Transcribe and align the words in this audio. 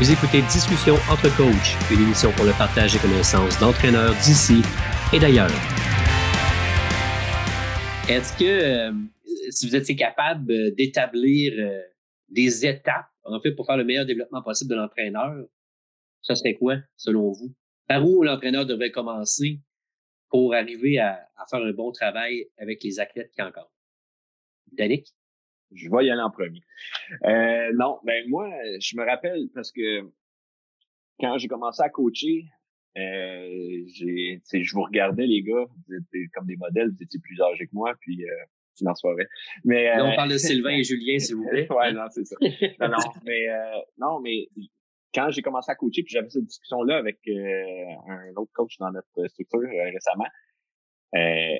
Vous 0.00 0.12
écoutez 0.12 0.42
Discussion 0.42 0.94
entre 1.10 1.26
coachs, 1.36 1.74
une 1.90 2.04
émission 2.04 2.30
pour 2.30 2.44
le 2.44 2.52
partage 2.56 2.92
des 2.92 3.00
connaissances 3.00 3.58
d'entraîneurs 3.58 4.14
d'ici 4.22 4.62
et 5.12 5.18
d'ailleurs. 5.18 5.50
Est-ce 8.08 8.32
que 8.38 8.44
euh, 8.44 8.92
si 9.50 9.66
vous 9.66 9.74
étiez 9.74 9.96
capable 9.96 10.52
euh, 10.52 10.70
d'établir 10.70 11.52
euh, 11.58 11.82
des 12.28 12.64
étapes, 12.64 13.10
en 13.24 13.40
fait, 13.40 13.50
pour 13.56 13.66
faire 13.66 13.76
le 13.76 13.82
meilleur 13.82 14.06
développement 14.06 14.40
possible 14.40 14.70
de 14.70 14.76
l'entraîneur, 14.76 15.34
ça 16.22 16.36
serait 16.36 16.54
quoi, 16.54 16.76
selon 16.96 17.32
vous? 17.32 17.52
Par 17.88 18.08
où 18.08 18.22
l'entraîneur 18.22 18.66
devrait 18.66 18.92
commencer 18.92 19.58
pour 20.28 20.54
arriver 20.54 21.00
à, 21.00 21.28
faire 21.50 21.60
un 21.60 21.72
bon 21.72 21.90
travail 21.90 22.46
avec 22.56 22.84
les 22.84 23.00
athlètes 23.00 23.32
qui 23.32 23.42
encore? 23.42 23.72
Danick? 24.70 25.12
Je 25.72 25.90
vais 25.90 26.06
y 26.06 26.10
aller 26.10 26.22
en 26.22 26.30
premier. 26.30 26.62
Euh, 27.24 27.70
non, 27.74 27.98
ben 28.04 28.24
moi, 28.28 28.50
je 28.80 28.96
me 28.96 29.04
rappelle 29.04 29.48
parce 29.54 29.70
que 29.70 30.00
quand 31.20 31.36
j'ai 31.38 31.48
commencé 31.48 31.82
à 31.82 31.88
coacher, 31.88 32.44
euh, 32.96 33.82
j'ai, 33.94 34.40
je 34.50 34.74
vous 34.74 34.82
regardais 34.82 35.26
les 35.26 35.42
gars, 35.42 35.64
vous 35.66 35.94
étiez 35.94 36.28
comme 36.34 36.46
des 36.46 36.56
modèles, 36.56 36.90
vous 36.90 37.02
étiez 37.02 37.20
plus 37.20 37.40
âgés 37.40 37.66
que 37.66 37.74
moi, 37.74 37.94
puis 38.00 38.24
euh, 38.24 38.34
tu 38.76 38.84
soirée. 38.94 39.26
Mais 39.64 39.90
on 40.00 40.14
parle 40.14 40.30
de 40.30 40.38
Sylvain 40.38 40.70
et 40.70 40.84
Julien, 40.84 41.18
s'il 41.18 41.36
vous 41.36 41.48
plaît. 41.48 41.70
ouais, 41.70 41.92
non, 41.92 42.06
c'est 42.10 42.24
ça. 42.24 42.36
Non, 42.80 42.88
non, 42.88 43.12
mais 43.24 43.48
euh, 43.48 43.80
non, 43.98 44.20
mais 44.20 44.48
quand 45.14 45.30
j'ai 45.30 45.42
commencé 45.42 45.70
à 45.70 45.74
coacher, 45.74 46.02
puis 46.02 46.12
j'avais 46.12 46.28
cette 46.28 46.44
discussion-là 46.44 46.96
avec 46.96 47.18
euh, 47.28 47.84
un 48.08 48.32
autre 48.36 48.52
coach 48.52 48.78
dans 48.78 48.90
notre 48.90 49.28
structure 49.28 49.60
euh, 49.60 49.90
récemment, 49.92 50.26
euh, 51.16 51.58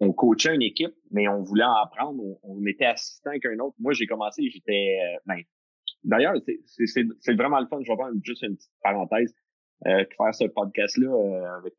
on 0.00 0.12
coachait 0.12 0.54
une 0.54 0.62
équipe, 0.62 0.94
mais 1.10 1.28
on 1.28 1.42
voulait 1.42 1.64
en 1.64 1.74
apprendre. 1.74 2.22
On, 2.42 2.64
était 2.66 2.86
assistant 2.86 3.30
avec 3.30 3.44
un 3.46 3.58
autre. 3.58 3.74
Moi, 3.78 3.92
j'ai 3.92 4.06
commencé, 4.06 4.48
j'étais... 4.50 4.98
Ben, 5.26 5.42
D'ailleurs, 6.04 6.34
c'est 6.76 7.34
vraiment 7.34 7.58
le 7.58 7.66
fun. 7.66 7.80
Je 7.82 7.90
vais 7.90 7.96
faire 7.96 8.10
juste 8.22 8.42
une 8.42 8.56
petite 8.56 8.70
parenthèse. 8.82 9.34
Euh, 9.86 10.04
faire 10.16 10.34
ce 10.34 10.44
podcast-là 10.44 11.56
avec 11.58 11.74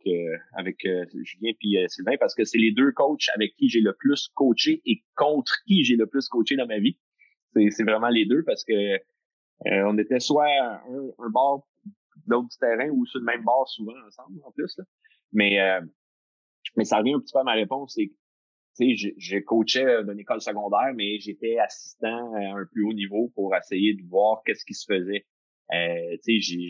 avec 0.53 0.88
Julien 1.23 1.52
puis 1.59 1.77
Sylvain 1.88 2.16
parce 2.17 2.33
que 2.33 2.45
c'est 2.45 2.58
les 2.58 2.71
deux 2.71 2.91
coachs 2.93 3.27
avec 3.35 3.55
qui 3.55 3.67
j'ai 3.69 3.81
le 3.81 3.93
plus 3.93 4.30
coaché 4.36 4.81
et 4.86 5.03
contre 5.15 5.53
qui 5.67 5.83
j'ai 5.83 5.97
le 5.97 6.08
plus 6.08 6.30
coaché 6.30 6.55
dans 6.55 6.67
ma 6.67 6.80
vie. 6.80 6.97
C'est 7.53 7.83
vraiment 7.83 8.09
les 8.09 8.25
deux 8.25 8.43
parce 8.43 8.63
que 8.63 8.73
euh, 9.67 9.83
on 9.86 9.97
était 9.97 10.19
soit 10.19 10.47
un, 10.47 10.81
un 11.19 11.30
bord 11.30 11.67
l'autre 12.27 12.47
du 12.49 12.58
terrain 12.58 12.89
ou 12.89 13.05
sur 13.05 13.19
le 13.19 13.25
même 13.25 13.43
bord 13.43 13.67
souvent 13.67 13.93
ensemble 14.08 14.39
en 14.45 14.52
plus. 14.52 14.77
Là. 14.77 14.83
Mais 15.33 15.59
euh, 15.59 15.81
mais 16.77 16.86
ça 16.86 16.99
revient 16.99 17.13
un 17.13 17.19
petit 17.19 17.33
peu 17.33 17.39
à 17.39 17.43
ma 17.43 17.53
réponse, 17.53 17.97
tu 18.75 18.97
sais, 18.97 19.13
je, 19.17 19.39
coachais 19.39 20.03
dans 20.03 20.13
une 20.13 20.19
école 20.19 20.41
secondaire, 20.41 20.93
mais 20.95 21.19
j'étais 21.19 21.57
assistant 21.57 22.33
à 22.33 22.59
un 22.59 22.65
plus 22.65 22.83
haut 22.83 22.93
niveau 22.93 23.31
pour 23.35 23.55
essayer 23.55 23.93
de 23.93 24.01
voir 24.07 24.41
qu'est-ce 24.45 24.65
qui 24.65 24.73
se 24.73 24.85
faisait. 24.91 25.25
Euh, 25.73 26.17
tu 26.23 26.41
sais, 26.41 26.69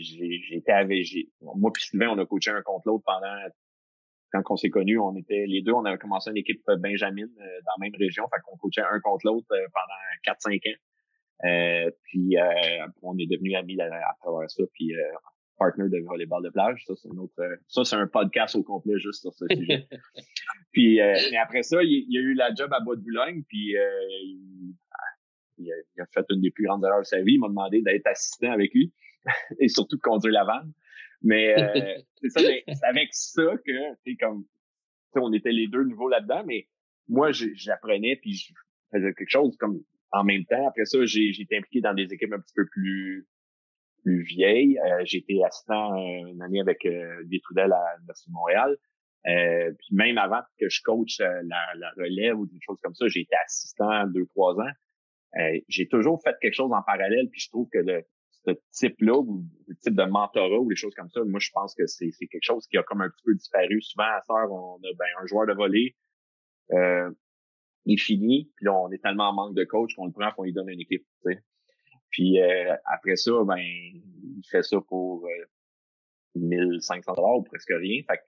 j'étais 0.50 0.72
avec, 0.72 1.06
moi 1.40 1.72
puis 1.72 1.82
Sylvain, 1.82 2.08
on 2.10 2.18
a 2.18 2.26
coaché 2.26 2.50
un 2.50 2.62
contre 2.62 2.88
l'autre 2.88 3.04
pendant, 3.06 3.36
quand 4.32 4.42
on 4.50 4.56
s'est 4.56 4.70
connus, 4.70 4.98
on 4.98 5.16
était, 5.16 5.46
les 5.46 5.62
deux, 5.62 5.72
on 5.72 5.84
avait 5.84 5.98
commencé 5.98 6.30
une 6.30 6.36
équipe 6.36 6.62
Benjamin 6.78 7.26
dans 7.26 7.72
la 7.78 7.80
même 7.80 7.94
région, 7.98 8.24
fait 8.28 8.40
qu'on 8.44 8.56
coachait 8.56 8.82
un 8.82 9.00
contre 9.00 9.26
l'autre 9.26 9.46
pendant 9.48 10.34
4-5 10.36 10.70
ans. 10.70 10.78
Euh, 11.44 11.90
puis 12.04 12.36
euh, 12.36 12.86
on 13.02 13.16
est 13.18 13.26
devenus 13.26 13.56
amis 13.56 13.80
à, 13.80 14.14
travers 14.20 14.50
ça, 14.50 14.62
puis 14.74 14.94
euh, 14.94 15.02
partner 15.60 15.88
de 15.88 16.02
volleyball 16.04 16.42
de 16.42 16.50
plage. 16.50 16.82
Ça, 16.86 16.94
c'est 16.96 17.08
un 17.08 17.18
autre. 17.18 17.34
ça, 17.68 17.84
c'est 17.84 17.96
un 17.96 18.08
podcast 18.08 18.56
au 18.56 18.64
complet 18.64 18.98
juste 18.98 19.20
sur 19.20 19.34
ce 19.34 19.44
sujet. 19.54 19.86
puis 20.72 20.96
mais 20.96 21.36
après 21.36 21.62
ça, 21.62 21.82
il, 21.82 22.06
il, 22.08 22.18
a 22.18 22.20
eu 22.20 22.34
la 22.34 22.52
job 22.54 22.72
à 22.72 22.80
Bois 22.80 22.96
de 22.96 23.02
Boulogne, 23.02 23.44
puis 23.46 23.74
il, 23.74 24.74
il, 25.58 25.72
a, 25.72 26.06
fait 26.06 26.24
une 26.30 26.40
des 26.40 26.50
plus 26.50 26.64
grandes 26.64 26.84
erreurs 26.84 27.00
de 27.00 27.06
sa 27.06 27.20
vie. 27.20 27.34
Il 27.34 27.40
m'a 27.40 27.48
demandé 27.48 27.82
d'être 27.82 28.06
assistant 28.06 28.50
avec 28.50 28.72
lui 28.74 28.92
et 29.60 29.68
surtout 29.68 29.96
de 29.96 30.02
conduire 30.02 30.32
la 30.32 30.44
vanne. 30.44 30.72
Mais 31.22 31.54
c'est 32.22 32.30
ça, 32.30 32.40
c'est 32.40 32.86
avec 32.86 33.08
ça 33.12 33.56
que 33.64 33.72
c'est 34.04 34.16
comme 34.16 34.44
on 35.14 35.32
était 35.32 35.52
les 35.52 35.68
deux 35.68 35.84
nouveaux 35.84 36.08
là-dedans, 36.08 36.44
mais 36.46 36.68
moi 37.08 37.30
j'apprenais 37.32 38.16
puis 38.16 38.34
je 38.34 38.52
faisais 38.92 39.12
quelque 39.14 39.30
chose 39.30 39.56
comme 39.58 39.82
en 40.12 40.24
même 40.24 40.44
temps. 40.44 40.68
Après 40.68 40.84
ça, 40.84 41.04
j'ai 41.04 41.28
été 41.28 41.58
impliqué 41.58 41.80
dans 41.80 41.94
des 41.94 42.12
équipes 42.12 42.32
un 42.32 42.40
petit 42.40 42.54
peu 42.54 42.66
plus 42.66 43.26
plus 44.02 44.22
vieilles. 44.22 44.78
Euh, 44.78 45.02
j'ai 45.04 45.18
été 45.18 45.42
assistant 45.44 45.94
euh, 45.94 46.26
une 46.28 46.42
année 46.42 46.60
avec 46.60 46.84
euh, 46.86 47.22
Trudel 47.42 47.72
à 47.72 47.96
l'Université 47.96 48.30
de 48.30 48.34
Montréal. 48.34 48.76
Euh, 49.26 49.72
puis 49.78 49.88
même 49.94 50.18
avant 50.18 50.40
que 50.58 50.68
je 50.68 50.80
coach 50.82 51.20
euh, 51.20 51.42
la, 51.44 51.74
la, 51.76 51.90
relève 51.96 52.38
ou 52.38 52.46
des 52.46 52.58
choses 52.60 52.80
comme 52.82 52.94
ça, 52.94 53.06
j'ai 53.08 53.20
été 53.20 53.34
assistant 53.44 54.06
deux, 54.06 54.26
trois 54.26 54.54
ans. 54.54 54.72
j'ai 55.68 55.86
toujours 55.88 56.20
fait 56.22 56.34
quelque 56.40 56.54
chose 56.54 56.72
en 56.72 56.82
parallèle, 56.82 57.28
puis 57.30 57.40
je 57.40 57.48
trouve 57.50 57.68
que 57.70 57.78
le, 57.78 58.02
ce 58.46 58.52
type-là, 58.72 59.18
ou 59.18 59.44
le 59.68 59.76
type 59.76 59.94
de 59.94 60.04
mentorat 60.04 60.58
ou 60.58 60.68
des 60.68 60.76
choses 60.76 60.94
comme 60.94 61.10
ça, 61.10 61.22
moi, 61.24 61.38
je 61.38 61.50
pense 61.52 61.74
que 61.74 61.86
c'est 61.86 62.10
quelque 62.30 62.42
chose 62.42 62.66
qui 62.66 62.78
a 62.78 62.82
comme 62.82 63.02
un 63.02 63.10
petit 63.10 63.22
peu 63.24 63.34
disparu. 63.34 63.82
Souvent, 63.82 64.04
à 64.04 64.22
ça, 64.26 64.34
on 64.50 64.76
a 64.76 64.94
ben, 64.98 65.06
un 65.22 65.26
joueur 65.26 65.46
de 65.46 65.52
volley, 65.52 65.94
il 67.84 68.00
finit, 68.00 68.50
puis 68.56 68.66
là, 68.66 68.74
on 68.74 68.90
est 68.90 69.02
tellement 69.02 69.28
en 69.28 69.34
manque 69.34 69.54
de 69.54 69.64
coach 69.64 69.94
qu'on 69.94 70.06
le 70.06 70.12
prend, 70.12 70.30
qu'on 70.32 70.44
lui 70.44 70.52
donne 70.52 70.68
une 70.68 70.80
équipe. 70.80 71.04
sais. 71.24 71.42
Puis 72.10 72.40
euh, 72.40 72.74
après 72.84 73.16
ça, 73.16 73.32
ben, 73.44 73.58
il 73.58 74.42
fait 74.50 74.62
ça 74.62 74.78
pour 74.80 75.26
euh, 75.26 75.44
1500 76.34 77.14
dollars 77.14 77.38
ou 77.38 77.42
presque 77.42 77.72
rien. 77.72 78.02
Fait 78.08 78.20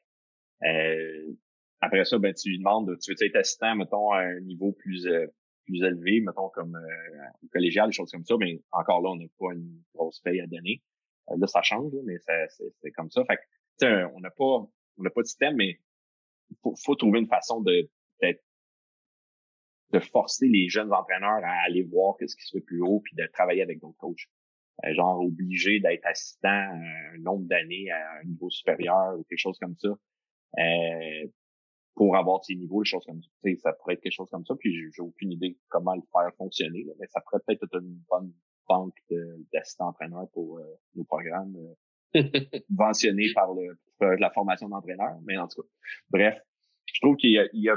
euh, 0.69 1.33
après 1.81 2.05
ça, 2.05 2.19
ben, 2.19 2.33
tu 2.33 2.51
lui 2.51 2.59
demandes, 2.59 2.97
tu 3.01 3.13
veux 3.13 3.27
être 3.27 3.37
assistant, 3.37 3.75
mettons, 3.75 4.13
à 4.13 4.21
un 4.21 4.41
niveau 4.41 4.73
plus 4.73 5.07
euh, 5.07 5.27
plus 5.65 5.83
élevé, 5.83 6.21
mettons, 6.21 6.49
comme 6.49 6.77
euh, 6.77 7.49
collégial, 7.53 7.89
des 7.89 7.93
choses 7.93 8.11
comme 8.11 8.25
ça, 8.25 8.37
mais 8.39 8.61
encore 8.73 9.01
là, 9.01 9.11
on 9.11 9.17
n'a 9.17 9.27
pas 9.39 9.53
une 9.53 9.83
grosse 9.95 10.21
paye 10.21 10.41
à 10.41 10.47
donner. 10.47 10.83
Euh, 11.31 11.37
là, 11.39 11.47
ça 11.47 11.63
change, 11.63 11.93
mais 12.05 12.17
c'est 12.19 12.91
comme 12.93 13.11
ça. 13.11 13.25
Fait 13.25 13.37
que, 13.37 14.07
on 14.15 14.21
n'a 14.21 14.31
pas 14.31 14.69
on 14.99 15.03
n'a 15.03 15.11
pas 15.11 15.23
de 15.23 15.27
système, 15.27 15.57
mais 15.57 15.81
faut, 16.63 16.75
faut 16.77 16.95
trouver 16.95 17.21
une 17.21 17.29
façon 17.29 17.61
de 17.61 17.89
d'être 18.21 18.43
de 19.93 20.01
forcer 20.01 20.49
les 20.49 20.69
jeunes 20.69 20.93
entraîneurs 20.93 21.45
à 21.45 21.65
aller 21.67 21.83
voir 21.83 22.17
qu'est-ce 22.19 22.37
qui 22.37 22.45
se 22.45 22.57
fait 22.57 22.65
plus 22.65 22.83
haut 22.83 23.01
puis 23.01 23.15
de 23.17 23.27
travailler 23.33 23.63
avec 23.63 23.81
d'autres 23.81 23.99
coachs. 23.99 24.27
Euh, 24.85 24.95
genre 24.95 25.21
obligé 25.21 25.81
d'être 25.81 26.07
assistant 26.07 26.49
un 26.49 27.19
nombre 27.19 27.47
d'années 27.47 27.91
à 27.91 28.21
un 28.21 28.25
niveau 28.25 28.49
supérieur 28.51 29.19
ou 29.19 29.25
quelque 29.25 29.39
chose 29.39 29.59
comme 29.61 29.77
ça 29.77 29.89
euh, 30.59 31.29
pour 31.95 32.17
avoir 32.17 32.43
ces 32.43 32.55
niveaux, 32.55 32.83
des 32.83 32.89
choses 32.89 33.05
comme 33.05 33.21
ça. 33.23 33.29
ça 33.59 33.73
pourrait 33.75 33.95
être 33.95 34.01
quelque 34.01 34.15
chose 34.15 34.31
comme 34.31 34.47
ça. 34.47 34.55
Puis 34.59 34.91
j'ai 34.93 35.03
aucune 35.03 35.33
idée 35.33 35.59
comment 35.69 35.95
le 35.95 36.03
faire 36.11 36.35
fonctionner, 36.37 36.87
mais 36.99 37.07
ça 37.09 37.21
pourrait 37.21 37.43
peut-être 37.47 37.65
être 37.65 37.81
une 37.81 38.01
bonne 38.11 38.33
banque 38.67 38.97
d'assistants 39.53 39.89
entraîneurs 39.89 40.29
pour 40.33 40.59
euh, 40.59 40.63
nos 40.95 41.05
programmes 41.05 41.57
subventionnés 42.15 43.33
par 43.35 43.53
le 43.53 43.77
la 44.19 44.31
formation 44.31 44.69
d'entraîneur. 44.69 45.17
Mais 45.25 45.37
en 45.37 45.47
tout 45.47 45.63
cas, 45.63 45.69
bref, 46.11 46.41
je 46.87 47.01
trouve 47.01 47.17
qu'il 47.17 47.31
y 47.53 47.69
a 47.69 47.77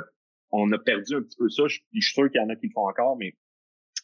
on 0.52 0.72
a 0.72 0.80
perdu 0.80 1.16
un 1.16 1.22
petit 1.22 1.38
peu 1.38 1.50
ça. 1.50 1.64
Je, 1.68 1.80
suis 1.94 2.14
sûr 2.14 2.30
qu'il 2.30 2.42
y 2.42 2.44
en 2.44 2.50
a 2.50 2.56
qui 2.56 2.68
le 2.68 2.74
font 2.74 2.88
encore, 2.88 3.18
mais 3.18 3.36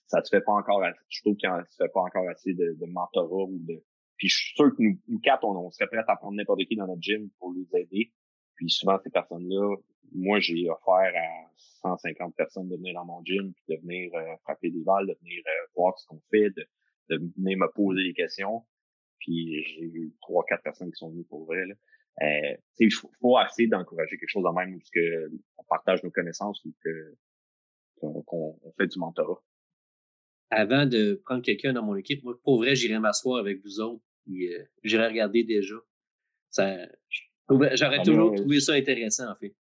ça 0.08 0.24
se 0.24 0.30
fait 0.30 0.42
pas 0.42 0.54
encore. 0.54 0.84
Je 1.10 1.22
trouve 1.22 1.36
qu'il 1.36 1.50
se 1.70 1.76
fait 1.78 1.92
pas 1.94 2.02
encore 2.02 2.28
assez 2.30 2.54
de, 2.54 2.76
mentorat 2.86 3.46
ou 3.46 3.60
de. 3.60 3.84
Puis 4.18 4.30
je 4.30 4.36
suis 4.36 4.56
sûr 4.56 4.70
que 4.76 4.82
nous, 4.82 5.00
nous 5.08 5.20
quatre, 5.20 5.44
on, 5.44 5.72
serait 5.72 5.88
prêts 5.88 6.04
à 6.06 6.16
prendre 6.16 6.36
n'importe 6.36 6.62
qui 6.66 6.76
dans 6.76 6.88
notre 6.88 7.02
gym 7.02 7.30
pour 7.40 7.54
les 7.54 7.80
aider. 7.80 8.12
Puis 8.56 8.70
souvent 8.70 9.00
ces 9.04 9.10
personnes-là, 9.10 9.76
moi 10.14 10.40
j'ai 10.40 10.70
offert 10.70 11.12
à 11.16 11.50
150 11.82 12.36
personnes 12.36 12.70
de 12.70 12.76
venir 12.76 12.94
dans 12.94 13.06
mon 13.06 13.24
gym, 13.24 13.54
puis 13.54 13.76
de 13.76 13.82
venir 13.82 14.14
euh, 14.14 14.36
frapper 14.44 14.70
des 14.70 14.84
balles, 14.84 15.08
de 15.08 15.18
venir 15.22 15.42
euh, 15.48 15.68
voir 15.76 15.98
ce 15.98 16.06
qu'on 16.08 16.22
fait, 16.30 16.50
de, 16.52 16.68
venir 17.38 17.58
me 17.58 17.72
poser 17.72 18.04
des 18.04 18.14
questions. 18.14 18.64
Puis 19.20 19.64
j'ai 19.64 19.86
eu 19.86 20.14
trois, 20.22 20.44
quatre 20.48 20.64
personnes 20.64 20.92
qui 20.92 20.98
sont 20.98 21.10
venues 21.10 21.26
pour 21.26 21.46
vrai. 21.46 21.64
Euh, 22.22 22.56
il 22.80 22.92
faut, 22.92 23.10
faut 23.20 23.40
essayer 23.40 23.68
d'encourager 23.68 24.18
quelque 24.18 24.30
chose 24.30 24.44
de 24.44 24.54
même 24.54 24.76
où 24.76 24.80
que 24.94 25.32
on 25.58 25.64
partage 25.64 26.04
nos 26.04 26.12
connaissances 26.12 26.64
ou 26.66 26.74
que 26.84 27.16
qu'on 28.26 28.60
fait 28.78 28.88
du 28.88 29.00
mentorat. 29.00 29.42
Avant 30.50 30.86
de 30.86 31.22
prendre 31.24 31.44
quelqu'un 31.44 31.74
dans 31.74 31.84
mon 31.84 31.96
équipe, 31.96 32.24
moi, 32.24 32.38
pour 32.44 32.58
vrai, 32.58 32.76
j'irai 32.76 33.00
m'asseoir 33.00 33.40
avec 33.40 33.62
vous 33.64 33.80
autres 33.80 34.04
et 34.28 34.56
euh, 34.56 34.64
j'irai 34.84 35.08
regarder 35.08 35.44
déjà. 35.44 35.76
J'aurais 36.58 38.00
ah, 38.00 38.04
toujours 38.04 38.36
trouvé 38.36 38.60
ça 38.60 38.74
intéressant, 38.74 39.32
en 39.32 39.36
fait. 39.36 39.56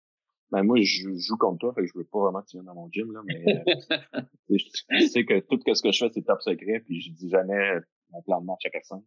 Ben 0.51 0.65
moi, 0.65 0.79
je 0.83 1.09
joue 1.17 1.37
contre 1.37 1.59
toi, 1.59 1.75
fait 1.75 1.83
que 1.83 1.87
je 1.87 1.93
veux 1.97 2.05
pas 2.05 2.19
vraiment 2.19 2.43
que 2.43 2.49
tu 2.49 2.57
viennes 2.57 2.67
dans 2.67 2.75
mon 2.75 2.91
gym, 2.91 3.13
là, 3.13 3.21
mais 3.25 3.45
euh, 3.47 4.21
je, 4.51 5.07
sais 5.07 5.25
que 5.25 5.39
tout 5.39 5.61
ce 5.73 5.83
que 5.83 5.93
je 5.93 5.99
fais, 6.05 6.11
c'est 6.13 6.23
top 6.23 6.41
secret, 6.43 6.81
puis 6.81 7.01
je 7.01 7.13
dis 7.13 7.31
jamais 7.31 7.79
mon 8.11 8.21
plan 8.23 8.41
de 8.41 8.47
match 8.47 8.67
à 8.67 8.71
personne. 8.71 9.05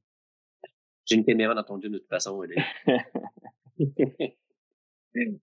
J'ai 1.06 1.16
une 1.16 1.26
caméra 1.26 1.54
dans 1.54 1.64
ton 1.64 1.80
gym 1.80 1.92
de 1.92 1.98
toute 1.98 2.10
façon. 2.10 2.42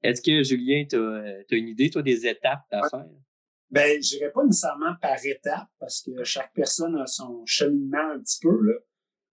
Est-ce 0.02 0.20
que, 0.20 0.42
Julien, 0.42 0.84
tu 0.88 0.96
as, 0.96 1.44
une 1.56 1.68
idée, 1.68 1.90
toi, 1.90 2.02
des 2.02 2.26
étapes 2.26 2.64
à 2.70 2.88
faire? 2.88 3.06
Ben, 3.70 4.02
je 4.02 4.16
dirais 4.16 4.32
pas 4.32 4.44
nécessairement 4.44 4.94
par 5.00 5.24
étapes, 5.24 5.68
parce 5.78 6.02
que 6.02 6.24
chaque 6.24 6.52
personne 6.54 6.96
a 6.96 7.06
son 7.06 7.44
cheminement 7.46 8.10
un 8.14 8.18
petit 8.20 8.40
peu, 8.40 8.60
là. 8.62 8.74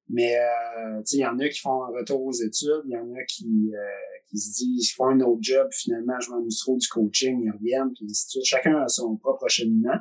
Mais, 0.10 0.38
euh, 0.38 1.02
il 1.12 1.20
y 1.20 1.26
en 1.26 1.38
a 1.40 1.50
qui 1.50 1.60
font 1.60 1.84
un 1.84 1.88
retour 1.88 2.24
aux 2.24 2.34
études, 2.34 2.84
il 2.86 2.92
y 2.92 2.98
en 2.98 3.12
a 3.14 3.24
qui, 3.24 3.74
euh, 3.74 3.80
qui 4.28 4.38
se 4.38 4.54
disent, 4.54 4.92
ils 4.92 4.94
font 4.94 5.08
un 5.08 5.20
autre 5.22 5.42
job, 5.42 5.68
finalement, 5.72 6.20
je 6.20 6.30
m'amuse 6.30 6.60
trop 6.60 6.78
du 6.78 6.88
coaching, 6.88 7.42
ils 7.44 7.52
reviennent, 7.52 7.92
puis 7.94 8.06
ainsi 8.06 8.26
de 8.26 8.30
suite. 8.30 8.46
Chacun 8.46 8.78
a 8.78 8.88
son 8.88 9.18
propre 9.18 9.48
cheminement. 9.50 10.00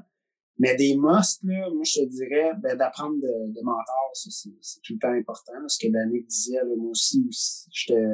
Mais 0.58 0.74
des 0.74 0.96
musts, 0.96 1.42
là, 1.44 1.68
moi, 1.70 1.82
je 1.84 2.00
te 2.00 2.06
dirais, 2.06 2.52
ben, 2.62 2.76
d'apprendre 2.76 3.16
de, 3.16 3.52
de 3.52 3.62
mentors, 3.62 4.10
c'est, 4.14 4.50
tout 4.82 4.94
le 4.94 4.98
temps 4.98 5.12
important. 5.12 5.52
ce 5.68 5.78
que 5.78 5.92
Danick 5.92 6.26
disait, 6.26 6.64
moi 6.76 6.90
aussi, 6.90 7.28
j'étais, 7.70 8.06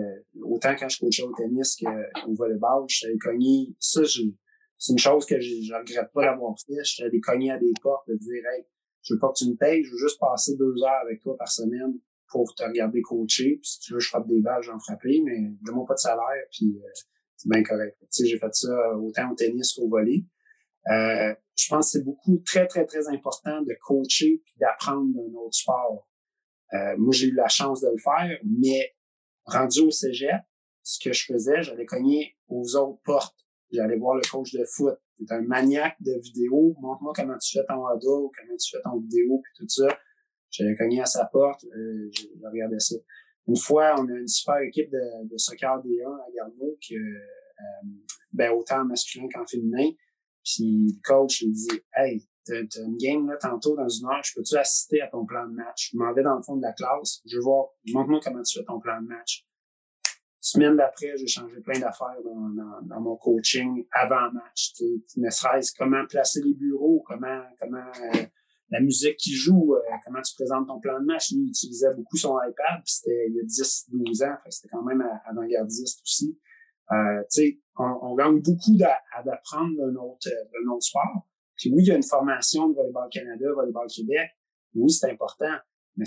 autant 0.42 0.74
quand 0.76 0.88
je 0.88 0.98
coachais 0.98 1.22
au 1.22 1.32
tennis 1.32 1.76
qu'au 1.76 2.34
volleyball, 2.34 2.84
j'étais 2.88 3.16
cogné. 3.18 3.74
Ça, 3.78 4.02
c'est 4.04 4.92
une 4.92 4.98
chose 4.98 5.24
que 5.24 5.40
je, 5.40 5.62
je 5.62 5.72
regrette 5.72 6.10
pas 6.12 6.24
d'avoir 6.24 6.58
fait. 6.58 6.82
J'étais 6.82 7.08
allé 7.08 7.20
cogner 7.20 7.52
à 7.52 7.58
des 7.58 7.72
portes, 7.80 8.08
de 8.08 8.16
dire, 8.16 8.42
hey, 8.52 8.66
je 9.02 9.14
veux 9.14 9.20
pas 9.20 9.28
que 9.28 9.38
tu 9.38 9.48
me 9.48 9.56
payes, 9.56 9.84
je 9.84 9.92
veux 9.92 9.98
juste 9.98 10.18
passer 10.18 10.56
deux 10.56 10.82
heures 10.82 11.02
avec 11.04 11.20
toi 11.20 11.36
par 11.36 11.48
semaine 11.48 11.98
pour 12.28 12.54
te 12.54 12.64
regarder 12.64 13.02
coacher. 13.02 13.58
Puis 13.60 13.70
si 13.70 13.78
tu 13.80 13.94
veux, 13.94 14.00
je 14.00 14.08
frappe 14.08 14.26
des 14.26 14.40
balles, 14.40 14.62
j'en 14.62 14.78
frapper, 14.78 15.20
mais 15.24 15.38
donne-moi 15.60 15.84
pas 15.86 15.94
de 15.94 15.98
salaire, 15.98 16.44
puis 16.50 16.80
euh, 16.82 16.88
c'est 17.36 17.48
bien 17.48 17.62
correct. 17.62 17.96
Tu 18.00 18.06
sais, 18.10 18.26
j'ai 18.26 18.38
fait 18.38 18.54
ça 18.54 18.96
autant 18.98 19.30
au 19.30 19.34
tennis 19.34 19.74
qu'au 19.74 19.88
volley. 19.88 20.24
Euh, 20.88 21.34
je 21.56 21.68
pense 21.68 21.86
que 21.86 21.98
c'est 21.98 22.04
beaucoup, 22.04 22.38
très, 22.44 22.66
très, 22.66 22.84
très 22.86 23.08
important 23.08 23.62
de 23.62 23.74
coacher 23.80 24.42
puis 24.44 24.54
d'apprendre 24.58 25.12
d'un 25.14 25.38
autre 25.38 25.54
sport. 25.54 26.08
Euh, 26.74 26.96
moi, 26.98 27.12
j'ai 27.12 27.26
eu 27.26 27.34
la 27.34 27.48
chance 27.48 27.80
de 27.82 27.88
le 27.88 27.98
faire, 27.98 28.38
mais 28.44 28.94
rendu 29.44 29.80
au 29.80 29.90
cégep, 29.90 30.40
ce 30.82 30.98
que 31.02 31.12
je 31.12 31.24
faisais, 31.26 31.62
j'allais 31.62 31.84
cogner 31.84 32.36
aux 32.48 32.76
autres 32.76 33.00
portes. 33.04 33.36
J'allais 33.70 33.96
voir 33.96 34.16
le 34.16 34.22
coach 34.30 34.52
de 34.52 34.64
foot. 34.64 34.98
C'est 35.18 35.32
un 35.34 35.42
maniaque 35.42 35.96
de 36.00 36.18
vidéo. 36.20 36.74
Montre-moi 36.80 37.12
comment 37.14 37.38
tu 37.38 37.58
fais 37.58 37.64
ton 37.66 37.86
ado, 37.86 38.32
comment 38.36 38.56
tu 38.56 38.76
fais 38.76 38.82
ton 38.82 38.98
vidéo, 38.98 39.40
puis 39.42 39.52
tout 39.58 39.68
ça. 39.68 39.88
J'allais 40.50 40.74
cogner 40.74 41.00
à 41.00 41.06
sa 41.06 41.24
porte, 41.26 41.64
euh, 41.64 42.10
je, 42.12 42.26
regardais 42.44 42.78
ça. 42.78 42.96
Une 43.48 43.56
fois, 43.56 43.94
on 43.98 44.06
a 44.08 44.12
une 44.12 44.28
super 44.28 44.58
équipe 44.58 44.90
de, 44.90 45.28
de 45.28 45.38
soccer 45.38 45.82
D1 45.82 46.14
à 46.14 46.30
Garneau, 46.36 46.78
que, 46.86 46.94
euh, 46.94 47.88
ben, 48.32 48.52
autant 48.52 48.84
masculin 48.84 49.28
qu'en 49.32 49.46
féminin. 49.46 49.90
Puis 50.44 50.86
le 50.88 51.02
coach 51.04 51.42
il 51.42 51.52
dit 51.52 51.80
Hey, 51.94 52.26
t'as 52.44 52.82
une 52.82 52.96
game 52.96 53.28
là 53.28 53.36
tantôt 53.36 53.76
dans 53.76 53.88
une 53.88 54.06
heure, 54.06 54.22
je 54.24 54.34
peux-tu 54.34 54.56
assister 54.56 55.00
à 55.00 55.08
ton 55.08 55.24
plan 55.24 55.46
de 55.46 55.54
match? 55.54 55.90
Je 55.92 55.96
m'en 55.96 56.12
vais 56.12 56.22
dans 56.22 56.36
le 56.36 56.42
fond 56.42 56.56
de 56.56 56.62
la 56.62 56.72
classe, 56.72 57.20
je 57.24 57.36
veux 57.36 57.42
voir, 57.42 57.66
montre-moi 57.92 58.20
comment 58.22 58.42
tu 58.42 58.58
fais 58.58 58.64
ton 58.64 58.80
plan 58.80 59.00
de 59.00 59.06
match. 59.06 59.46
Semaine 60.44 60.76
d'après, 60.76 61.16
j'ai 61.16 61.28
changé 61.28 61.60
plein 61.60 61.78
d'affaires 61.78 62.16
dans, 62.24 62.82
dans, 62.82 63.00
mon 63.00 63.14
coaching 63.14 63.86
avant 63.92 64.32
match. 64.32 64.72
Ne 65.16 65.30
serait-ce 65.30 65.72
comment 65.78 66.04
placer 66.08 66.42
les 66.42 66.54
bureaux, 66.54 67.04
comment 67.06 67.44
comment 67.60 67.78
euh, 67.78 68.24
la 68.70 68.80
musique 68.80 69.18
qui 69.18 69.34
joue, 69.34 69.74
euh, 69.76 69.80
comment 70.04 70.20
tu 70.20 70.34
présentes 70.34 70.66
ton 70.66 70.80
plan 70.80 70.98
de 70.98 71.04
match. 71.04 71.30
Lui, 71.30 71.42
il 71.42 71.48
utilisait 71.50 71.94
beaucoup 71.94 72.16
son 72.16 72.36
iPad, 72.38 72.80
c'était 72.84 73.28
il 73.28 73.36
y 73.36 73.38
a 73.38 73.44
10-12 73.44 74.24
ans, 74.28 74.36
c'était 74.50 74.68
quand 74.68 74.82
même 74.82 75.04
avant-gardiste 75.26 76.00
aussi. 76.02 76.36
Euh, 76.92 77.22
on, 77.76 78.14
gagne 78.14 78.40
beaucoup 78.40 78.76
d'apprendre 78.76 79.76
d'un 79.78 79.94
autre, 79.96 80.28
d'un 80.28 80.72
autre 80.72 80.84
sport. 80.84 81.26
Puis 81.56 81.70
oui, 81.72 81.82
il 81.82 81.88
y 81.88 81.90
a 81.92 81.96
une 81.96 82.02
formation 82.02 82.68
de 82.68 82.74
Volleyball 82.74 83.08
Canada, 83.10 83.46
Volleyball 83.54 83.86
Québec. 83.88 84.30
Oui, 84.74 84.90
c'est 84.90 85.10
important. 85.10 85.54
Mais 85.96 86.04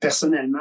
personnellement, 0.00 0.58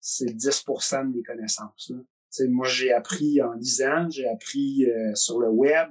c'est 0.00 0.34
10% 0.34 1.10
de 1.10 1.16
mes 1.16 1.22
connaissances. 1.22 1.90
Là. 1.90 2.46
moi, 2.48 2.66
j'ai 2.68 2.92
appris 2.92 3.40
en 3.42 3.54
10 3.56 3.82
ans, 3.82 4.10
j'ai 4.10 4.28
appris 4.28 4.86
euh, 4.86 5.14
sur 5.14 5.38
le 5.38 5.48
web, 5.48 5.88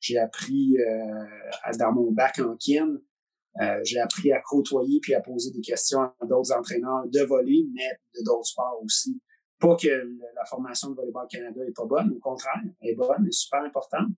j'ai 0.00 0.18
appris 0.18 0.78
euh, 0.78 1.76
dans 1.78 1.92
mon 1.92 2.10
bac 2.10 2.38
en 2.38 2.56
kin, 2.56 2.96
euh, 3.60 3.80
j'ai 3.84 3.98
appris 3.98 4.32
à 4.32 4.40
côtoyer 4.40 5.00
puis 5.00 5.14
à 5.14 5.20
poser 5.20 5.50
des 5.50 5.60
questions 5.60 6.00
à 6.00 6.14
d'autres 6.26 6.52
entraîneurs 6.52 7.06
de 7.06 7.20
volley, 7.20 7.66
mais 7.74 7.88
de 8.14 8.24
d'autres 8.24 8.46
sports 8.46 8.80
aussi. 8.82 9.20
Pas 9.60 9.76
que 9.76 9.88
la 10.34 10.44
formation 10.46 10.90
de 10.90 10.96
Volleyball 10.96 11.26
Canada 11.28 11.60
est 11.66 11.76
pas 11.76 11.84
bonne, 11.84 12.12
au 12.16 12.18
contraire, 12.18 12.62
elle 12.80 12.90
est 12.90 12.94
bonne, 12.94 13.16
elle 13.20 13.28
est 13.28 13.32
super 13.32 13.62
importante, 13.62 14.08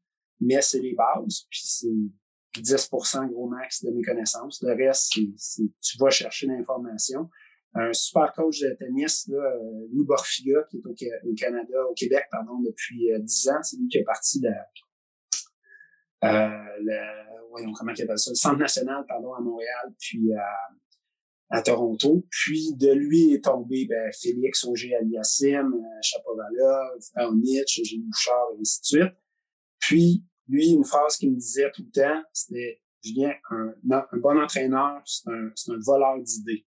mais 0.40 0.62
c'est 0.62 0.80
les 0.80 0.94
bases, 0.94 1.46
puis 1.50 1.60
c'est 1.64 2.60
10% 2.60 3.28
gros 3.28 3.48
max 3.48 3.82
de 3.84 3.90
mes 3.90 4.02
connaissances. 4.02 4.62
Le 4.62 4.74
reste, 4.74 5.18
c'est, 5.36 5.62
tu 5.80 5.98
vas 5.98 6.10
chercher 6.10 6.46
l'information. 6.46 7.28
Un 7.74 7.92
super 7.92 8.32
coach 8.34 8.60
de 8.60 8.70
tennis, 8.78 9.26
là, 9.28 9.38
euh, 9.38 9.88
Lou 9.92 10.04
Borfiga, 10.04 10.64
qui 10.70 10.76
est 10.76 11.20
au, 11.24 11.34
Canada, 11.34 11.86
au 11.90 11.94
Québec, 11.94 12.26
pardon, 12.30 12.60
depuis 12.60 13.10
10 13.18 13.48
euh, 13.48 13.52
ans, 13.52 13.62
c'est 13.62 13.78
lui 13.78 13.88
qui 13.88 13.98
est 13.98 14.04
parti 14.04 14.40
de 14.40 14.50
euh, 16.24 16.48
le, 16.80 17.48
voyons, 17.48 17.72
comment 17.72 17.92
il 17.92 18.02
appelle 18.02 18.18
ça, 18.18 18.30
le 18.30 18.36
Centre 18.36 18.58
national, 18.58 19.04
pardon, 19.08 19.32
à 19.32 19.40
Montréal, 19.40 19.92
puis 19.98 20.32
à, 20.34 20.46
à 21.52 21.60
Toronto. 21.60 22.24
Puis 22.30 22.74
de 22.74 22.90
lui 22.90 23.34
est 23.34 23.44
tombé 23.44 23.86
ben, 23.86 24.10
Félix 24.20 24.64
Auger 24.64 24.96
Aliassim, 24.96 25.72
euh, 25.72 26.00
Chapovalov, 26.02 27.34
Nietzsche, 27.36 27.82
Eugénie 27.82 28.04
Bouchard, 28.04 28.48
et 28.56 28.60
ainsi 28.60 28.80
de 28.80 28.86
suite. 28.86 29.14
Puis, 29.78 30.24
lui, 30.48 30.70
une 30.70 30.84
phrase 30.84 31.16
qu'il 31.16 31.30
me 31.30 31.36
disait 31.36 31.70
tout 31.72 31.84
le 31.84 31.90
temps, 31.90 32.22
c'était 32.32 32.80
Julien, 33.02 33.34
un, 33.50 33.74
un 33.90 34.18
bon 34.18 34.40
entraîneur, 34.40 35.02
c'est 35.04 35.28
un, 35.28 35.48
un 35.74 35.78
voleur 35.84 36.20
d'idées. 36.20 36.66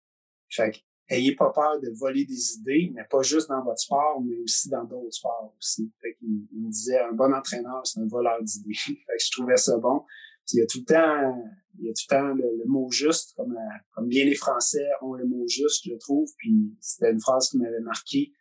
Fait 0.49 0.71
que, 0.71 0.77
ayez 1.09 1.35
pas 1.35 1.51
peur 1.51 1.79
de 1.81 1.89
voler 1.99 2.23
des 2.23 2.53
idées, 2.53 2.91
mais 2.93 3.03
pas 3.09 3.21
juste 3.21 3.49
dans 3.49 3.63
votre 3.63 3.79
sport, 3.79 4.21
mais 4.21 4.37
aussi 4.37 4.69
dans 4.69 4.85
d'autres 4.85 5.11
sports 5.11 5.53
aussi. 5.57 5.91
Fait 6.01 6.15
qu'il 6.15 6.47
il 6.51 6.61
me 6.61 6.69
disait, 6.69 6.99
un 6.99 7.11
bon 7.11 7.33
entraîneur, 7.33 7.81
c'est 7.83 7.99
un 7.99 8.07
voleur 8.07 8.41
d'idées. 8.41 8.73
fait 8.75 8.93
que 8.93 9.23
je 9.23 9.31
trouvais 9.31 9.57
ça 9.57 9.77
bon 9.77 10.03
il 10.53 10.59
y 10.59 10.61
a 10.61 10.65
tout 10.65 10.79
le 10.79 10.85
temps, 10.85 11.51
il 11.79 11.85
y 11.85 11.89
a 11.89 11.93
tout 11.93 12.05
le 12.09 12.15
temps 12.15 12.33
le, 12.33 12.65
mot 12.65 12.89
juste, 12.91 13.35
comme, 13.35 13.53
euh, 13.53 13.77
comme 13.93 14.07
bien 14.07 14.25
les 14.25 14.35
Français 14.35 14.85
ont 15.01 15.13
le 15.13 15.25
mot 15.25 15.47
juste, 15.47 15.85
je 15.85 15.95
trouve. 15.95 16.29
Puis 16.37 16.75
c'était 16.79 17.11
une 17.11 17.19
phrase 17.19 17.49
qui 17.49 17.57
m'avait 17.57 17.79
marqué. 17.81 18.33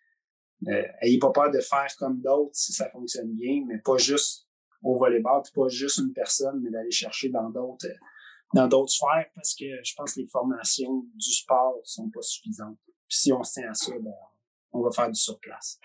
Euh, 0.66 0.82
ayez 1.02 1.18
pas 1.18 1.30
peur 1.30 1.50
de 1.50 1.60
faire 1.60 1.88
comme 1.98 2.20
d'autres 2.20 2.54
si 2.54 2.72
ça 2.72 2.90
fonctionne 2.90 3.32
bien, 3.32 3.64
mais 3.66 3.78
pas 3.78 3.96
juste 3.96 4.48
au 4.82 4.96
volleyball, 4.96 5.42
puis 5.42 5.52
pas 5.54 5.68
juste 5.68 5.98
une 5.98 6.12
personne, 6.12 6.60
mais 6.62 6.70
d'aller 6.70 6.90
chercher 6.90 7.28
dans 7.28 7.50
d'autres 7.50 7.86
dans 8.54 8.66
d'autres 8.66 8.92
sphères 8.92 9.26
parce 9.34 9.54
que 9.54 9.66
je 9.84 9.94
pense 9.94 10.14
que 10.14 10.20
les 10.20 10.26
formations 10.26 11.04
du 11.14 11.32
sport 11.32 11.74
sont 11.84 12.08
pas 12.10 12.22
suffisantes. 12.22 12.78
Puis 13.08 13.18
si 13.18 13.32
on 13.32 13.42
se 13.42 13.54
tient 13.54 13.70
à 13.70 13.74
ça, 13.74 13.92
ben, 14.00 14.12
on 14.72 14.82
va 14.82 14.90
faire 14.90 15.10
du 15.10 15.20
surplace. 15.20 15.80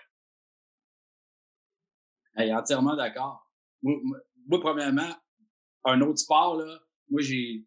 Hey, 2.36 2.52
entièrement 2.54 2.96
d'accord. 2.96 3.48
moi, 3.82 4.60
premièrement, 4.60 5.10
un 5.84 6.00
autre 6.00 6.18
sport, 6.18 6.56
là, 6.56 6.80
moi, 7.10 7.20
j'ai, 7.20 7.64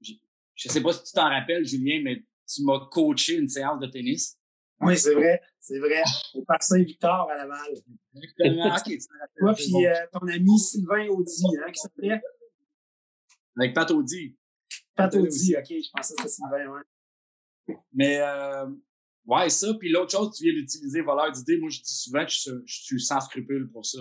je 0.00 0.68
sais 0.68 0.82
pas 0.82 0.92
si 0.92 1.04
tu 1.04 1.12
t'en 1.12 1.28
rappelles, 1.28 1.64
Julien, 1.66 2.00
mais 2.04 2.22
tu 2.46 2.62
m'as 2.64 2.86
coaché 2.90 3.36
une 3.36 3.48
séance 3.48 3.80
de 3.80 3.86
tennis. 3.86 4.38
Oui, 4.80 4.96
c'est 4.96 5.14
vrai, 5.14 5.40
c'est 5.58 5.78
vrai. 5.78 6.02
Au 6.34 6.42
Parc 6.42 6.62
Saint-Victor 6.62 7.30
à 7.30 7.36
Laval. 7.36 7.70
Exactement. 8.14 8.76
ok, 8.76 8.98
Toi, 9.38 9.54
puis 9.54 9.86
euh, 9.86 9.94
ton 10.12 10.26
ami 10.26 10.58
Sylvain 10.58 11.06
Audi, 11.08 11.44
hein, 11.58 11.70
qui 11.70 11.80
s'appelait? 11.80 12.20
Avec 13.58 13.74
Pat 13.74 13.90
Audi. 13.90 14.36
Pat 14.94 15.14
Audi, 15.14 15.54
ok, 15.56 15.66
je 15.68 15.90
pensais 15.92 16.14
que 16.14 16.22
c'était 16.22 16.28
Sylvain, 16.28 16.66
ouais. 16.72 17.76
Mais, 17.92 18.20
euh, 18.20 18.66
ouais, 19.26 19.50
ça. 19.50 19.74
Puis 19.74 19.90
l'autre 19.90 20.12
chose, 20.12 20.34
tu 20.36 20.44
viens 20.44 20.54
d'utiliser 20.54 21.02
voleur 21.02 21.30
d'idées. 21.30 21.58
Moi, 21.58 21.68
je 21.68 21.82
dis 21.82 21.94
souvent 21.94 22.24
que 22.24 22.32
je, 22.32 22.50
je 22.64 22.82
suis 22.82 23.00
sans 23.00 23.20
scrupule 23.20 23.70
pour 23.70 23.84
ça. 23.84 24.00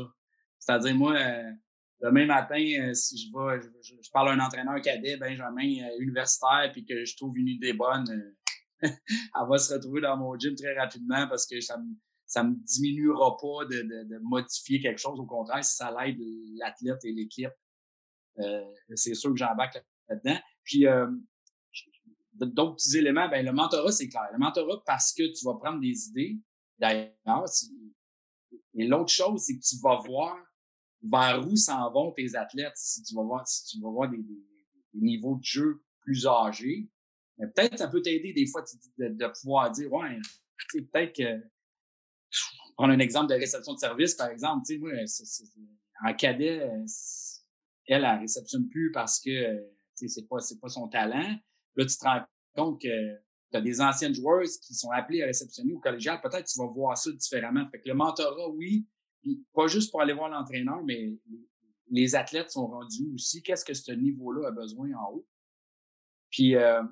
C'est-à-dire, 0.60 0.96
moi, 0.96 1.16
euh, 1.16 1.52
demain 2.02 2.26
matin, 2.26 2.64
euh, 2.82 2.94
si 2.94 3.18
je 3.18 3.30
vais, 3.32 3.62
je, 3.82 4.12
parle 4.12 4.30
à 4.30 4.32
un 4.34 4.40
entraîneur 4.40 4.80
cadet, 4.82 5.18
Benjamin, 5.18 5.84
euh, 5.84 6.00
universitaire, 6.00 6.70
puis 6.72 6.86
que 6.86 7.06
je 7.06 7.16
trouve 7.16 7.38
une 7.38 7.48
idée 7.48 7.74
bonne, 7.74 8.10
euh, 8.10 8.36
elle 8.82 9.50
va 9.50 9.58
se 9.58 9.74
retrouver 9.74 10.02
dans 10.02 10.18
mon 10.18 10.38
gym 10.38 10.56
très 10.56 10.74
rapidement 10.78 11.28
parce 11.28 11.46
que 11.46 11.60
ça 11.60 11.78
me, 11.78 11.96
ça 12.26 12.44
me 12.44 12.56
diminuera 12.56 13.36
pas 13.38 13.66
de, 13.66 13.82
de, 13.82 14.20
modifier 14.22 14.80
quelque 14.80 15.00
chose. 15.00 15.20
Au 15.20 15.26
contraire, 15.26 15.64
si 15.64 15.76
ça 15.76 15.92
l'aide 15.92 16.18
l'athlète 16.56 17.04
et 17.04 17.12
l'équipe, 17.12 17.52
c'est 18.96 19.16
sûr 19.16 19.32
que 19.32 19.36
j'embarque 19.36 19.84
là-dedans. 20.08 20.40
Puis, 20.64 20.86
d'autres 22.36 22.76
petits 22.76 22.98
éléments, 22.98 23.28
ben, 23.28 23.46
le 23.46 23.52
mentorat, 23.52 23.92
c'est 23.92 24.08
clair. 24.08 24.30
Le 24.32 24.38
mentorat, 24.38 24.82
parce 24.86 25.12
que 25.12 25.24
tu 25.38 25.44
vas 25.44 25.56
prendre 25.56 25.82
des 25.82 26.08
idées, 26.08 26.40
d'ailleurs, 26.78 27.44
et 28.76 28.88
l'autre 28.88 29.12
chose, 29.12 29.42
c'est 29.44 29.58
que 29.58 29.62
tu 29.62 29.76
vas 29.84 29.98
voir 30.06 30.38
vers 31.02 31.48
où 31.48 31.56
s'en 31.56 31.92
vont 31.92 32.12
tes 32.12 32.36
athlètes 32.36 32.76
si 32.76 33.04
tu 33.04 33.16
vas 33.16 33.24
voir, 33.24 33.48
si 33.48 33.66
tu 33.66 33.82
vas 33.82 33.90
voir 33.90 34.10
des, 34.10 34.24
niveaux 34.94 35.36
de 35.36 35.44
jeu 35.44 35.84
plus 36.02 36.26
âgés? 36.26 36.90
Peut-être 37.38 37.78
ça 37.78 37.88
peut 37.88 38.02
t'aider 38.02 38.34
des 38.34 38.46
fois 38.48 38.64
de, 38.98 39.28
pouvoir 39.42 39.72
dire, 39.72 39.92
ouais, 39.94 40.18
peut-être 40.74 41.16
que 41.16 41.42
prendre 42.76 42.94
un 42.94 43.00
exemple 43.00 43.30
de 43.30 43.36
réception 43.36 43.74
de 43.74 43.80
service, 43.80 44.14
par 44.16 44.30
exemple, 44.30 44.66
tu 44.66 44.82
sais, 45.06 45.44
en 46.06 46.14
cadet, 46.14 46.70
elle, 47.88 48.06
elle 48.06 48.20
réceptionne 48.20 48.68
plus 48.68 48.92
parce 48.92 49.20
que 49.20 49.32
c'est 49.96 50.28
pas, 50.28 50.40
c'est 50.40 50.60
pas 50.60 50.70
son 50.70 50.88
talent. 50.88 51.36
Là, 51.76 51.86
tu 51.86 51.98
te 51.98 52.04
rends 52.04 52.22
compte 52.56 52.82
que 52.82 53.16
tu 53.52 53.58
as 53.58 53.62
des 53.62 53.82
anciennes 53.82 54.14
joueuses 54.14 54.58
qui 54.60 54.74
sont 54.74 54.92
appelées 54.92 55.24
à 55.24 55.26
réceptionner 55.26 55.74
au 55.74 55.80
collégial. 55.80 56.22
Peut-être 56.22 56.48
tu 56.48 56.60
vas 56.60 56.68
voir 56.68 56.98
ça 56.98 57.12
différemment. 57.12 57.66
Fait 57.68 57.80
que 57.80 57.88
le 57.88 57.96
mentorat, 57.96 58.50
oui, 58.50 58.88
pas 59.54 59.68
juste 59.68 59.92
pour 59.92 60.02
aller 60.02 60.14
voir 60.14 60.30
l'entraîneur, 60.30 60.84
mais 60.84 61.14
les 61.90 62.16
athlètes 62.16 62.52
sont 62.52 62.68
rendus 62.68 63.10
aussi. 63.14 63.42
Qu'est-ce 63.42 63.66
que 63.66 63.74
ce 63.74 63.92
niveau-là 63.92 64.50
a 64.50 64.52
besoin 64.52 64.92
en 64.94 65.14
haut? 65.14 65.28
Puis 66.30 66.56
euh, 66.56 66.84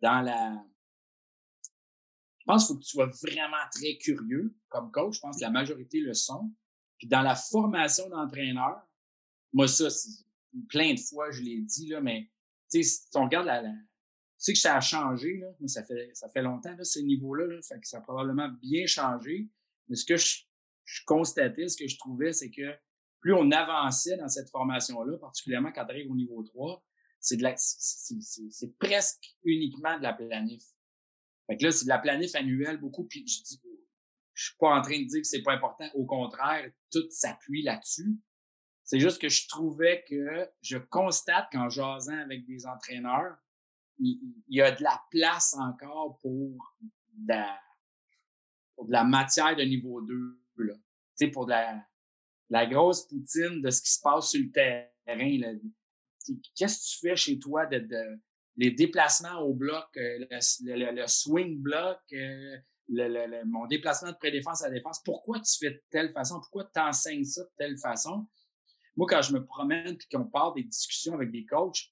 dans 0.00 0.20
la. 0.20 0.64
Je 2.38 2.44
pense 2.46 2.66
qu'il 2.66 2.74
faut 2.74 2.78
que 2.78 2.84
tu 2.84 2.90
sois 2.90 3.06
vraiment 3.06 3.64
très 3.72 3.96
curieux 3.96 4.54
comme 4.68 4.90
coach. 4.90 5.16
Je 5.16 5.20
pense 5.20 5.36
que 5.36 5.42
la 5.42 5.50
majorité 5.50 6.00
le 6.00 6.12
sont. 6.12 6.52
Puis 6.98 7.08
dans 7.08 7.22
la 7.22 7.34
formation 7.34 8.08
d'entraîneur, 8.10 8.86
moi, 9.52 9.66
ça, 9.66 9.88
plein 10.68 10.92
de 10.92 11.00
fois, 11.00 11.30
je 11.30 11.40
l'ai 11.40 11.60
dit, 11.60 11.88
là, 11.88 12.00
mais 12.00 12.30
si 12.68 13.00
on 13.14 13.24
regarde 13.24 13.46
la, 13.46 13.62
tu 13.62 13.72
sais 14.36 14.52
que 14.52 14.58
ça 14.58 14.76
a 14.76 14.80
changé, 14.80 15.38
là. 15.38 15.46
Moi, 15.58 15.68
ça 15.68 15.84
fait, 15.84 16.10
ça 16.12 16.28
fait 16.28 16.42
longtemps, 16.42 16.74
là, 16.76 16.84
ces 16.84 17.02
niveaux-là, 17.02 17.46
là. 17.46 17.62
Fait 17.62 17.80
que 17.80 17.86
ça 17.86 17.98
a 17.98 18.00
probablement 18.02 18.48
bien 18.60 18.86
changé. 18.86 19.48
Mais 19.88 19.96
ce 19.96 20.04
que 20.04 20.16
je, 20.16 20.42
je 20.84 21.02
constatais, 21.06 21.68
ce 21.68 21.76
que 21.76 21.88
je 21.88 21.96
trouvais, 21.98 22.32
c'est 22.32 22.50
que 22.50 22.74
plus 23.20 23.32
on 23.32 23.50
avançait 23.50 24.16
dans 24.16 24.28
cette 24.28 24.50
formation-là, 24.50 25.18
particulièrement 25.18 25.72
quand 25.72 25.84
on 25.84 25.88
arrive 25.88 26.10
au 26.10 26.16
niveau 26.16 26.42
3, 26.42 26.84
c'est 27.20 27.38
de 27.38 27.42
la, 27.42 27.54
c'est 27.56 28.78
presque 28.78 29.34
uniquement 29.44 29.96
de 29.96 30.02
la 30.02 30.12
planif. 30.12 30.62
Fait 31.46 31.56
que 31.56 31.64
là, 31.64 31.72
c'est 31.72 31.84
de 31.84 31.88
la 31.88 31.98
planif 31.98 32.34
annuelle 32.34 32.78
beaucoup, 32.78 33.04
puis 33.04 33.26
je 33.26 33.42
dis, 33.42 33.60
je 34.34 34.44
suis 34.46 34.56
pas 34.58 34.76
en 34.76 34.82
train 34.82 34.98
de 34.98 35.06
dire 35.06 35.20
que 35.22 35.26
c'est 35.26 35.42
pas 35.42 35.54
important. 35.54 35.88
Au 35.94 36.04
contraire, 36.04 36.70
tout 36.90 37.08
s'appuie 37.10 37.62
là-dessus. 37.62 38.18
C'est 38.82 39.00
juste 39.00 39.20
que 39.20 39.28
je 39.28 39.48
trouvais 39.48 40.04
que 40.08 40.50
je 40.60 40.76
constate 40.76 41.50
qu'en 41.50 41.70
jasant 41.70 42.18
avec 42.18 42.44
des 42.44 42.66
entraîneurs, 42.66 43.36
il, 43.98 44.18
y 44.48 44.60
a 44.60 44.72
de 44.72 44.82
la 44.82 45.02
place 45.10 45.54
encore 45.54 46.18
pour 46.20 46.74
de 47.12 47.28
la, 47.28 47.58
pour 48.74 48.86
de 48.86 48.92
la 48.92 49.04
matière 49.04 49.56
de 49.56 49.62
niveau 49.62 50.02
2. 50.02 50.43
Pour 51.32 51.46
de 51.46 51.50
la, 51.50 51.84
la 52.50 52.66
grosse 52.66 53.06
poutine 53.06 53.62
de 53.62 53.70
ce 53.70 53.82
qui 53.82 53.92
se 53.92 54.00
passe 54.00 54.30
sur 54.30 54.40
le 54.40 54.50
terrain. 54.50 55.58
Qu'est-ce 56.56 56.78
que 56.78 56.94
tu 56.94 57.08
fais 57.08 57.16
chez 57.16 57.38
toi 57.38 57.66
de, 57.66 58.20
les 58.56 58.70
déplacements 58.70 59.40
au 59.40 59.54
bloc, 59.54 59.86
euh, 59.96 60.26
le, 60.62 61.06
swing 61.06 61.60
bloc, 61.60 61.98
euh, 62.12 62.56
le, 62.88 63.44
mon 63.44 63.66
déplacement 63.66 64.12
de 64.12 64.16
pré-défense 64.16 64.62
à 64.62 64.70
défense, 64.70 65.00
pourquoi 65.04 65.40
tu 65.40 65.58
fais 65.58 65.70
de 65.70 65.82
telle 65.90 66.10
façon, 66.12 66.40
pourquoi 66.40 66.70
tu 66.72 66.80
enseignes 66.80 67.24
ça 67.24 67.42
de 67.42 67.50
telle 67.56 67.78
façon? 67.78 68.26
Moi, 68.96 69.06
quand 69.08 69.22
je 69.22 69.32
me 69.32 69.44
promène 69.44 69.94
et 69.94 70.16
qu'on 70.16 70.24
parle 70.24 70.54
des 70.54 70.64
discussions 70.64 71.14
avec 71.14 71.30
des 71.32 71.44
coachs 71.44 71.90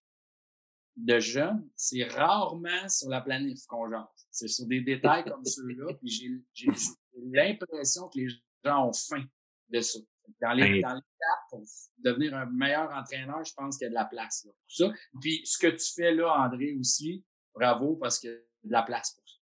de 0.96 1.18
jeunes, 1.18 1.68
c'est 1.74 2.04
rarement 2.04 2.88
sur 2.88 3.08
la 3.08 3.20
planète 3.20 3.58
qu'on 3.66 3.90
jase. 3.90 4.04
C'est 4.30 4.48
sur 4.48 4.66
des 4.66 4.82
détails 4.82 5.24
comme 5.24 5.44
ceux-là, 5.44 5.94
j'ai 6.04 6.30
l'impression 7.16 8.08
que 8.08 8.20
les 8.20 8.28
gens 8.64 8.88
ont 8.88 8.92
faim 8.92 9.24
de 9.70 9.80
ça. 9.80 9.98
Dans 10.40 10.52
les, 10.52 10.80
dans 10.80 11.00
pour 11.50 11.62
devenir 11.98 12.34
un 12.34 12.46
meilleur 12.46 12.90
entraîneur, 12.92 13.44
je 13.44 13.52
pense 13.54 13.76
qu'il 13.76 13.86
y 13.86 13.88
a 13.88 13.90
de 13.90 13.94
la 13.94 14.04
place 14.04 14.44
là, 14.46 14.52
pour 14.52 14.70
ça. 14.70 14.92
Puis 15.20 15.40
ce 15.44 15.58
que 15.58 15.68
tu 15.68 15.92
fais 15.94 16.14
là, 16.14 16.32
André, 16.44 16.74
aussi, 16.78 17.24
bravo, 17.54 17.96
parce 17.96 18.18
qu'il 18.18 18.30
y 18.30 18.32
a 18.32 18.36
de 18.36 18.72
la 18.72 18.82
place 18.82 19.12
pour 19.12 19.28
ça. 19.28 19.36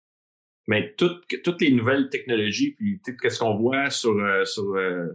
Mais 0.67 0.95
toutes, 0.97 1.25
toutes 1.43 1.61
les 1.61 1.73
nouvelles 1.73 2.09
technologies, 2.11 2.73
puis 2.73 3.01
tout 3.05 3.13
ce 3.29 3.39
qu'on 3.39 3.57
voit 3.57 3.91
sur, 3.91 4.11
euh, 4.11 4.45
sur 4.45 4.75
euh, 4.75 5.07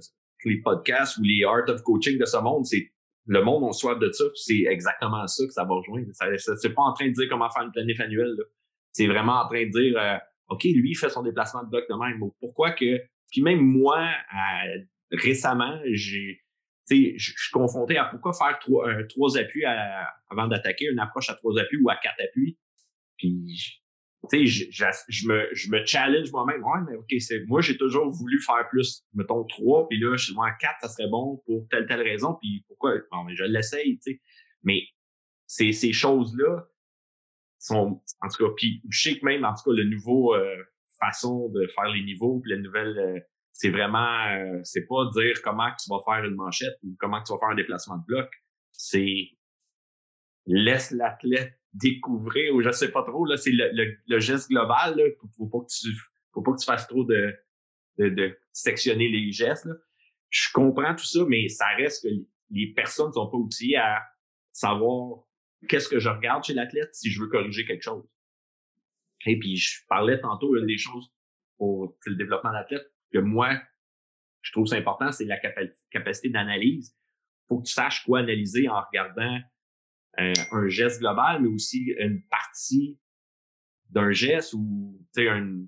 les 0.45 0.61
podcasts 0.61 1.17
ou 1.17 1.23
les 1.23 1.43
art 1.43 1.69
of 1.69 1.81
coaching 1.83 2.17
de 2.17 2.25
ce 2.25 2.37
monde, 2.37 2.65
c'est 2.65 2.91
le 3.27 3.41
monde, 3.41 3.63
on 3.63 3.71
soif 3.71 3.97
de 3.99 4.11
ça, 4.11 4.25
c'est 4.35 4.63
exactement 4.67 5.25
ça 5.27 5.45
que 5.45 5.53
ça 5.53 5.63
va 5.63 5.75
rejoindre. 5.75 6.07
Ça, 6.11 6.27
c'est 6.57 6.73
pas 6.73 6.81
en 6.81 6.93
train 6.93 7.07
de 7.07 7.13
dire 7.13 7.27
comment 7.29 7.49
faire 7.49 7.63
une 7.63 7.71
planif 7.71 7.99
annuelle. 8.01 8.35
C'est 8.91 9.07
vraiment 9.07 9.41
en 9.41 9.47
train 9.47 9.65
de 9.65 9.69
dire, 9.69 9.97
euh, 9.97 10.17
OK, 10.49 10.63
lui, 10.65 10.91
il 10.91 10.95
fait 10.95 11.09
son 11.09 11.23
déplacement 11.23 11.63
de 11.63 11.69
bloc 11.69 11.85
de 11.89 11.95
même. 11.95 12.19
Pourquoi 12.39 12.71
que... 12.71 12.99
Puis 13.33 13.41
même 13.41 13.59
moi, 13.59 14.09
récemment, 15.11 15.81
j'ai 15.91 16.39
je 16.89 17.17
suis 17.17 17.51
confronté 17.51 17.97
à 17.97 18.05
pourquoi 18.05 18.33
faire 18.33 18.59
trois, 18.59 18.87
trois 19.09 19.37
appuis 19.37 19.65
avant 19.65 20.47
d'attaquer, 20.47 20.85
une 20.91 20.99
approche 20.99 21.29
à 21.29 21.33
trois 21.33 21.59
appuis 21.59 21.77
ou 21.81 21.89
à 21.89 21.95
quatre 21.95 22.21
appuis. 22.21 22.59
Puis 23.17 23.73
je, 24.31 25.27
me, 25.27 25.49
je 25.53 25.71
me 25.71 25.85
challenge 25.85 26.31
moi-même. 26.31 26.63
Ouais, 26.63 26.79
mais 26.87 26.95
OK, 26.95 27.11
c'est, 27.19 27.43
moi, 27.47 27.61
j'ai 27.61 27.77
toujours 27.77 28.09
voulu 28.11 28.39
faire 28.39 28.67
plus, 28.69 29.03
mettons, 29.13 29.43
trois, 29.45 29.87
puis 29.87 29.99
là, 29.99 30.15
je 30.15 30.25
suis 30.25 30.33
moi, 30.33 30.51
quatre, 30.59 30.79
ça 30.81 30.89
serait 30.89 31.09
bon 31.09 31.41
pour 31.45 31.67
telle, 31.69 31.87
telle 31.87 32.01
raison, 32.01 32.37
puis 32.41 32.63
pourquoi? 32.67 32.95
Bon, 33.11 33.23
mais 33.23 33.35
je 33.35 33.43
l'essaye, 33.43 33.99
tu 33.99 34.13
sais. 34.13 34.21
Mais 34.63 34.83
ces, 35.47 35.71
ces 35.71 35.91
choses-là 35.91 36.67
sont, 37.59 38.01
en 38.21 38.27
tout 38.27 38.45
cas, 38.45 38.53
puis 38.55 38.81
je 38.89 39.01
sais 39.01 39.19
que 39.19 39.25
même, 39.25 39.43
en 39.45 39.53
tout 39.53 39.71
cas, 39.71 39.75
le 39.75 39.85
nouveau 39.85 40.35
euh, 40.35 40.63
façon 41.05 41.49
de 41.49 41.67
faire 41.67 41.89
les 41.89 42.03
niveaux, 42.03 42.39
puis 42.39 42.51
la 42.51 42.57
nouvelle, 42.57 42.97
euh, 42.97 43.19
c'est 43.51 43.69
vraiment, 43.69 44.27
euh, 44.27 44.59
c'est 44.63 44.85
pas 44.87 45.09
dire 45.13 45.41
comment 45.43 45.69
tu 45.79 45.89
vas 45.89 45.99
faire 46.05 46.25
une 46.25 46.35
manchette 46.35 46.77
ou 46.83 46.95
comment 46.99 47.21
tu 47.21 47.33
vas 47.33 47.39
faire 47.39 47.49
un 47.49 47.55
déplacement 47.55 47.97
de 47.97 48.05
bloc. 48.05 48.29
C'est 48.71 49.29
laisse 50.45 50.91
l'athlète 50.91 51.53
découvrir 51.73 52.53
ou 52.53 52.61
je 52.61 52.71
sais 52.71 52.91
pas 52.91 53.03
trop 53.03 53.25
là 53.25 53.37
c'est 53.37 53.51
le, 53.51 53.97
le, 54.07 54.19
geste 54.19 54.49
global 54.49 54.95
là 54.95 55.03
faut 55.35 55.47
pas 55.47 55.59
que 55.59 55.71
tu 55.73 55.89
faut 56.31 56.41
pas 56.41 56.51
que 56.51 56.59
tu 56.59 56.65
fasses 56.65 56.87
trop 56.87 57.03
de 57.03 57.33
de, 57.97 58.09
de 58.09 58.37
sectionner 58.51 59.07
les 59.07 59.31
gestes 59.31 59.65
là. 59.65 59.73
je 60.29 60.49
comprends 60.53 60.93
tout 60.93 61.05
ça 61.05 61.21
mais 61.27 61.47
ça 61.47 61.65
reste 61.77 62.03
que 62.03 62.13
les 62.51 62.73
personnes 62.73 63.11
sont 63.11 63.27
pas 63.27 63.37
outillées 63.37 63.77
à 63.77 64.03
savoir 64.51 65.23
qu'est-ce 65.67 65.89
que 65.89 65.99
je 65.99 66.09
regarde 66.09 66.43
chez 66.43 66.53
l'athlète 66.53 66.93
si 66.93 67.09
je 67.09 67.21
veux 67.21 67.27
corriger 67.27 67.65
quelque 67.65 67.83
chose 67.83 68.05
et 69.25 69.37
puis 69.39 69.57
je 69.57 69.81
parlais 69.87 70.19
tantôt 70.19 70.55
une 70.57 70.65
des 70.65 70.77
choses 70.77 71.11
pour 71.57 71.95
le 72.05 72.15
développement 72.15 72.51
de 72.51 72.55
l'athlète 72.55 72.91
que 73.11 73.19
moi 73.19 73.59
je 74.41 74.51
trouve 74.51 74.67
c'est 74.67 74.77
important 74.77 75.11
c'est 75.11 75.25
la 75.25 75.39
capacité 75.91 76.29
d'analyse 76.29 76.95
faut 77.47 77.59
que 77.59 77.67
tu 77.67 77.73
saches 77.73 78.03
quoi 78.05 78.19
analyser 78.19 78.67
en 78.67 78.81
regardant 78.81 79.39
un, 80.17 80.67
geste 80.67 80.99
global, 80.99 81.41
mais 81.41 81.47
aussi 81.47 81.93
une 81.97 82.23
partie 82.27 82.99
d'un 83.89 84.11
geste 84.11 84.53
ou, 84.53 84.99
un, 85.17 85.65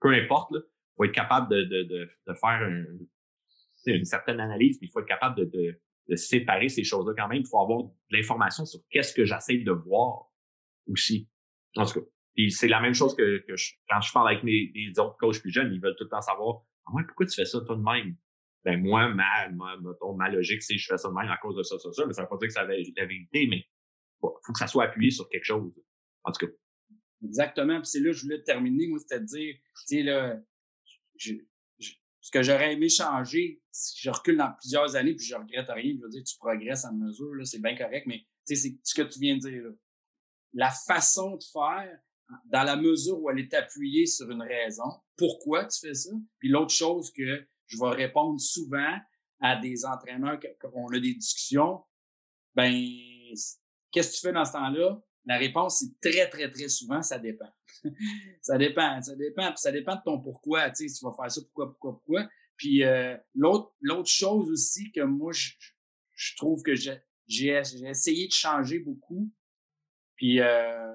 peu 0.00 0.10
importe, 0.10 0.52
là, 0.52 0.60
faut 0.96 1.04
être 1.04 1.12
capable 1.12 1.48
de, 1.50 1.62
de, 1.62 1.82
de, 1.84 2.08
de 2.26 2.34
faire 2.34 2.68
une 3.86 4.04
certaine 4.04 4.40
analyse, 4.40 4.78
mais 4.80 4.88
il 4.88 4.90
faut 4.90 5.00
être 5.00 5.06
capable 5.06 5.36
de, 5.36 5.44
de, 5.44 5.80
de 6.08 6.16
séparer 6.16 6.68
ces 6.68 6.84
choses-là 6.84 7.14
quand 7.16 7.28
même. 7.28 7.40
Il 7.40 7.46
faut 7.46 7.60
avoir 7.60 7.84
de 7.84 7.90
l'information 8.10 8.64
sur 8.64 8.80
qu'est-ce 8.90 9.14
que 9.14 9.24
j'essaie 9.24 9.58
de 9.58 9.72
voir 9.72 10.26
aussi. 10.88 11.28
En 11.76 11.84
tout 11.86 12.00
cas. 12.00 12.06
Puis 12.38 12.52
c'est 12.52 12.68
la 12.68 12.80
même 12.80 12.94
chose 12.94 13.16
que, 13.16 13.38
que 13.48 13.54
quand 13.90 14.00
je 14.00 14.12
parle 14.12 14.28
avec 14.28 14.44
mes, 14.44 14.70
autres 14.98 15.16
coachs 15.18 15.40
plus 15.40 15.50
jeunes, 15.50 15.74
ils 15.74 15.80
veulent 15.80 15.96
tout 15.96 16.04
le 16.04 16.10
temps 16.10 16.20
savoir 16.20 16.62
ah 16.86 16.94
ouais, 16.94 17.02
pourquoi 17.04 17.26
tu 17.26 17.34
fais 17.34 17.44
ça 17.44 17.60
toi 17.66 17.74
de 17.74 17.82
même? 17.82 18.16
ben 18.64 18.80
moi, 18.80 19.08
ma, 19.08 19.48
ma, 19.48 20.28
logique, 20.28 20.62
c'est 20.62 20.78
je 20.78 20.86
fais 20.86 20.98
ça 20.98 21.08
de 21.08 21.14
même 21.14 21.28
à 21.30 21.36
cause 21.38 21.56
de 21.56 21.64
ça, 21.64 21.76
ça, 21.80 21.92
ça, 21.92 22.06
mais 22.06 22.12
ça 22.12 22.22
veut 22.22 22.28
pas 22.28 22.36
dire 22.36 22.46
que 22.46 22.54
c'est 22.54 22.60
la 22.60 23.06
vérité, 23.06 23.48
mais 23.48 23.56
il 23.56 23.64
faut 24.20 24.52
que 24.52 24.58
ça 24.58 24.68
soit 24.68 24.84
appuyé 24.84 25.10
sur 25.10 25.28
quelque 25.28 25.44
chose. 25.44 25.72
En 26.22 26.30
tout 26.30 26.46
cas. 26.46 26.52
Exactement. 27.24 27.80
Puis 27.80 27.88
c'est 27.88 28.00
là 28.00 28.10
que 28.10 28.16
je 28.16 28.22
voulais 28.22 28.42
terminer, 28.44 28.86
moi, 28.86 29.00
c'est-à-dire, 29.00 29.56
tu 29.56 29.96
sais, 29.96 30.02
là, 30.04 30.40
je, 31.16 31.34
ce 32.20 32.30
que 32.30 32.42
j'aurais 32.44 32.74
aimé 32.74 32.88
changer, 32.88 33.60
si 33.72 34.00
je 34.00 34.10
recule 34.10 34.36
dans 34.36 34.52
plusieurs 34.60 34.94
années, 34.94 35.16
puis 35.16 35.26
je 35.26 35.34
regrette 35.34 35.68
rien, 35.70 35.94
je 35.96 36.02
veux 36.02 36.10
dire, 36.10 36.22
tu 36.22 36.36
progresses 36.38 36.84
à 36.84 36.92
mesure, 36.92 37.34
là, 37.34 37.44
c'est 37.44 37.60
bien 37.60 37.76
correct, 37.76 38.06
mais 38.06 38.18
tu 38.46 38.54
sais, 38.54 38.56
c'est 38.56 38.78
ce 38.84 38.94
que 38.94 39.02
tu 39.02 39.18
viens 39.18 39.36
de 39.36 39.40
dire, 39.40 39.62
là. 39.64 39.70
La 40.54 40.70
façon 40.70 41.36
de 41.36 41.44
faire, 41.52 41.98
dans 42.46 42.62
la 42.62 42.76
mesure 42.76 43.20
où 43.20 43.30
elle 43.30 43.38
est 43.38 43.54
appuyée 43.54 44.06
sur 44.06 44.30
une 44.30 44.42
raison, 44.42 44.90
pourquoi 45.16 45.64
tu 45.66 45.80
fais 45.80 45.94
ça? 45.94 46.10
Puis 46.38 46.48
l'autre 46.48 46.72
chose 46.72 47.12
que 47.12 47.46
je 47.66 47.78
vais 47.78 47.90
répondre 47.90 48.40
souvent 48.40 48.96
à 49.40 49.56
des 49.56 49.84
entraîneurs 49.84 50.38
quand 50.60 50.70
on 50.74 50.88
a 50.88 50.98
des 50.98 51.14
discussions, 51.14 51.82
ben 52.54 52.72
qu'est-ce 53.92 54.10
que 54.10 54.14
tu 54.16 54.20
fais 54.20 54.32
dans 54.32 54.44
ce 54.44 54.52
temps-là? 54.52 55.00
La 55.24 55.36
réponse, 55.36 55.80
c'est 55.80 56.10
très, 56.10 56.28
très, 56.28 56.50
très 56.50 56.68
souvent, 56.68 57.02
ça 57.02 57.18
dépend. 57.18 57.52
ça 58.42 58.56
dépend, 58.56 59.00
ça 59.02 59.14
dépend. 59.14 59.48
Puis 59.48 59.58
ça 59.58 59.72
dépend 59.72 59.96
de 59.96 60.02
ton 60.04 60.20
pourquoi. 60.20 60.70
Tu 60.70 60.88
sais, 60.88 60.98
tu 60.98 61.04
vas 61.04 61.12
faire 61.12 61.30
ça, 61.30 61.40
pourquoi, 61.42 61.70
pourquoi, 61.70 61.92
pourquoi. 61.92 62.28
Puis 62.56 62.82
euh, 62.82 63.16
l'autre, 63.34 63.72
l'autre 63.80 64.08
chose 64.08 64.50
aussi 64.50 64.90
que 64.90 65.02
moi, 65.02 65.32
je, 65.32 65.50
je 66.14 66.34
trouve 66.36 66.62
que 66.62 66.74
j'ai, 66.74 66.98
j'ai 67.26 67.62
essayé 67.84 68.26
de 68.26 68.32
changer 68.32 68.78
beaucoup. 68.80 69.30
Puis 70.16 70.40
euh, 70.40 70.94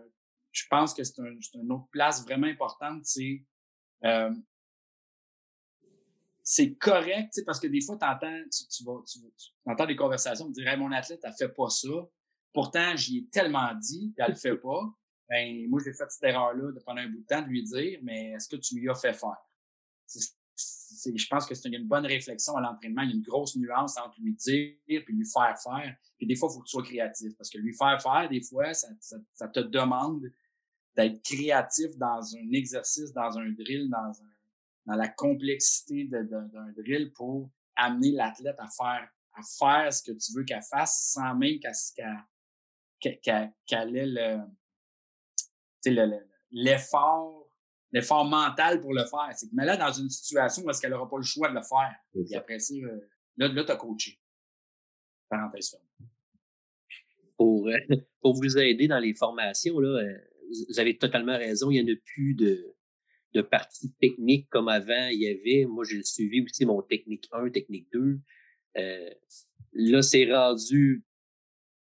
je 0.54 0.66
pense 0.70 0.94
que 0.94 1.04
c'est 1.04 1.20
un, 1.20 1.36
une 1.56 1.72
autre 1.72 1.88
place 1.92 2.24
vraiment 2.24 2.48
importante, 2.48 3.04
c'est 3.04 3.44
euh, 4.06 4.32
c'est 6.44 6.76
correct, 6.76 7.42
parce 7.46 7.60
que 7.60 7.68
des 7.68 7.82
fois, 7.82 7.98
t'entends, 7.98 8.44
tu, 8.52 8.68
tu, 8.68 8.84
vas, 8.84 9.02
tu, 9.10 9.20
entends 9.66 9.86
des 9.86 9.96
conversations, 9.96 10.52
tu 10.52 10.62
dis 10.62 10.78
mon 10.78 10.92
athlète, 10.92 11.22
elle 11.24 11.34
fait 11.34 11.50
pas 11.50 11.70
ça. 11.70 11.88
Pourtant, 12.52 12.96
j'y 12.96 13.20
ai 13.20 13.26
tellement 13.28 13.74
dit, 13.76 14.14
qu'elle 14.16 14.32
le 14.32 14.36
fait 14.36 14.58
pas. 14.58 14.94
Ben, 15.30 15.68
moi, 15.70 15.82
j'ai 15.84 15.94
fait 15.94 16.10
cette 16.10 16.24
erreur-là 16.24 16.74
de 16.74 16.80
prendre 16.80 17.00
un 17.00 17.08
bout 17.08 17.22
de 17.22 17.26
temps 17.26 17.42
de 17.42 17.48
lui 17.48 17.64
dire, 17.64 18.00
mais 18.04 18.32
est-ce 18.32 18.50
que 18.50 18.58
tu 18.58 18.76
lui 18.76 18.90
as 18.90 18.96
fait 18.96 19.14
faire? 19.14 19.38
je 21.16 21.28
pense 21.28 21.46
que 21.46 21.56
c'est 21.56 21.70
une, 21.70 21.88
bonne 21.88 22.06
réflexion 22.06 22.56
à 22.58 22.62
l'entraînement. 22.62 23.02
Il 23.02 23.10
y 23.10 23.14
a 23.14 23.16
une 23.16 23.24
grosse 23.24 23.56
nuance 23.56 23.98
entre 23.98 24.20
lui 24.20 24.34
dire 24.34 24.76
et 24.88 25.00
lui 25.08 25.26
faire 25.26 25.58
faire. 25.60 25.96
Puis 26.18 26.28
des 26.28 26.36
fois, 26.36 26.50
il 26.52 26.56
faut 26.56 26.60
que 26.60 26.66
tu 26.66 26.72
sois 26.72 26.84
créatif 26.84 27.36
parce 27.38 27.50
que 27.50 27.58
lui 27.58 27.74
faire 27.74 28.00
faire, 28.02 28.30
des 28.30 28.42
fois, 28.42 28.74
ça, 28.74 28.90
ça 29.00 29.48
te 29.48 29.60
demande 29.62 30.30
d'être 30.96 31.22
créatif 31.24 31.98
dans 31.98 32.36
un 32.36 32.52
exercice, 32.52 33.12
dans 33.14 33.38
un 33.38 33.50
drill, 33.52 33.90
dans 33.90 34.22
un, 34.22 34.34
dans 34.86 34.96
la 34.96 35.08
complexité 35.08 36.06
d'un 36.06 36.72
drill 36.78 37.12
pour 37.14 37.50
amener 37.76 38.12
l'athlète 38.12 38.56
à 38.60 38.68
faire 38.68 39.10
à 39.36 39.42
faire 39.42 39.92
ce 39.92 40.04
que 40.04 40.12
tu 40.12 40.32
veux 40.34 40.44
qu'elle 40.44 40.62
fasse 40.62 41.12
sans 41.14 41.36
même 41.36 41.60
qu'elle 41.60 43.52
qu'elle 43.66 43.98
ait 43.98 44.06
le 44.06 44.40
l'effort 46.52 47.50
l'effort 47.92 48.26
mental 48.26 48.80
pour 48.80 48.94
le 48.94 49.06
faire. 49.06 49.30
C'est 49.36 49.48
que 49.48 49.56
mais 49.56 49.66
là 49.66 49.78
dans 49.78 49.92
une 49.92 50.10
situation 50.10 50.64
où 50.64 50.70
est-ce 50.70 50.82
qu'elle 50.82 50.92
n'aura 50.92 51.10
pas 51.10 51.18
le 51.18 51.24
choix 51.24 51.50
de 51.50 51.56
le 51.56 51.62
faire. 51.62 51.96
Et 52.14 52.36
après 52.36 52.60
ça, 52.60 52.74
euh, 52.76 53.10
là, 53.38 53.48
là 53.48 53.64
tu 53.64 53.72
as 53.72 53.76
coaché. 53.76 54.20
Parenthèse 55.30 55.72
fermée. 55.72 55.88
pour, 57.38 57.70
pour 58.22 58.36
vous 58.36 58.58
aider 58.58 58.88
dans 58.88 59.00
les 59.00 59.14
formations. 59.16 59.80
Là, 59.80 60.00
vous 60.70 60.80
avez 60.80 60.98
totalement 60.98 61.38
raison. 61.38 61.72
Il 61.72 61.84
n'y 61.84 61.92
en 61.92 61.94
a 61.94 61.98
plus 62.06 62.36
de, 62.36 62.74
de 63.34 63.42
parties 63.42 63.94
techniques 64.00 64.50
comme 64.50 64.68
avant. 64.68 65.08
Il 65.12 65.20
y 65.20 65.28
avait, 65.28 65.66
moi, 65.66 65.84
j'ai 65.84 66.04
suivi 66.04 66.42
aussi 66.42 66.66
mon 66.66 66.82
technique 66.82 67.28
1, 67.32 67.50
technique 67.50 67.88
2. 67.92 68.20
Euh, 68.78 69.10
là, 69.74 70.02
c'est 70.02 70.32
rendu 70.32 71.04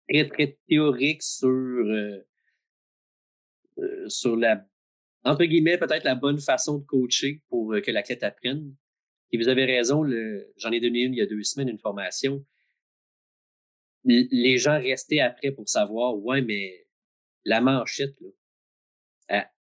très, 0.08 0.28
très 0.28 0.58
théorique 0.68 1.22
sur, 1.22 1.48
euh, 1.48 2.18
euh, 3.78 4.08
sur 4.08 4.36
la, 4.36 4.66
entre 5.24 5.44
guillemets, 5.44 5.78
peut-être 5.78 6.04
la 6.04 6.14
bonne 6.14 6.40
façon 6.40 6.78
de 6.78 6.84
coacher 6.84 7.42
pour 7.48 7.74
que 7.82 7.90
l'athlète 7.90 8.22
apprenne. 8.22 8.74
Et 9.32 9.38
vous 9.38 9.48
avez 9.48 9.64
raison, 9.64 10.04
j'en 10.56 10.70
ai 10.70 10.80
donné 10.80 11.00
une 11.00 11.14
il 11.14 11.18
y 11.18 11.22
a 11.22 11.26
deux 11.26 11.42
semaines, 11.42 11.68
une 11.68 11.78
formation. 11.78 12.44
Les 14.04 14.58
gens 14.58 14.78
restaient 14.78 15.20
après 15.20 15.50
pour 15.50 15.68
savoir, 15.68 16.16
ouais, 16.18 16.42
mais 16.42 16.86
la 17.44 17.60
manchette, 17.60 18.14
là, 18.20 18.28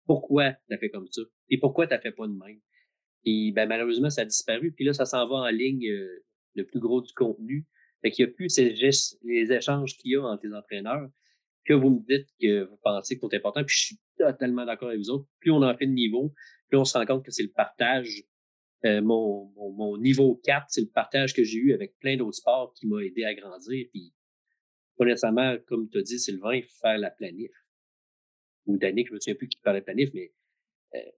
pourquoi 0.07 0.52
tu 0.52 0.75
as 0.75 0.78
fait 0.78 0.90
comme 0.90 1.07
ça? 1.11 1.23
Et 1.50 1.59
pourquoi 1.59 1.87
tu 1.87 1.97
fait 1.99 2.12
pas 2.12 2.26
de 2.26 2.33
même? 2.33 2.61
Et 3.25 3.52
ben, 3.52 3.69
malheureusement, 3.69 4.11
ça 4.11 4.23
a 4.23 4.25
disparu. 4.25 4.73
Puis 4.73 4.85
là, 4.85 4.95
ça 4.95 5.05
s'en 5.05 5.28
va 5.28 5.37
en 5.37 5.49
ligne 5.49 5.87
euh, 5.87 6.25
le 6.55 6.64
plus 6.64 6.81
gros 6.81 7.02
du 7.02 7.12
contenu. 7.12 7.67
Fait 8.00 8.11
qu'il 8.11 8.25
n'y 8.25 8.33
a 8.33 8.35
plus 8.35 8.49
ces 8.49 8.75
gestes, 8.75 9.19
les 9.23 9.52
échanges 9.52 9.97
qu'il 9.97 10.12
y 10.12 10.17
a 10.17 10.23
entre 10.23 10.47
les 10.47 10.55
entraîneurs 10.55 11.09
que 11.64 11.75
vous 11.75 11.90
me 11.90 12.07
dites 12.09 12.28
que 12.40 12.64
vous 12.64 12.78
pensez 12.83 13.19
que 13.19 13.26
c'est 13.31 13.37
important. 13.37 13.62
Puis 13.64 13.76
je 13.76 13.85
suis 13.87 13.99
totalement 14.17 14.64
d'accord 14.64 14.88
avec 14.88 15.00
vous 15.00 15.11
autres. 15.11 15.28
Plus 15.40 15.50
on 15.50 15.62
en 15.62 15.76
fait 15.76 15.87
de 15.87 15.93
niveau, 15.93 16.33
plus 16.69 16.78
on 16.78 16.85
se 16.85 16.97
rend 16.97 17.05
compte 17.05 17.25
que 17.25 17.31
c'est 17.31 17.43
le 17.43 17.52
partage. 17.52 18.25
Euh, 18.87 19.02
mon, 19.02 19.52
mon, 19.57 19.99
niveau 19.99 20.40
4, 20.45 20.67
c'est 20.69 20.81
le 20.81 20.88
partage 20.88 21.35
que 21.35 21.43
j'ai 21.43 21.59
eu 21.59 21.75
avec 21.75 21.99
plein 21.99 22.17
d'autres 22.17 22.37
sports 22.37 22.73
qui 22.75 22.87
m'a 22.87 23.05
aidé 23.05 23.25
à 23.25 23.35
grandir. 23.35 23.87
Puis, 23.93 24.14
pas 24.97 25.05
nécessairement, 25.05 25.57
comme 25.67 25.90
tu 25.90 25.99
as 25.99 26.02
dit, 26.02 26.19
Sylvain, 26.19 26.61
faire 26.81 26.97
la 26.97 27.11
planif 27.11 27.50
ou 28.68 28.78
Danick, 28.78 29.08
je 29.08 29.14
me 29.14 29.18
souviens 29.18 29.34
plus 29.34 29.48
qui 29.48 29.58
parlait 29.58 29.80
de 29.80 29.84
planif, 29.84 30.10
mais 30.14 30.32
euh, 30.94 31.10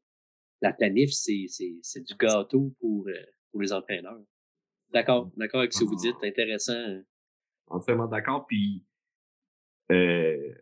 la 0.62 0.72
planif, 0.72 1.10
c'est, 1.10 1.46
c'est, 1.48 1.76
c'est 1.82 2.02
du 2.02 2.14
gâteau 2.14 2.74
pour, 2.80 3.08
euh, 3.08 3.12
pour 3.50 3.60
les 3.60 3.72
entraîneurs. 3.72 4.22
D'accord, 4.92 5.26
mmh. 5.26 5.32
d'accord 5.36 5.60
avec 5.60 5.72
ce 5.72 5.80
que 5.80 5.84
vous 5.84 5.96
dites, 5.96 6.16
intéressant. 6.22 6.72
Hein. 6.72 7.02
Entièrement 7.66 8.06
d'accord. 8.06 8.46
Puis, 8.46 8.84
euh, 9.90 10.52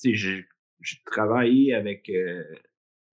tu 0.00 0.10
sais, 0.10 0.14
j'ai, 0.14 0.46
j'ai 0.80 0.96
travaillé 1.04 1.74
avec 1.74 2.08
euh, 2.08 2.44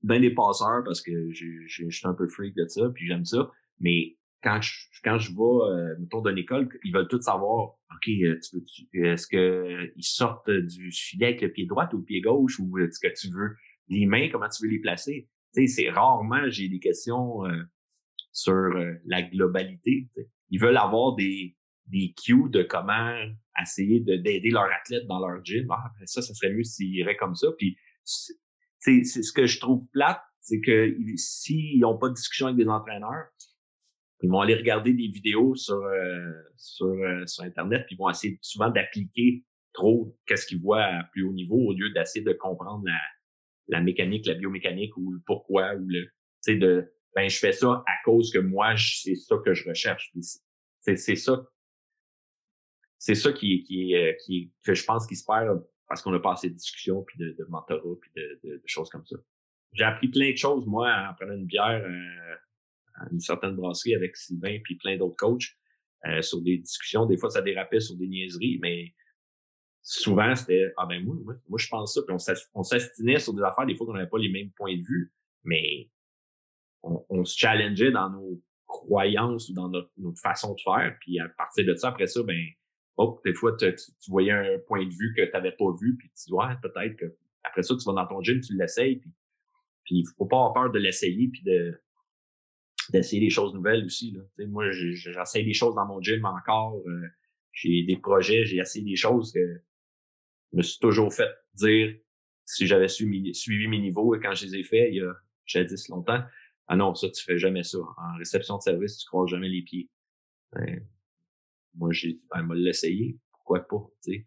ben 0.04 0.22
des 0.22 0.34
passeurs 0.34 0.84
parce 0.84 1.02
que 1.02 1.32
je 1.32 1.68
suis 1.68 2.08
un 2.08 2.14
peu 2.14 2.28
freak 2.28 2.56
de 2.56 2.68
ça, 2.68 2.90
puis 2.94 3.08
j'aime 3.08 3.26
ça. 3.26 3.52
Mais 3.80 4.18
quand 4.46 4.62
je, 4.62 4.72
quand 5.04 5.18
je 5.18 5.32
vais, 5.32 5.74
euh, 5.74 5.96
mettons, 6.00 6.22
d'une 6.22 6.38
école, 6.38 6.70
ils 6.84 6.94
veulent 6.94 7.08
tous 7.08 7.22
savoir, 7.22 7.78
OK, 7.92 8.08
euh, 8.08 8.40
tu 8.40 8.58
veux, 8.94 9.06
est-ce 9.06 9.26
que 9.26 9.92
ils 9.96 10.04
sortent 10.04 10.52
du 10.52 10.92
filet 10.92 11.28
avec 11.28 11.42
le 11.42 11.52
pied 11.52 11.66
droit 11.66 11.90
ou 11.94 11.98
le 11.98 12.04
pied 12.04 12.22
gauche 12.22 12.60
ou 12.60 12.78
est-ce 12.78 13.00
que 13.00 13.12
tu 13.20 13.34
veux 13.34 13.56
les 13.88 14.06
mains, 14.06 14.30
comment 14.32 14.50
tu 14.50 14.64
veux 14.64 14.70
les 14.70 14.80
placer? 14.80 15.28
Tu 15.54 15.68
sais, 15.68 15.68
c'est 15.68 15.90
rarement, 15.90 16.50
j'ai 16.50 16.70
des 16.70 16.80
questions 16.80 17.46
euh, 17.46 17.64
sur 18.32 18.54
euh, 18.54 18.94
la 19.06 19.24
globalité. 19.24 20.10
Ils 20.50 20.60
veulent 20.60 20.78
avoir 20.78 21.16
des, 21.16 21.56
des 21.88 22.14
cues 22.14 22.50
de 22.50 22.64
comment 22.64 23.16
essayer 23.62 24.00
de, 24.00 24.16
d'aider 24.16 24.52
leur 24.52 24.68
athlète 24.72 25.08
dans 25.08 25.26
leur 25.26 25.44
gym. 25.44 25.68
Ah, 25.72 25.92
ben 26.00 26.06
ça, 26.06 26.22
ça 26.22 26.34
serait 26.34 26.54
mieux 26.54 26.64
s'ils 26.64 26.96
iraient 26.96 27.18
comme 27.18 27.36
ça. 27.36 27.48
Puis, 27.58 27.78
c'est 28.04 29.04
ce 29.04 29.32
que 29.32 29.48
je 29.48 29.60
trouve 29.60 29.88
plate, 29.92 30.22
c'est 30.42 30.62
que 30.62 30.96
s'ils 31.16 31.80
n'ont 31.80 31.98
pas 31.98 32.10
de 32.10 32.14
discussion 32.14 32.48
avec 32.48 32.58
des 32.58 32.68
entraîneurs, 32.68 33.28
ils 34.26 34.30
vont 34.30 34.42
aller 34.42 34.56
regarder 34.56 34.94
des 34.94 35.08
vidéos 35.08 35.56
sur 35.56 35.76
euh, 35.76 36.32
sur, 36.58 36.88
euh, 36.88 37.26
sur 37.28 37.44
internet 37.44 37.84
puis 37.86 37.96
ils 37.96 38.00
vont 38.00 38.10
essayer 38.10 38.40
souvent 38.42 38.70
d'appliquer 38.70 39.44
trop 39.72 40.18
qu'est-ce 40.26 40.48
qu'ils 40.48 40.62
voient 40.62 40.84
à 40.84 41.04
plus 41.12 41.24
haut 41.24 41.34
niveau 41.34 41.58
au 41.58 41.74
lieu 41.74 41.92
d'essayer 41.92 42.26
de 42.26 42.34
comprendre 42.34 42.84
la, 42.86 43.00
la 43.68 43.82
mécanique, 43.82 44.26
la 44.26 44.34
biomécanique 44.34 44.98
ou 44.98 45.12
le 45.12 45.22
pourquoi 45.26 45.76
ou 45.76 45.86
le 45.88 46.06
tu 46.06 46.12
sais 46.42 46.56
de 46.56 46.92
ben 47.16 47.30
je 47.30 47.38
fais 47.38 47.52
ça 47.52 47.84
à 47.86 47.94
cause 48.04 48.32
que 48.32 48.40
moi 48.40 48.74
c'est 48.78 49.16
ça 49.16 49.36
que 49.46 49.54
je 49.54 49.70
recherche. 49.70 50.12
C'est 50.82 50.98
c'est 50.98 51.16
ça 51.16 51.46
c'est 52.98 53.16
ça 53.16 53.32
qui 53.32 53.62
qui 53.64 53.96
euh, 53.96 54.14
qui 54.26 54.52
que 54.64 54.74
je 54.74 54.84
pense 54.86 55.06
qui 55.06 55.16
se 55.16 55.26
perd 55.26 55.64
parce 55.88 56.02
qu'on 56.02 56.14
a 56.14 56.20
pas 56.20 56.34
assez 56.34 56.50
de 56.50 56.56
discussions 56.56 57.04
puis 57.04 57.20
de, 57.20 57.36
de 57.38 57.46
mentorat 57.48 57.96
puis 58.02 58.12
de, 58.16 58.40
de, 58.44 58.62
choses 58.66 58.90
comme 58.90 59.06
ça. 59.06 59.18
J'ai 59.74 59.84
appris 59.84 60.08
plein 60.08 60.32
de 60.32 60.38
choses 60.38 60.66
moi 60.66 60.92
en 61.10 61.14
prenant 61.14 61.36
une 61.36 61.46
bière 61.46 61.84
euh, 61.86 62.36
une 63.12 63.20
certaine 63.20 63.56
brasserie 63.56 63.96
avec 63.96 64.16
Sylvain 64.16 64.58
puis 64.64 64.76
plein 64.76 64.98
d'autres 64.98 65.16
coachs 65.16 65.56
euh, 66.08 66.22
sur 66.22 66.42
des 66.42 66.58
discussions. 66.58 67.06
Des 67.06 67.18
fois, 67.18 67.30
ça 67.30 67.42
dérapait 67.42 67.80
sur 67.80 67.96
des 67.96 68.08
niaiseries, 68.08 68.60
mais 68.62 68.94
souvent, 69.82 70.36
c'était 70.36 70.72
Ah 70.78 70.86
ben 70.86 71.04
moi, 71.04 71.16
moi, 71.48 71.58
je 71.58 71.68
pense 71.68 71.94
ça. 71.94 72.02
Puis 72.02 72.16
on 72.54 72.64
s'astinait 72.64 73.20
sur 73.20 73.34
des 73.34 73.44
affaires, 73.44 73.66
des 73.66 73.76
fois 73.76 73.88
qu'on 73.88 73.94
n'avait 73.94 74.10
pas 74.10 74.20
les 74.20 74.30
mêmes 74.30 74.52
points 74.52 74.78
de 74.78 74.84
vue, 74.84 75.14
mais 75.44 75.90
on, 76.84 77.26
se 77.26 77.38
challengeait 77.38 77.92
dans 77.92 78.12
nos 78.12 78.42
croyances 78.68 79.50
ou 79.50 79.54
dans 79.54 79.70
notre, 79.70 79.92
façon 80.22 80.54
de 80.54 80.62
faire. 80.62 80.96
Puis 81.02 81.20
à 81.20 81.28
partir 81.30 81.66
de 81.66 81.76
ça, 81.76 81.90
après 81.90 82.08
ça, 82.08 82.22
ben 82.24 82.40
oh, 82.98 83.20
des 83.26 83.34
fois, 83.34 83.56
tu, 83.58 83.68
voyais 84.08 84.32
un 84.32 84.60
point 84.68 84.86
de 84.86 84.94
vue 84.94 85.14
que 85.16 85.24
tu 85.24 85.32
n'avais 85.32 85.52
pas 85.54 85.72
vu, 85.82 85.96
puis 85.98 86.10
tu 86.10 86.28
dis 86.28 86.34
ouais, 86.34 86.54
peut-être 86.62 86.96
que 86.96 87.16
après 87.44 87.64
ça, 87.64 87.76
tu 87.76 87.84
vas 87.86 87.94
dans 87.94 88.08
ton 88.08 88.22
gym, 88.22 88.40
tu 88.42 88.56
l'essayes, 88.56 88.98
puis 88.98 89.12
puis 89.86 90.00
il 90.00 90.06
faut 90.18 90.26
pas 90.26 90.38
avoir 90.38 90.54
peur 90.54 90.72
de 90.72 90.80
l'essayer 90.80 91.28
puis 91.28 91.44
de 91.44 91.80
d'essayer 92.92 93.20
des 93.20 93.30
choses 93.30 93.54
nouvelles 93.54 93.86
aussi. 93.86 94.12
Là. 94.12 94.46
moi, 94.48 94.72
j'essaie 94.72 95.44
des 95.44 95.54
choses 95.54 95.76
dans 95.76 95.86
mon 95.86 96.02
gym 96.02 96.26
encore. 96.26 96.82
Euh, 96.88 97.08
j'ai 97.52 97.84
des 97.84 97.98
projets, 97.98 98.46
j'ai 98.46 98.58
essayé 98.58 98.84
des 98.84 98.96
choses 98.96 99.32
que 99.32 99.62
je 100.52 100.58
me 100.58 100.62
suis 100.62 100.80
toujours 100.80 101.14
fait 101.14 101.30
dire 101.54 101.96
si 102.46 102.68
j'avais 102.68 102.88
suivi, 102.88 103.34
suivi 103.34 103.68
mes 103.68 103.80
niveaux 103.80 104.14
et 104.16 104.20
quand 104.20 104.36
je 104.36 104.46
les 104.46 104.58
ai 104.58 104.64
faits 104.64 104.90
il 104.90 104.98
y 104.98 105.02
a 105.02 105.14
jadis 105.46 105.90
longtemps. 105.90 106.24
Ah 106.68 106.76
non, 106.76 106.94
ça, 106.96 107.10
tu 107.10 107.24
fais 107.24 107.38
jamais 107.38 107.64
ça. 107.64 107.78
En 107.78 108.18
réception 108.18 108.58
de 108.58 108.62
service, 108.62 108.98
tu 108.98 109.08
croises 109.08 109.30
jamais 109.30 109.50
les 109.50 109.62
pieds. 109.62 109.90
Ben, 110.52 110.86
moi, 111.76 111.92
j'ai 111.92 112.20
ben, 112.34 112.48
l'essayer. 112.54 113.20
Pourquoi 113.32 113.68
pas? 113.68 113.88
sais 114.02 114.26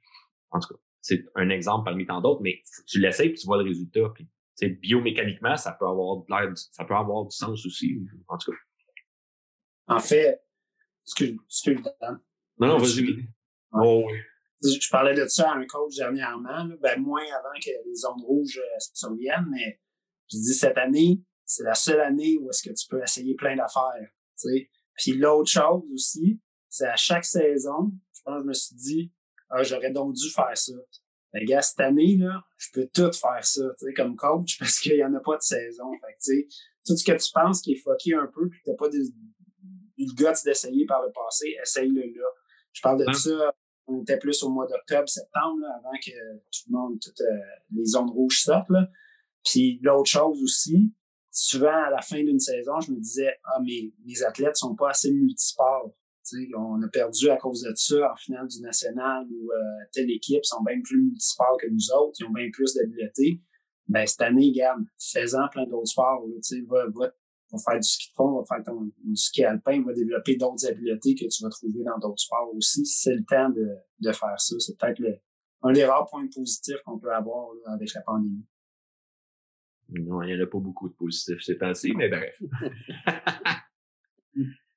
En 0.51 0.61
tout 0.61 0.75
cas, 0.75 0.81
c'est 1.01 1.25
un 1.35 1.51
exemple 1.51 1.85
parmi 1.85 2.07
tant 2.07 2.21
d'autres, 2.21 2.43
mais 2.43 2.63
tu 2.87 3.01
l'essayes 3.01 3.31
puis 3.31 3.41
tu 3.41 3.47
vois 3.47 3.59
le 3.59 3.69
résultat. 3.69 4.09
Puis 4.15 4.29
c'est 4.59 4.71
biomécaniquement, 4.71 5.57
ça 5.57 5.71
peut 5.79 5.87
avoir 5.87 6.17
de 6.17 6.55
ça 6.57 6.85
peut 6.85 6.97
avoir 6.97 7.25
du 7.27 7.37
sens 7.37 7.65
aussi, 7.65 8.01
en 8.27 8.37
tout 8.37 8.51
cas. 8.51 8.59
En 9.87 10.01
fait, 10.01 10.43
excuse, 11.07 11.39
excuse 11.47 11.81
Non, 12.59 12.67
non, 12.67 12.79
vas-y. 12.79 13.25
Oh, 13.73 14.03
oui. 14.05 14.19
Je 14.61 14.91
parlais 14.91 15.15
de 15.15 15.29
ça 15.29 15.53
à 15.53 15.55
un 15.55 15.65
coach 15.65 15.95
dernièrement, 15.95 16.69
ben 16.81 17.01
moins 17.01 17.23
avant 17.23 17.55
que 17.63 17.71
les 17.71 17.95
zones 17.95 18.21
rouges 18.25 18.59
euh, 18.59 18.79
se 18.81 19.07
reviennent, 19.07 19.47
mais 19.49 19.81
je 20.29 20.39
dis 20.39 20.55
cette 20.55 20.77
année, 20.77 21.23
c'est 21.45 21.63
la 21.63 21.75
seule 21.75 22.01
année 22.01 22.37
où 22.41 22.51
est-ce 22.51 22.69
que 22.69 22.75
tu 22.75 22.89
peux 22.89 23.01
essayer 23.01 23.37
plein 23.37 23.55
d'affaires. 23.55 24.11
Puis 24.97 25.13
l'autre 25.13 25.51
chose 25.51 25.85
aussi, 25.95 26.41
c'est 26.69 26.89
à 26.89 26.97
chaque 26.97 27.25
saison, 27.25 27.93
je 28.13 28.23
pense 28.25 28.39
que 28.39 28.43
je 28.43 28.49
me 28.49 28.53
suis 28.53 28.75
dit, 28.75 29.13
ah, 29.51 29.63
j'aurais 29.63 29.93
donc 29.93 30.15
dû 30.15 30.29
faire 30.31 30.59
ça. 30.59 30.73
Ben, 31.33 31.45
gars, 31.45 31.63
cette 31.63 31.81
année, 31.81 32.17
là, 32.17 32.43
je 32.57 32.69
peux 32.73 32.89
tout 32.93 33.13
faire 33.13 33.45
ça, 33.45 33.63
tu 33.79 33.87
sais, 33.87 33.93
comme 33.93 34.17
coach, 34.17 34.57
parce 34.59 34.79
qu'il 34.81 34.97
y 34.97 35.05
en 35.05 35.15
a 35.15 35.21
pas 35.21 35.37
de 35.37 35.43
saison. 35.43 35.91
Fait 36.01 36.15
tu 36.15 36.19
sais, 36.19 36.49
tout 36.87 36.97
ce 36.97 37.05
que 37.05 37.17
tu 37.17 37.31
penses 37.33 37.61
qui 37.61 37.73
est 37.73 37.83
fucké 37.83 38.15
un 38.15 38.27
peu, 38.27 38.49
puis 38.49 38.61
que 38.61 38.71
t'as 38.71 38.77
pas 38.77 38.89
eu 38.95 39.13
le 39.99 40.15
guts 40.15 40.41
d'essayer 40.45 40.87
par 40.87 41.03
le 41.03 41.13
passé, 41.13 41.57
essaye-le 41.63 42.01
là. 42.01 42.29
Je 42.73 42.81
parle 42.81 43.05
de 43.05 43.13
ça, 43.13 43.55
on 43.87 44.03
était 44.03 44.19
plus 44.19 44.43
au 44.43 44.51
mois 44.51 44.67
d'octobre, 44.67 45.09
septembre, 45.09 45.61
là, 45.61 45.69
avant 45.79 45.97
que 46.05 46.11
tout 46.37 46.71
le 46.71 46.77
monde, 46.77 46.99
toutes 47.01 47.21
euh, 47.21 47.39
les 47.75 47.85
zones 47.85 48.11
rouges 48.11 48.43
sortent, 48.43 48.71
là. 48.71 48.89
Puis 49.45 49.81
l'autre 49.83 50.11
chose 50.11 50.43
aussi, 50.43 50.93
souvent 51.31 51.85
à 51.87 51.91
la 51.91 52.01
fin 52.01 52.23
d'une 52.23 52.41
saison, 52.41 52.81
je 52.81 52.93
me 52.93 53.01
disais, 53.01 53.35
ah, 53.45 53.61
mais 53.65 53.93
mes 54.05 54.23
athlètes 54.23 54.57
sont 54.57 54.75
pas 54.75 54.91
assez 54.91 55.11
multisports 55.13 55.95
on 56.57 56.83
a 56.83 56.89
perdu 56.89 57.31
à 57.31 57.37
cause 57.37 57.63
de 57.63 57.73
ça 57.75 58.13
en 58.13 58.17
finale 58.17 58.47
du 58.49 58.61
national 58.61 59.27
où 59.31 59.51
euh, 59.51 59.85
telle 59.93 60.11
équipe 60.11 60.45
sont 60.45 60.63
bien 60.63 60.81
plus 60.83 61.03
multisports 61.03 61.57
que 61.61 61.69
nous 61.69 61.91
autres, 61.93 62.17
ils 62.21 62.27
ont 62.27 62.33
bien 62.33 62.49
plus 62.53 62.75
d'habiletés. 62.75 63.43
Ben, 63.89 64.07
cette 64.07 64.21
année, 64.21 64.53
garde, 64.53 64.85
faisant 64.99 65.49
plein 65.51 65.67
d'autres 65.67 65.87
sports, 65.87 66.23
tu 66.47 66.65
va, 66.67 66.85
va, 66.95 67.13
va, 67.53 67.59
faire 67.59 67.81
du 67.81 67.89
ski 67.89 68.11
de 68.11 68.15
fond, 68.15 68.39
va 68.39 68.45
faire 68.45 68.65
ton, 68.65 68.83
du 68.83 69.17
ski 69.17 69.45
alpin, 69.45 69.83
va 69.83 69.93
développer 69.95 70.37
d'autres 70.37 70.67
habiletés 70.67 71.15
que 71.15 71.27
tu 71.27 71.43
vas 71.43 71.49
trouver 71.49 71.83
dans 71.85 71.99
d'autres 71.99 72.21
sports 72.21 72.51
aussi. 72.55 72.85
C'est 72.85 73.15
le 73.15 73.25
temps 73.25 73.49
de, 73.49 73.67
de 74.01 74.13
faire 74.13 74.39
ça. 74.39 74.57
C'est 74.59 74.77
peut-être 74.79 75.01
un 75.63 75.73
des 75.73 75.85
rares 75.85 76.07
points 76.11 76.27
positifs 76.33 76.83
qu'on 76.85 76.99
peut 76.99 77.13
avoir 77.13 77.49
avec 77.67 77.93
la 77.95 78.03
pandémie. 78.03 78.45
Non, 79.91 80.23
il 80.23 80.35
n'y 80.35 80.41
en 80.41 80.45
a 80.45 80.47
pas 80.47 80.59
beaucoup 80.59 80.89
de 80.89 80.95
positifs 80.95 81.41
c'est 81.41 81.57
temps 81.57 81.73
mais 81.97 82.11
bref. 82.11 82.43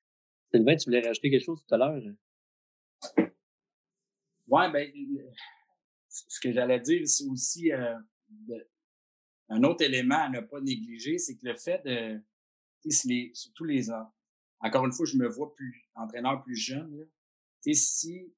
Sylvain, 0.52 0.76
tu 0.76 0.84
voulais 0.86 1.00
rajouter 1.00 1.30
quelque 1.30 1.44
chose 1.44 1.64
tout 1.66 1.74
à 1.74 1.78
l'heure? 1.78 2.02
Ouais, 4.48 4.70
ben, 4.70 4.92
ce 6.08 6.40
que 6.40 6.52
j'allais 6.52 6.80
dire, 6.80 7.08
c'est 7.08 7.24
aussi 7.24 7.72
euh, 7.72 7.96
un 9.48 9.62
autre 9.62 9.82
élément 9.82 10.18
à 10.18 10.28
ne 10.28 10.40
pas 10.40 10.60
négliger, 10.60 11.18
c'est 11.18 11.36
que 11.36 11.46
le 11.46 11.54
fait 11.54 11.82
de, 11.84 12.20
les, 13.06 13.30
surtout 13.34 13.64
les, 13.64 13.88
encore 14.60 14.84
une 14.84 14.92
fois, 14.92 15.06
je 15.06 15.16
me 15.16 15.28
vois 15.28 15.54
plus 15.54 15.88
entraîneur 15.94 16.42
plus 16.42 16.56
jeune, 16.56 16.98
là, 16.98 17.04
si 17.74 18.32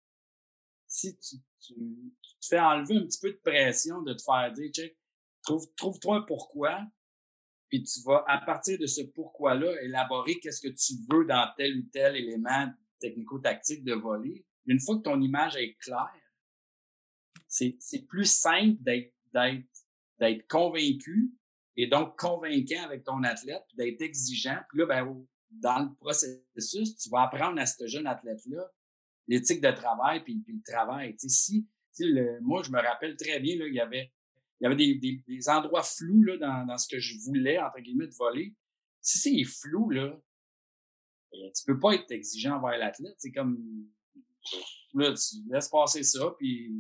si 0.87 1.17
tu, 1.19 1.37
te 1.59 2.47
fais 2.47 2.61
enlever 2.61 2.97
un 2.97 3.07
petit 3.07 3.19
peu 3.21 3.33
de 3.33 3.39
pression 3.39 4.03
de 4.03 4.13
te 4.13 4.23
faire 4.23 4.53
dire, 4.53 4.71
trouve, 5.43 5.67
trouve-toi 5.75 6.17
un 6.19 6.23
pourquoi, 6.23 6.81
puis 7.75 7.83
tu 7.83 8.01
vas, 8.03 8.25
à 8.29 8.39
partir 8.39 8.79
de 8.79 8.87
ce 8.87 9.03
pourquoi-là, 9.03 9.83
élaborer 9.83 10.39
qu'est-ce 10.39 10.61
que 10.61 10.73
tu 10.73 10.95
veux 11.11 11.25
dans 11.25 11.49
tel 11.57 11.77
ou 11.77 11.83
tel 11.93 12.15
élément 12.15 12.73
technico-tactique 13.01 13.83
de 13.83 13.95
voler. 13.95 14.47
Une 14.67 14.79
fois 14.79 14.99
que 14.99 15.03
ton 15.03 15.21
image 15.21 15.57
est 15.57 15.75
claire, 15.75 16.23
c'est, 17.49 18.07
plus 18.07 18.31
simple 18.31 18.81
d'être, 18.81 20.47
convaincu 20.49 21.33
et 21.77 21.89
donc 21.89 22.17
convaincant 22.17 22.85
avec 22.85 23.03
ton 23.03 23.25
athlète, 23.25 23.65
d'être 23.77 24.01
exigeant. 24.03 24.61
Puis 24.69 24.79
là, 24.79 24.87
ben, 24.87 25.27
dans 25.51 25.81
le 25.81 25.95
processus, 25.97 26.97
tu 26.97 27.11
vas 27.11 27.23
apprendre 27.23 27.61
à 27.61 27.67
ce 27.67 27.89
jeune 27.89 28.07
athlète-là 28.07 28.71
l'éthique 29.27 29.61
de 29.61 29.71
travail 29.73 30.23
puis, 30.23 30.39
puis 30.39 30.55
le 30.55 30.63
travail. 30.63 31.17
Tu 31.17 31.29
sais, 31.29 31.65
si, 31.93 32.05
le, 32.05 32.41
moi, 32.41 32.63
je 32.63 32.71
me 32.71 32.81
rappelle 32.81 33.17
très 33.17 33.41
bien, 33.41 33.59
là, 33.59 33.67
il 33.67 33.75
y 33.75 33.81
avait, 33.81 34.13
il 34.61 34.65
y 34.65 34.67
avait 34.67 34.77
des, 34.77 34.95
des, 34.97 35.23
des 35.27 35.49
endroits 35.49 35.83
flous 35.83 36.23
là, 36.23 36.37
dans, 36.39 36.67
dans 36.67 36.79
ce 36.79 36.89
que 36.89 36.99
je 36.99 37.19
voulais, 37.25 37.59
entre 37.59 37.81
guillemets, 37.81 38.07
de 38.07 38.15
voler. 38.15 38.55
Si 39.01 39.19
c'est 39.19 39.45
flou, 39.45 39.91
là, 39.91 40.19
ben, 41.33 41.51
tu 41.55 41.65
peux 41.67 41.79
pas 41.79 41.95
être 41.95 42.11
exigeant 42.11 42.57
envers 42.57 42.79
l'athlète. 42.79 43.17
C'est 43.19 43.33
comme, 43.33 43.59
là, 44.95 45.13
tu 45.13 45.37
laisses 45.51 45.69
passer 45.69 46.03
ça, 46.03 46.35
puis 46.39 46.73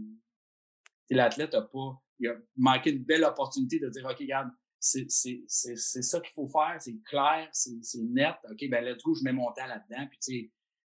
l'athlète 1.10 1.54
a 1.54 1.62
pas, 1.62 2.02
il 2.18 2.28
a 2.28 2.36
manqué 2.56 2.90
une 2.90 3.04
belle 3.04 3.24
opportunité 3.24 3.78
de 3.78 3.88
dire, 3.88 4.04
OK, 4.04 4.18
regarde, 4.18 4.50
c'est 4.78 5.08
ça 5.08 6.20
qu'il 6.20 6.32
faut 6.34 6.48
faire, 6.48 6.76
c'est 6.78 7.00
clair, 7.04 7.48
c'est 7.52 8.02
net. 8.02 8.36
OK, 8.50 8.68
ben 8.68 8.84
là, 8.84 8.94
du 8.94 9.02
coup, 9.02 9.14
je 9.14 9.24
mets 9.24 9.32
mon 9.32 9.50
temps 9.52 9.66
là-dedans. 9.66 10.06
Puis, 10.08 10.18
tu 10.18 10.52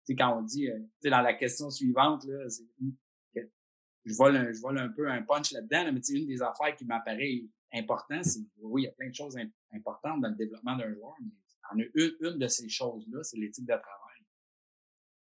sais, 0.05 0.15
quand 0.17 0.39
on 0.39 0.43
dit, 0.43 0.69
euh, 0.69 0.79
tu 0.79 0.89
sais, 1.03 1.11
dans 1.11 1.21
la 1.21 1.35
question 1.35 1.71
suivante, 1.71 2.25
là, 2.25 2.47
je 4.05 4.15
vole, 4.15 4.37
un, 4.37 4.53
je 4.53 4.67
un 4.67 4.89
peu 4.89 5.09
un 5.11 5.23
punch 5.23 5.53
là-dedans, 5.53 5.93
mais 5.93 6.01
tu 6.01 6.13
sais, 6.13 6.19
une 6.19 6.27
des 6.27 6.43
affaires 6.43 6.77
qui 6.77 6.85
m'apparaît 6.85 7.45
important, 7.73 8.23
c'est, 8.23 8.41
oui, 8.59 8.83
il 8.83 8.85
y 8.85 8.89
a 8.89 8.93
plein 8.93 9.09
de 9.09 9.15
choses 9.15 9.37
importantes 9.73 10.21
dans 10.21 10.29
le 10.29 10.37
développement 10.37 10.77
d'un 10.77 10.93
joueur, 10.95 11.15
mais 11.21 11.31
en 11.71 11.79
a 11.79 11.83
une, 11.95 12.17
une 12.21 12.39
de 12.39 12.49
ces 12.49 12.69
choses-là, 12.69 13.23
c'est 13.23 13.39
l'éthique 13.39 13.67
de 13.67 13.73
travail. 13.73 14.23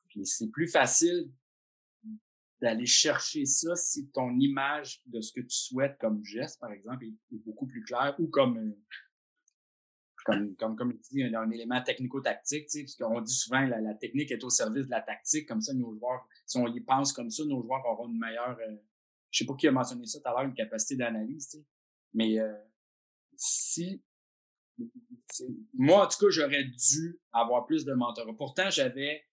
Puis 0.09 0.27
c'est 0.27 0.49
plus 0.49 0.69
facile 0.69 1.31
d'aller 2.61 2.87
chercher 2.87 3.47
ça 3.47 3.75
si 3.75 4.11
ton 4.11 4.39
image 4.39 5.01
de 5.07 5.21
ce 5.21 5.33
que 5.33 5.41
tu 5.41 5.57
souhaites 5.57 5.97
comme 5.99 6.25
geste, 6.25 6.61
par 6.61 6.73
exemple, 6.73 7.05
est, 7.05 7.15
beaucoup 7.45 7.67
plus 7.67 7.83
claire 7.83 8.15
ou 8.19 8.29
comme, 8.29 8.59
euh, 8.59 8.79
comme, 10.25 10.55
comme, 10.57 10.77
comme 10.77 11.01
tu 11.01 11.15
dis, 11.15 11.23
un, 11.23 11.35
un 11.35 11.51
élément 11.51 11.83
technico-tactique, 11.83 12.67
tu 12.67 12.71
sais, 12.71 12.83
parce 12.83 12.97
qu'on 12.97 13.21
dit 13.23 13.33
souvent 13.33 13.61
la, 13.61 13.81
la 13.81 13.95
technique 13.95 14.31
est 14.31 14.45
au 14.45 14.51
service 14.51 14.87
de 14.87 14.91
la 14.91 15.01
tactique, 15.01 15.49
comme 15.49 15.63
ça, 15.63 15.73
nos 15.73 15.95
joueurs, 15.95 16.29
si 16.51 16.59
on 16.59 16.67
y 16.67 16.81
pense 16.81 17.13
comme 17.13 17.31
ça, 17.31 17.45
nos 17.45 17.63
joueurs 17.63 17.87
auront 17.87 18.09
une 18.09 18.19
meilleure, 18.19 18.59
euh, 18.59 18.77
je 19.31 19.39
sais 19.39 19.47
pas 19.47 19.55
qui 19.55 19.69
a 19.69 19.73
mentionné 19.73 20.05
ça 20.05 20.19
tout 20.19 20.29
à 20.29 20.33
l'heure, 20.33 20.43
une 20.43 20.55
capacité 20.55 20.97
d'analyse, 20.97 21.49
tu 21.49 21.59
sais, 21.59 21.65
mais 22.13 22.41
euh, 22.41 22.53
si 23.37 24.03
moi, 25.75 26.07
en 26.07 26.09
tout 26.09 26.19
cas, 26.19 26.31
j'aurais 26.31 26.65
dû 26.65 27.21
avoir 27.33 27.67
plus 27.67 27.85
de 27.85 27.93
mentorat. 27.93 28.33
Pourtant, 28.35 28.71
j'avais 28.71 29.25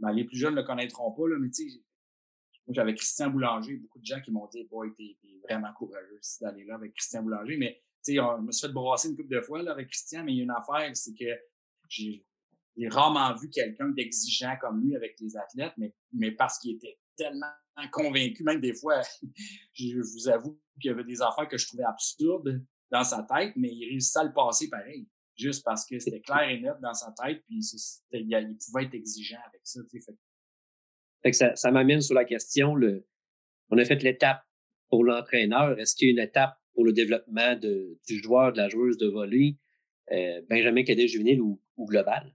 ben, 0.00 0.12
les 0.12 0.24
plus 0.24 0.36
jeunes 0.38 0.54
ne 0.54 0.60
le 0.60 0.66
connaîtront 0.66 1.12
pas, 1.12 1.28
là, 1.28 1.36
mais 1.38 1.50
tu 1.50 1.70
sais, 1.70 1.82
j'avais 2.68 2.94
Christian 2.94 3.30
Boulanger, 3.30 3.76
beaucoup 3.76 4.00
de 4.00 4.06
gens 4.06 4.20
qui 4.20 4.30
m'ont 4.30 4.46
dit, 4.46 4.64
boy, 4.64 4.92
t'es, 4.94 5.16
vraiment 5.44 5.72
courageux 5.74 6.20
d'aller 6.40 6.64
là 6.64 6.74
avec 6.74 6.94
Christian 6.94 7.22
Boulanger. 7.22 7.56
Mais, 7.56 7.82
tu 8.04 8.14
sais, 8.14 8.14
je 8.16 8.42
me 8.42 8.50
suis 8.50 8.66
fait 8.66 8.72
brasser 8.72 9.10
une 9.10 9.16
couple 9.16 9.34
de 9.34 9.40
fois, 9.40 9.62
là, 9.62 9.72
avec 9.72 9.88
Christian, 9.88 10.24
mais 10.24 10.32
il 10.32 10.38
y 10.38 10.40
a 10.40 10.44
une 10.44 10.50
affaire, 10.50 10.90
c'est 10.96 11.14
que 11.14 11.38
j'ai, 11.88 12.26
rarement 12.86 13.34
vu 13.34 13.50
quelqu'un 13.50 13.88
d'exigeant 13.88 14.54
comme 14.60 14.84
lui 14.84 14.94
avec 14.94 15.16
les 15.20 15.36
athlètes, 15.36 15.72
mais, 15.76 15.92
mais 16.12 16.30
parce 16.30 16.58
qu'il 16.58 16.76
était 16.76 16.98
tellement 17.16 17.50
convaincu, 17.90 18.44
même 18.44 18.60
des 18.60 18.74
fois, 18.74 19.00
je 19.72 19.98
vous 19.98 20.28
avoue 20.28 20.60
qu'il 20.80 20.90
y 20.90 20.94
avait 20.94 21.04
des 21.04 21.20
affaires 21.20 21.48
que 21.48 21.58
je 21.58 21.66
trouvais 21.66 21.84
absurdes 21.84 22.64
dans 22.90 23.02
sa 23.02 23.24
tête, 23.24 23.52
mais 23.56 23.68
il 23.72 23.88
réussissait 23.90 24.20
à 24.20 24.24
le 24.24 24.32
passer 24.32 24.68
pareil 24.68 25.08
juste 25.38 25.64
parce 25.64 25.86
que 25.86 25.98
c'était 25.98 26.20
clair 26.20 26.48
et 26.48 26.60
net 26.60 26.74
dans 26.82 26.94
sa 26.94 27.12
tête, 27.12 27.42
puis 27.46 27.60
il, 28.12 28.56
pouvait 28.66 28.84
être 28.84 28.94
exigeant 28.94 29.38
avec 29.46 29.60
ça. 29.62 29.80
Fait. 31.22 31.32
ça, 31.32 31.56
ça 31.56 31.70
m'amène 31.70 32.00
sur 32.00 32.14
la 32.14 32.24
question, 32.24 32.74
le, 32.74 33.06
on 33.70 33.78
a 33.78 33.84
fait 33.84 34.02
l'étape 34.02 34.42
pour 34.88 35.04
l'entraîneur. 35.04 35.78
Est-ce 35.78 35.94
qu'il 35.94 36.08
y 36.08 36.10
a 36.10 36.12
une 36.12 36.28
étape 36.28 36.56
pour 36.74 36.84
le 36.84 36.92
développement 36.92 37.54
de, 37.56 37.98
du 38.06 38.22
joueur, 38.22 38.52
de 38.52 38.58
la 38.58 38.68
joueuse 38.68 38.98
de 38.98 39.08
volley, 39.08 39.56
euh, 40.12 40.42
Benjamin 40.48 40.84
Cadet 40.84 41.08
juvénile 41.08 41.40
ou, 41.40 41.62
ou, 41.76 41.86
global? 41.86 42.34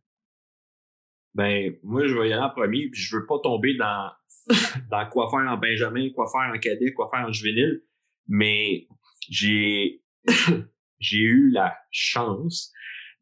Ben, 1.36 1.76
moi, 1.84 2.08
je 2.08 2.14
vais 2.16 2.30
y 2.30 2.34
aller 2.34 2.42
en 2.42 2.50
premier, 2.50 2.90
puis 2.90 3.02
je 3.02 3.18
veux 3.18 3.26
pas 3.26 3.40
tomber 3.40 3.76
dans, 3.76 4.12
dans 4.92 5.10
quoi 5.10 5.30
faire 5.30 5.52
en 5.52 5.58
Benjamin, 5.58 6.10
quoi 6.14 6.28
faire 6.32 6.54
en 6.54 6.60
cadet, 6.60 6.94
quoi 6.94 7.10
faire 7.10 7.28
en 7.28 7.32
juvénile, 7.32 7.82
mais 8.28 8.88
j'ai 9.30 10.02
j'ai 11.00 11.20
eu 11.20 11.50
la 11.50 11.76
chance 11.92 12.72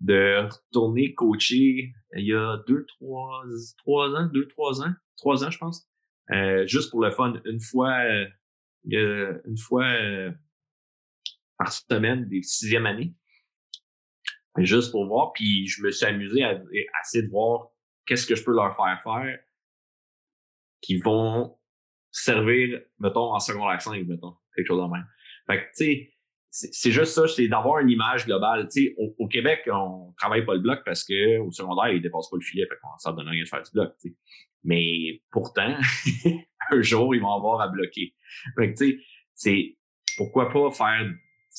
de 0.02 0.48
retourner 0.48 1.14
coacher 1.14 1.94
il 2.18 2.26
y 2.26 2.34
a 2.34 2.58
deux, 2.68 2.86
trois, 2.86 3.44
trois 3.78 4.10
ans, 4.10 4.28
deux, 4.34 4.48
trois 4.48 4.82
ans, 4.82 4.94
trois 5.18 5.44
ans, 5.44 5.50
je 5.50 5.58
pense. 5.58 5.88
Euh, 6.32 6.66
juste 6.68 6.92
pour 6.92 7.02
le 7.02 7.12
fun, 7.12 7.34
une 7.46 7.60
fois, 7.60 7.98
euh, 8.02 9.42
une 9.46 9.58
fois 9.58 9.86
euh, 9.86 10.32
par 11.58 11.72
semaine 11.72 12.28
des 12.28 12.42
sixième 12.42 12.86
années. 12.86 13.14
Juste 14.58 14.92
pour 14.92 15.06
voir. 15.08 15.32
Puis 15.34 15.68
je 15.68 15.82
me 15.82 15.92
suis 15.92 16.06
amusé 16.06 16.44
à, 16.44 16.62
essayer 17.04 17.24
de 17.24 17.30
voir 17.30 17.70
qu'est-ce 18.12 18.28
que 18.28 18.36
je 18.36 18.44
peux 18.44 18.52
leur 18.52 18.76
faire 18.76 19.02
faire 19.02 19.40
qui 20.82 20.98
vont 20.98 21.58
servir, 22.12 22.82
mettons, 23.00 23.34
en 23.34 23.40
secondaire 23.40 23.82
5, 23.82 24.06
mettons, 24.06 24.36
quelque 24.54 24.68
chose 24.68 24.84
de 24.84 24.92
même. 24.92 25.08
Fait 25.48 25.60
que, 25.60 25.66
tu 25.78 26.12
sais, 26.52 26.70
c'est 26.74 26.92
juste 26.92 27.14
ça, 27.14 27.26
c'est 27.30 27.48
d'avoir 27.48 27.80
une 27.80 27.90
image 27.90 28.26
globale. 28.26 28.68
Tu 28.68 28.88
sais, 28.88 28.96
au, 28.98 29.28
Québec, 29.30 29.62
on 29.72 30.14
travaille 30.18 30.46
pas 30.46 30.56
le 30.56 30.60
bloc 30.60 30.82
parce 30.84 31.06
que 31.06 31.40
au 31.40 31.52
secondaire, 31.52 31.94
ils 31.94 32.02
dépassent 32.02 32.30
pas 32.30 32.36
le 32.36 32.44
filet, 32.44 32.68
fait 32.68 32.76
qu'on 32.82 32.98
s'en 32.98 33.14
donne 33.14 33.30
rien 33.30 33.44
de 33.44 33.48
faire 33.48 33.64
du 33.64 33.72
bloc. 33.72 33.94
Mais 34.66 35.22
pourtant, 35.32 35.78
un 36.72 36.82
jour, 36.82 37.16
ils 37.16 37.22
vont 37.22 37.34
avoir 37.34 37.62
à 37.62 37.70
bloquer. 37.70 38.14
Fait 38.58 38.74
que, 38.74 38.78
tu 38.78 38.92
sais, 38.92 39.00
c'est 39.36 39.78
pourquoi 40.18 40.52
pas 40.52 40.70
faire 40.72 41.10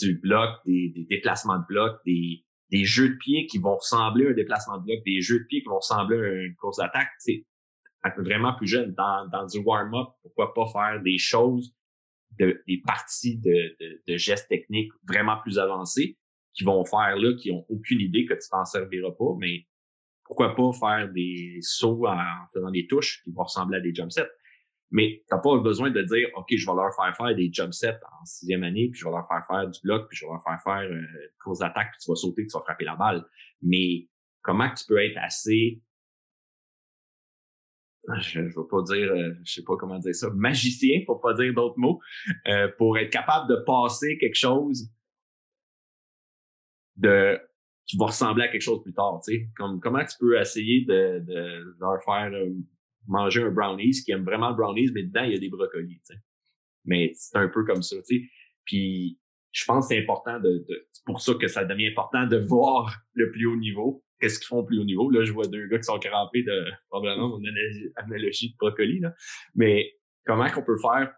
du 0.03 0.19
bloc, 0.19 0.51
des, 0.67 0.93
des, 0.95 1.07
déplacements 1.09 1.59
de 1.61 1.65
bloc, 1.67 1.97
des, 2.05 2.45
des 2.73 2.85
jeux 2.85 3.11
de 3.11 3.17
pied 3.17 3.47
qui 3.47 3.59
vont 3.59 3.77
ressembler 3.77 4.27
à 4.27 4.31
un 4.31 4.33
déplacement 4.35 4.79
de 4.79 4.85
bloc, 4.85 5.05
des 5.05 5.21
jeux 5.21 5.41
de 5.41 5.45
pied 5.45 5.61
qui 5.61 5.69
vont 5.69 5.77
ressembler 5.77 6.17
à 6.17 6.43
une 6.47 6.57
course 6.57 6.79
d'attaque. 6.79 7.11
Sais, 7.19 7.45
vraiment 8.19 8.55
plus 8.55 8.67
jeune, 8.67 8.95
dans, 8.95 9.29
dans 9.29 9.47
du 9.47 9.59
warm-up, 9.59 10.09
pourquoi 10.23 10.55
pas 10.55 10.67
faire 10.67 11.03
des 11.03 11.19
choses 11.19 11.73
de, 12.41 12.63
des 12.67 12.79
parties 12.85 13.37
de, 13.37 13.77
de, 13.79 14.03
de, 14.09 14.17
gestes 14.17 14.49
techniques 14.49 14.91
vraiment 15.07 15.37
plus 15.43 15.59
avancés 15.59 16.19
qui 16.55 16.65
vont 16.65 16.85
faire 16.85 17.17
là, 17.17 17.35
qui 17.39 17.51
ont 17.53 17.65
aucune 17.69 18.01
idée 18.01 18.25
que 18.25 18.35
tu 18.35 18.49
t'en 18.51 18.65
serviras 18.65 19.13
pas, 19.13 19.37
mais 19.39 19.67
pourquoi 20.25 20.55
pas 20.55 20.73
faire 20.73 21.13
des 21.13 21.59
sauts 21.61 22.07
en 22.07 22.25
faisant 22.55 22.71
des 22.71 22.87
touches 22.87 23.23
qui 23.23 23.33
vont 23.33 23.45
ressembler 23.45 23.79
à 23.79 23.81
des 23.81 23.95
jump 23.95 24.11
sets. 24.11 24.29
Mais 24.93 25.25
t'as 25.29 25.39
pas 25.39 25.59
besoin 25.59 25.91
de 25.91 26.03
dire, 26.03 26.29
OK, 26.37 26.47
je 26.51 26.67
vais 26.67 26.77
leur 26.77 26.95
faire 26.95 27.17
faire 27.17 27.35
des 27.35 27.51
jump 27.53 27.73
sets 27.73 27.99
en 28.21 28.25
sixième 28.25 28.63
année, 28.63 28.89
puis 28.91 29.01
je 29.01 29.05
vais 29.05 29.11
leur 29.11 29.27
faire 29.27 29.45
faire 29.47 29.69
du 29.69 29.81
bloc, 29.83 30.07
puis 30.09 30.19
je 30.19 30.27
vais 30.27 30.31
leur 30.31 30.43
faire 30.43 30.61
faire 30.63 30.89
euh, 30.89 30.95
une 30.95 31.31
course 31.43 31.59
d'attaque, 31.59 31.93
puis 31.93 32.01
tu 32.05 32.11
vas 32.11 32.15
sauter, 32.15 32.47
tu 32.47 32.53
vas 32.53 32.61
frapper 32.61 32.85
la 32.85 32.95
balle. 32.95 33.25
Mais 33.63 34.09
comment 34.43 34.69
tu 34.73 34.85
peux 34.87 35.03
être 35.03 35.17
assez 35.19 35.83
je 38.21 38.41
ne 38.41 38.69
pas 38.69 38.83
dire, 38.83 39.13
euh, 39.13 39.35
je 39.45 39.53
sais 39.55 39.63
pas 39.63 39.77
comment 39.77 39.99
dire 39.99 40.15
ça, 40.15 40.29
magicien, 40.31 41.01
pour 41.07 41.21
pas 41.21 41.35
dire 41.35 41.55
d'autres 41.55 41.79
mots, 41.79 42.01
euh, 42.49 42.69
pour 42.77 42.99
être 42.99 43.11
capable 43.11 43.49
de 43.49 43.57
passer 43.65 44.19
quelque 44.19 44.37
chose 44.37 44.91
de 46.97 47.41
qui 47.87 47.97
va 47.97 48.07
ressembler 48.07 48.45
à 48.45 48.49
quelque 48.49 48.63
chose 48.63 48.83
plus 48.83 48.93
tard. 48.93 49.21
Tu 49.25 49.33
sais, 49.33 49.49
comme 49.57 49.81
comment 49.81 50.05
tu 50.05 50.17
peux 50.19 50.39
essayer 50.41 50.85
de, 50.85 51.21
de 51.21 51.77
leur 51.81 52.03
faire 52.05 52.31
euh, 52.33 52.51
manger 53.07 53.43
un 53.43 53.51
brownies 53.51 54.03
qui 54.05 54.13
aime 54.13 54.25
vraiment 54.25 54.51
le 54.51 54.57
brownies, 54.57 54.91
mais 54.93 55.03
dedans 55.03 55.25
il 55.25 55.33
y 55.33 55.37
a 55.37 55.39
des 55.39 55.49
brocolis. 55.49 56.01
Tu 56.07 56.15
sais. 56.15 56.21
Mais 56.85 57.13
c'est 57.15 57.39
un 57.39 57.49
peu 57.49 57.65
comme 57.65 57.83
ça. 57.83 57.97
Tu 58.09 58.19
sais. 58.19 58.25
Puis 58.65 59.19
je 59.51 59.65
pense 59.65 59.89
que 59.89 59.95
c'est 59.95 60.03
important 60.03 60.41
de, 60.41 60.65
de 60.69 60.89
c'est 60.93 61.05
pour 61.05 61.21
ça 61.21 61.35
que 61.35 61.49
ça 61.49 61.65
devient 61.65 61.89
important 61.89 62.27
de 62.27 62.39
voir 62.39 62.97
le 63.15 63.31
plus 63.31 63.47
haut 63.47 63.57
niveau 63.57 64.03
qu'est-ce 64.23 64.39
qu'ils 64.39 64.47
font 64.47 64.65
plus 64.65 64.79
haut 64.79 64.85
niveau? 64.85 65.11
Là, 65.11 65.25
je 65.25 65.33
vois 65.33 65.47
deux 65.47 65.67
gars 65.67 65.79
qui 65.79 65.85
sont 65.85 65.99
crampés 65.99 66.45
de 66.45 66.65
probablement 66.89 67.29
mon 67.29 67.41
analogie 67.97 68.53
de 68.53 68.57
brocoli. 68.57 69.01
Là. 69.01 69.13
Mais 69.57 69.93
comment 70.25 70.49
qu'on 70.49 70.63
peut 70.63 70.79
faire 70.79 71.13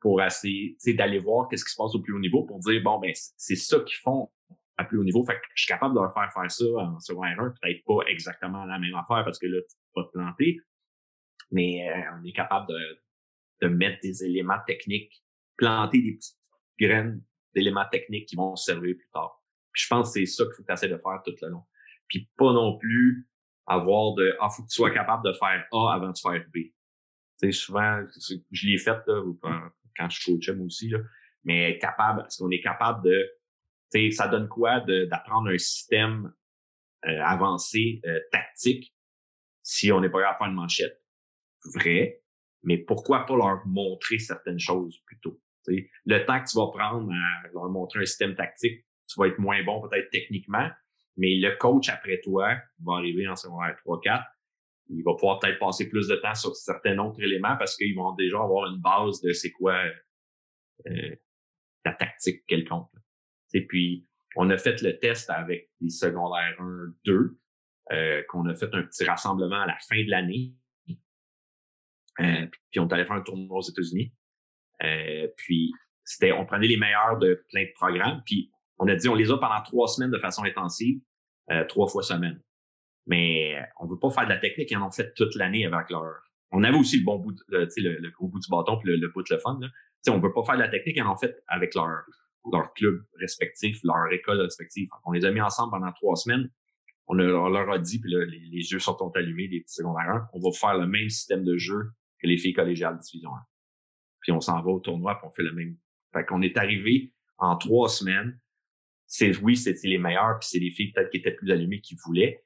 pour 0.00 0.22
essayer 0.22 0.76
d'aller 0.94 1.18
voir 1.18 1.48
qu'est-ce 1.48 1.64
qui 1.64 1.72
se 1.72 1.76
passe 1.76 1.94
au 1.96 2.00
plus 2.00 2.14
haut 2.14 2.20
niveau 2.20 2.44
pour 2.44 2.60
dire 2.60 2.80
bon 2.84 3.00
ben 3.00 3.10
c'est 3.14 3.56
ça 3.56 3.80
qu'ils 3.80 3.96
font 3.96 4.30
à 4.76 4.84
plus 4.84 4.98
haut 4.98 5.04
niveau. 5.04 5.24
Fait 5.24 5.34
que 5.34 5.40
je 5.54 5.62
suis 5.64 5.68
capable 5.68 5.96
de 5.96 6.00
leur 6.00 6.14
faire 6.14 6.32
faire 6.32 6.48
ça 6.48 6.64
en 6.64 7.00
secondaire 7.00 7.40
1, 7.40 7.54
peut-être 7.60 7.84
pas 7.84 8.08
exactement 8.08 8.64
la 8.64 8.78
même 8.78 8.94
affaire 8.94 9.24
parce 9.24 9.40
que 9.40 9.46
là, 9.46 9.58
tu 9.68 9.76
vas 9.96 10.04
te 10.04 10.12
planter. 10.12 10.58
Mais 11.50 11.88
euh, 11.88 12.18
on 12.20 12.24
est 12.24 12.32
capable 12.32 12.68
de, 12.68 13.00
de 13.62 13.68
mettre 13.68 14.00
des 14.02 14.24
éléments 14.24 14.60
techniques, 14.66 15.22
planter 15.56 16.02
des 16.02 16.12
petites 16.14 16.38
graines 16.78 17.22
d'éléments 17.54 17.88
techniques 17.90 18.26
qui 18.26 18.36
vont 18.36 18.54
servir 18.56 18.96
plus 18.96 19.08
tard. 19.12 19.42
Je 19.72 19.86
pense 19.88 20.08
que 20.08 20.20
c'est 20.20 20.26
ça 20.26 20.44
qu'il 20.44 20.54
faut 20.54 20.72
essayer 20.72 20.92
de 20.92 20.98
faire 20.98 21.22
tout 21.24 21.34
le 21.40 21.48
long 21.48 21.64
puis 22.08 22.28
pas 22.36 22.52
non 22.52 22.76
plus 22.78 23.28
avoir 23.66 24.14
de 24.14 24.34
ah 24.40 24.48
faut 24.48 24.62
que 24.62 24.68
tu 24.68 24.74
sois 24.74 24.90
capable 24.90 25.24
de 25.24 25.32
faire 25.32 25.66
A 25.72 25.94
avant 25.94 26.10
de 26.10 26.18
faire 26.18 26.44
B. 26.52 26.72
sais, 27.36 27.52
souvent, 27.52 28.02
je 28.50 28.66
l'ai 28.66 28.78
fait 28.78 28.98
là, 29.06 29.22
quand 29.96 30.08
je 30.08 30.24
coachais 30.24 30.54
moi 30.54 30.66
aussi, 30.66 30.88
là, 30.88 30.98
mais 31.44 31.78
capable, 31.78 32.24
est-ce 32.26 32.42
qu'on 32.42 32.50
est 32.50 32.62
capable 32.62 33.04
de, 33.04 33.30
tu 33.92 34.00
sais, 34.00 34.10
ça 34.10 34.28
donne 34.28 34.48
quoi 34.48 34.80
d'apprendre 34.80 35.50
un 35.50 35.58
système 35.58 36.32
euh, 37.06 37.20
avancé, 37.22 38.00
euh, 38.06 38.18
tactique, 38.32 38.94
si 39.62 39.92
on 39.92 40.00
n'est 40.00 40.08
pas 40.08 40.20
capable 40.20 40.34
de 40.34 40.38
faire 40.38 40.48
une 40.48 40.54
manchette? 40.54 41.02
Vrai, 41.74 42.22
mais 42.62 42.78
pourquoi 42.78 43.26
pas 43.26 43.36
leur 43.36 43.66
montrer 43.66 44.18
certaines 44.18 44.58
choses 44.58 44.98
plutôt? 45.06 45.40
sais, 45.62 45.90
Le 46.06 46.24
temps 46.24 46.40
que 46.42 46.48
tu 46.48 46.56
vas 46.56 46.68
prendre 46.68 47.10
à 47.12 47.48
leur 47.52 47.68
montrer 47.68 48.00
un 48.00 48.06
système 48.06 48.34
tactique, 48.34 48.84
tu 49.06 49.20
vas 49.20 49.28
être 49.28 49.38
moins 49.38 49.62
bon 49.64 49.86
peut-être 49.86 50.10
techniquement, 50.10 50.68
mais 51.16 51.36
le 51.36 51.56
coach 51.56 51.88
après 51.88 52.20
toi 52.22 52.56
va 52.84 52.94
arriver 52.94 53.26
en 53.28 53.36
secondaire 53.36 53.76
3-4, 53.84 54.24
il 54.90 55.02
va 55.02 55.12
pouvoir 55.14 55.38
peut-être 55.38 55.58
passer 55.58 55.88
plus 55.88 56.08
de 56.08 56.16
temps 56.16 56.34
sur 56.34 56.54
certains 56.56 56.98
autres 56.98 57.22
éléments 57.22 57.56
parce 57.58 57.76
qu'ils 57.76 57.94
vont 57.94 58.14
déjà 58.14 58.38
avoir 58.38 58.70
une 58.70 58.80
base 58.80 59.20
de 59.20 59.32
c'est 59.32 59.50
quoi 59.50 59.82
euh, 60.86 61.14
la 61.84 61.92
tactique 61.92 62.44
quelconque. 62.46 62.90
Et 63.54 63.66
puis, 63.66 64.06
on 64.36 64.50
a 64.50 64.56
fait 64.56 64.80
le 64.82 64.98
test 64.98 65.30
avec 65.30 65.70
les 65.80 65.90
secondaires 65.90 66.56
1, 66.58 66.94
2, 67.04 67.38
euh, 67.92 68.22
qu'on 68.28 68.46
a 68.46 68.54
fait 68.54 68.72
un 68.74 68.82
petit 68.82 69.04
rassemblement 69.04 69.60
à 69.60 69.66
la 69.66 69.78
fin 69.78 70.02
de 70.02 70.10
l'année. 70.10 70.54
Euh, 72.20 72.46
puis 72.70 72.80
on 72.80 72.86
allé 72.88 73.04
faire 73.04 73.16
un 73.16 73.22
tournoi 73.22 73.58
aux 73.58 73.68
États-Unis. 73.68 74.12
Euh, 74.82 75.28
puis 75.36 75.72
c'était, 76.04 76.32
on 76.32 76.46
prenait 76.46 76.66
les 76.66 76.76
meilleurs 76.76 77.18
de 77.18 77.44
plein 77.50 77.64
de 77.64 77.72
programmes. 77.74 78.22
Puis 78.24 78.50
on 78.78 78.88
a 78.88 78.94
dit, 78.94 79.08
on 79.08 79.14
les 79.14 79.30
a 79.30 79.38
pendant 79.38 79.62
trois 79.62 79.88
semaines 79.88 80.10
de 80.10 80.18
façon 80.18 80.44
intensive, 80.44 81.00
euh, 81.50 81.64
trois 81.66 81.88
fois 81.88 82.02
semaine. 82.02 82.40
Mais 83.06 83.56
on 83.80 83.86
veut 83.86 83.98
pas 83.98 84.10
faire 84.10 84.24
de 84.24 84.30
la 84.30 84.38
technique, 84.38 84.70
ils 84.70 84.76
en 84.76 84.86
ont 84.86 84.90
fait 84.90 85.14
toute 85.14 85.34
l'année 85.34 85.64
avec 85.64 85.90
leur. 85.90 86.20
On 86.50 86.62
avait 86.62 86.76
aussi 86.76 86.98
le 86.98 87.04
bon 87.04 87.18
bout, 87.18 87.34
le, 87.48 87.68
le, 87.76 87.98
le 87.98 88.10
gros 88.10 88.28
bout 88.28 88.38
du 88.38 88.48
bâton 88.50 88.78
puis 88.78 88.90
le, 88.90 89.08
bout 89.08 89.22
de 89.22 89.34
le 89.34 89.40
fun. 89.40 89.58
Là. 89.60 89.68
on 90.12 90.18
veut 90.18 90.32
pas 90.32 90.42
faire 90.42 90.56
de 90.56 90.60
la 90.60 90.68
technique, 90.68 90.96
ils 90.96 91.02
en 91.02 91.12
ont 91.12 91.16
fait 91.16 91.42
avec 91.48 91.74
leur 91.74 92.04
leur 92.52 92.72
club 92.74 93.04
respectif, 93.20 93.78
leur 93.84 94.10
école 94.12 94.40
respective. 94.40 94.88
On 95.04 95.12
les 95.12 95.24
a 95.24 95.30
mis 95.30 95.40
ensemble 95.40 95.70
pendant 95.72 95.92
trois 95.92 96.16
semaines. 96.16 96.50
On, 97.06 97.14
leur 97.14 97.70
a 97.70 97.78
dit, 97.78 98.00
puis 98.00 98.12
là, 98.12 98.24
les, 98.26 98.70
yeux 98.70 98.78
sont 98.78 99.10
allumés, 99.14 99.48
les 99.48 99.60
petits 99.60 99.76
secondaires 99.76 100.10
1, 100.10 100.28
on 100.34 100.40
va 100.40 100.50
faire 100.52 100.76
le 100.76 100.86
même 100.86 101.08
système 101.08 101.42
de 101.42 101.56
jeu 101.56 101.90
que 102.20 102.26
les 102.26 102.36
filles 102.36 102.52
collégiales 102.52 102.96
de 102.96 103.02
division 103.02 103.30
1. 103.34 103.38
Puis 104.20 104.32
on 104.32 104.40
s'en 104.40 104.60
va 104.62 104.70
au 104.70 104.80
tournoi, 104.80 105.16
puis 105.18 105.26
on 105.26 105.30
fait 105.30 105.42
le 105.42 105.52
même. 105.52 105.76
Fait 106.12 106.24
qu'on 106.24 106.42
est 106.42 106.56
arrivé 106.56 107.12
en 107.38 107.56
trois 107.56 107.88
semaines. 107.88 108.38
C'est 109.06 109.36
oui, 109.38 109.56
c'était 109.56 109.88
les 109.88 109.98
meilleurs, 109.98 110.38
puis 110.38 110.48
c'est 110.50 110.58
les 110.58 110.70
filles 110.70 110.92
peut-être 110.92 111.10
qui 111.10 111.18
étaient 111.18 111.34
plus 111.34 111.50
allumées 111.50 111.80
qui 111.80 111.96
voulaient. 112.04 112.44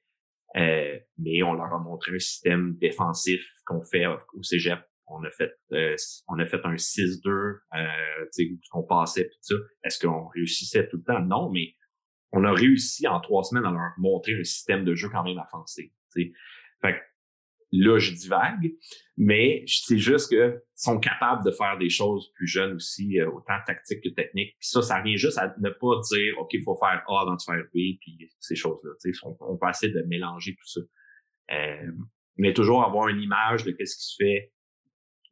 Euh, 0.56 0.98
mais 1.18 1.42
on 1.42 1.54
leur 1.54 1.72
a 1.72 1.78
montré 1.78 2.14
un 2.14 2.18
système 2.18 2.76
défensif 2.76 3.42
qu'on 3.64 3.82
fait 3.82 4.06
au 4.06 4.42
Cégep. 4.42 4.80
On 5.06 5.24
a 5.24 5.30
fait 5.30 5.52
euh, 5.72 5.96
on 6.28 6.38
a 6.38 6.46
fait 6.46 6.61
un 6.64 6.74
6-2, 6.74 7.58
euh, 7.74 7.87
qu'on 8.70 8.82
passait 8.85 9.28
tout 9.28 9.38
ça. 9.40 9.54
Est-ce 9.85 9.98
qu'on 9.98 10.28
réussissait 10.28 10.88
tout 10.88 10.98
le 10.98 11.04
temps? 11.04 11.20
Non, 11.20 11.50
mais 11.50 11.74
on 12.32 12.44
a 12.44 12.52
réussi 12.52 13.06
en 13.08 13.20
trois 13.20 13.42
semaines 13.42 13.64
à 13.64 13.70
leur 13.70 13.92
montrer 13.98 14.35
un 14.35 14.44
système 14.44 14.85
de 14.85 14.94
jeu 14.94 15.08
quand 15.11 15.24
même 15.24 15.38
avancé. 15.38 15.92
Fait 16.12 17.00
là, 17.72 17.98
je 17.98 18.12
divague, 18.12 18.72
mais 19.16 19.64
c'est 19.66 19.98
juste 19.98 20.28
qu'ils 20.28 20.61
sont 20.74 21.00
capables 21.00 21.44
de 21.44 21.50
faire 21.50 21.78
des 21.78 21.88
choses 21.88 22.30
plus 22.35 22.46
jeunes 22.46 22.74
aussi, 22.74 23.18
euh, 23.18 23.30
autant 23.30 23.56
tactiques 23.66 24.02
que 24.02 24.11
techniques. 24.11 24.56
Puis 24.61 24.68
ça, 24.68 24.82
ça 24.82 25.00
vient 25.00 25.16
juste 25.16 25.38
à 25.38 25.54
ne 25.58 25.70
pas 25.70 26.00
dire, 26.11 26.38
OK, 26.38 26.52
il 26.52 26.62
faut 26.62 26.76
faire 26.76 27.02
A 27.08 27.22
avant 27.22 27.35
de 27.35 27.42
faire 27.42 27.64
B, 27.74 27.98
puis 28.00 28.30
ces 28.40 28.54
choses-là. 28.54 28.90
On, 29.24 29.37
on 29.40 29.56
peut 29.56 29.68
essayer 29.68 29.92
de 29.92 30.02
mélanger 30.02 30.54
tout 30.54 30.66
ça. 30.66 30.80
Euh, 31.52 31.90
mais 32.37 32.52
toujours 32.52 32.85
avoir 32.85 33.08
une 33.08 33.20
image 33.20 33.64
de 33.64 33.72
qu'est-ce 33.72 33.96
qui 33.96 34.04
se 34.04 34.16
fait. 34.18 34.52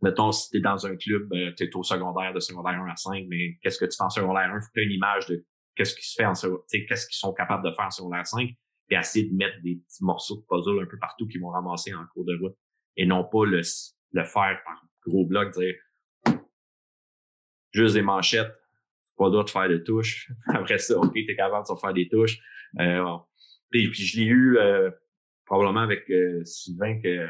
Mettons, 0.03 0.33
si 0.33 0.48
tu 0.50 0.59
es 0.59 0.61
dans 0.61 0.87
un 0.87 0.96
club, 0.96 1.31
euh, 1.35 1.53
tu 1.57 1.64
es 1.64 1.76
au 1.76 1.83
secondaire, 1.83 2.33
de 2.33 2.40
secondaire 2.40 2.81
1 2.81 2.88
à 2.88 2.96
5, 2.96 3.26
mais 3.29 3.59
qu'est-ce 3.62 3.79
que 3.79 3.85
tu 3.85 3.96
fais 3.96 4.05
en 4.05 4.11
secondaire 4.11 4.50
1? 4.50 4.61
Faut 4.61 4.68
que 4.74 4.81
tu 4.81 4.87
une 4.87 4.92
image 4.92 5.26
de 5.26 5.44
qu'est-ce 5.76 5.94
qui 5.94 6.09
se 6.09 6.14
fait 6.14 6.24
en 6.24 6.33
qu'est-ce 6.33 7.07
qu'ils 7.07 7.18
sont 7.18 7.35
capables 7.35 7.64
de 7.64 7.74
faire 7.74 7.87
en 7.87 7.90
secondaire 7.90 8.26
5 8.26 8.50
et 8.90 8.96
essayer 8.96 9.29
de 9.29 9.35
mettre 9.35 9.61
des 9.62 9.76
petits 9.76 10.05
morceaux 10.05 10.37
de 10.37 10.44
puzzle 10.48 10.83
un 10.83 10.87
peu 10.87 10.98
partout 10.98 11.26
qu'ils 11.26 11.40
vont 11.40 11.50
ramasser 11.50 11.94
en 11.94 12.05
cours 12.12 12.24
de 12.24 12.37
route 12.40 12.57
et 12.96 13.07
non 13.07 13.24
pas 13.24 13.44
le, 13.44 13.61
le 14.12 14.24
faire 14.24 14.61
par 14.64 14.85
gros 15.07 15.24
bloc, 15.24 15.53
dire 15.53 15.74
juste 17.72 17.94
des 17.94 18.03
manchettes, 18.03 18.53
pas 19.16 19.31
d'autre 19.31 19.46
de 19.46 19.50
faire 19.50 19.68
des 19.68 19.83
touches. 19.83 20.31
Après 20.48 20.79
ça, 20.79 20.98
OK, 20.98 21.12
t'es 21.12 21.37
capable 21.37 21.66
de 21.68 21.79
faire 21.79 21.94
des 21.94 22.09
touches. 22.09 22.38
Euh, 22.79 23.16
et 23.72 23.88
puis 23.88 24.03
je 24.05 24.18
l'ai 24.18 24.26
eu 24.26 24.59
euh, 24.59 24.90
probablement 25.44 25.81
avec 25.81 26.09
euh, 26.11 26.44
Sylvain 26.44 27.00
que 27.00 27.29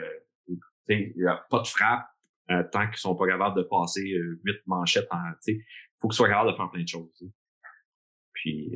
il 0.89 1.13
n'y 1.17 1.27
a 1.27 1.37
pas 1.49 1.61
de 1.61 1.69
frappe 1.69 2.05
euh, 2.51 2.65
tant 2.73 2.89
qu'ils 2.89 2.97
sont 2.97 3.15
pas 3.15 3.29
capables 3.29 3.57
de 3.57 3.63
passer 3.63 4.03
huit 4.03 4.59
manchettes 4.67 5.07
en. 5.13 5.19
Il 5.47 5.63
faut 6.01 6.09
qu'ils 6.09 6.17
soient 6.17 6.29
capables 6.29 6.51
de 6.51 6.57
faire 6.57 6.71
plein 6.71 6.83
de 6.83 6.89
choses. 6.89 7.25
Puis 8.33 8.73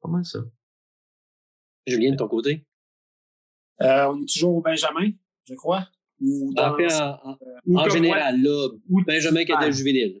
comment 0.00 0.22
ça? 0.24 0.38
Julien, 1.90 2.12
de 2.12 2.16
ton 2.16 2.28
côté? 2.28 2.64
Euh, 3.82 4.06
on 4.12 4.22
est 4.22 4.32
toujours 4.32 4.56
au 4.56 4.60
Benjamin, 4.60 5.10
je 5.44 5.54
crois. 5.54 5.86
Ou 6.20 6.52
dans 6.54 6.74
en, 6.74 7.88
général, 7.88 8.42
là, 8.42 8.68
ou 8.90 9.02
Benjamin 9.04 9.44
qui 9.44 9.52
est 9.52 9.72
juvénile. 9.72 10.20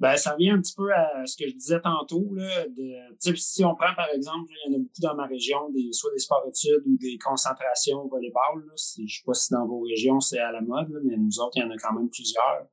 Ben, 0.00 0.16
ça 0.16 0.34
revient 0.34 0.50
un 0.50 0.60
petit 0.60 0.74
peu 0.76 0.92
à 0.94 1.26
ce 1.26 1.36
que 1.36 1.48
je 1.48 1.54
disais 1.54 1.80
tantôt. 1.80 2.32
Là, 2.32 2.66
de, 2.68 3.34
si 3.34 3.64
on 3.64 3.74
prend, 3.74 3.94
par 3.96 4.08
exemple, 4.14 4.50
il 4.50 4.72
y 4.72 4.74
en 4.74 4.78
a 4.78 4.82
beaucoup 4.82 5.00
dans 5.00 5.14
ma 5.16 5.26
région, 5.26 5.70
des, 5.70 5.92
soit 5.92 6.12
des 6.12 6.20
sports-études 6.20 6.86
ou 6.86 6.96
des 6.98 7.18
concentrations 7.18 8.02
au 8.02 8.08
volleyball. 8.08 8.64
Là, 8.64 8.74
je 8.96 9.02
ne 9.02 9.08
sais 9.08 9.22
pas 9.26 9.34
si 9.34 9.52
dans 9.52 9.66
vos 9.66 9.80
régions 9.80 10.20
c'est 10.20 10.38
à 10.38 10.52
la 10.52 10.60
mode, 10.60 10.88
mais 11.04 11.16
nous 11.16 11.40
autres, 11.40 11.56
il 11.56 11.60
y 11.60 11.64
en 11.64 11.70
a 11.70 11.76
quand 11.76 11.94
même 11.94 12.08
plusieurs. 12.08 12.68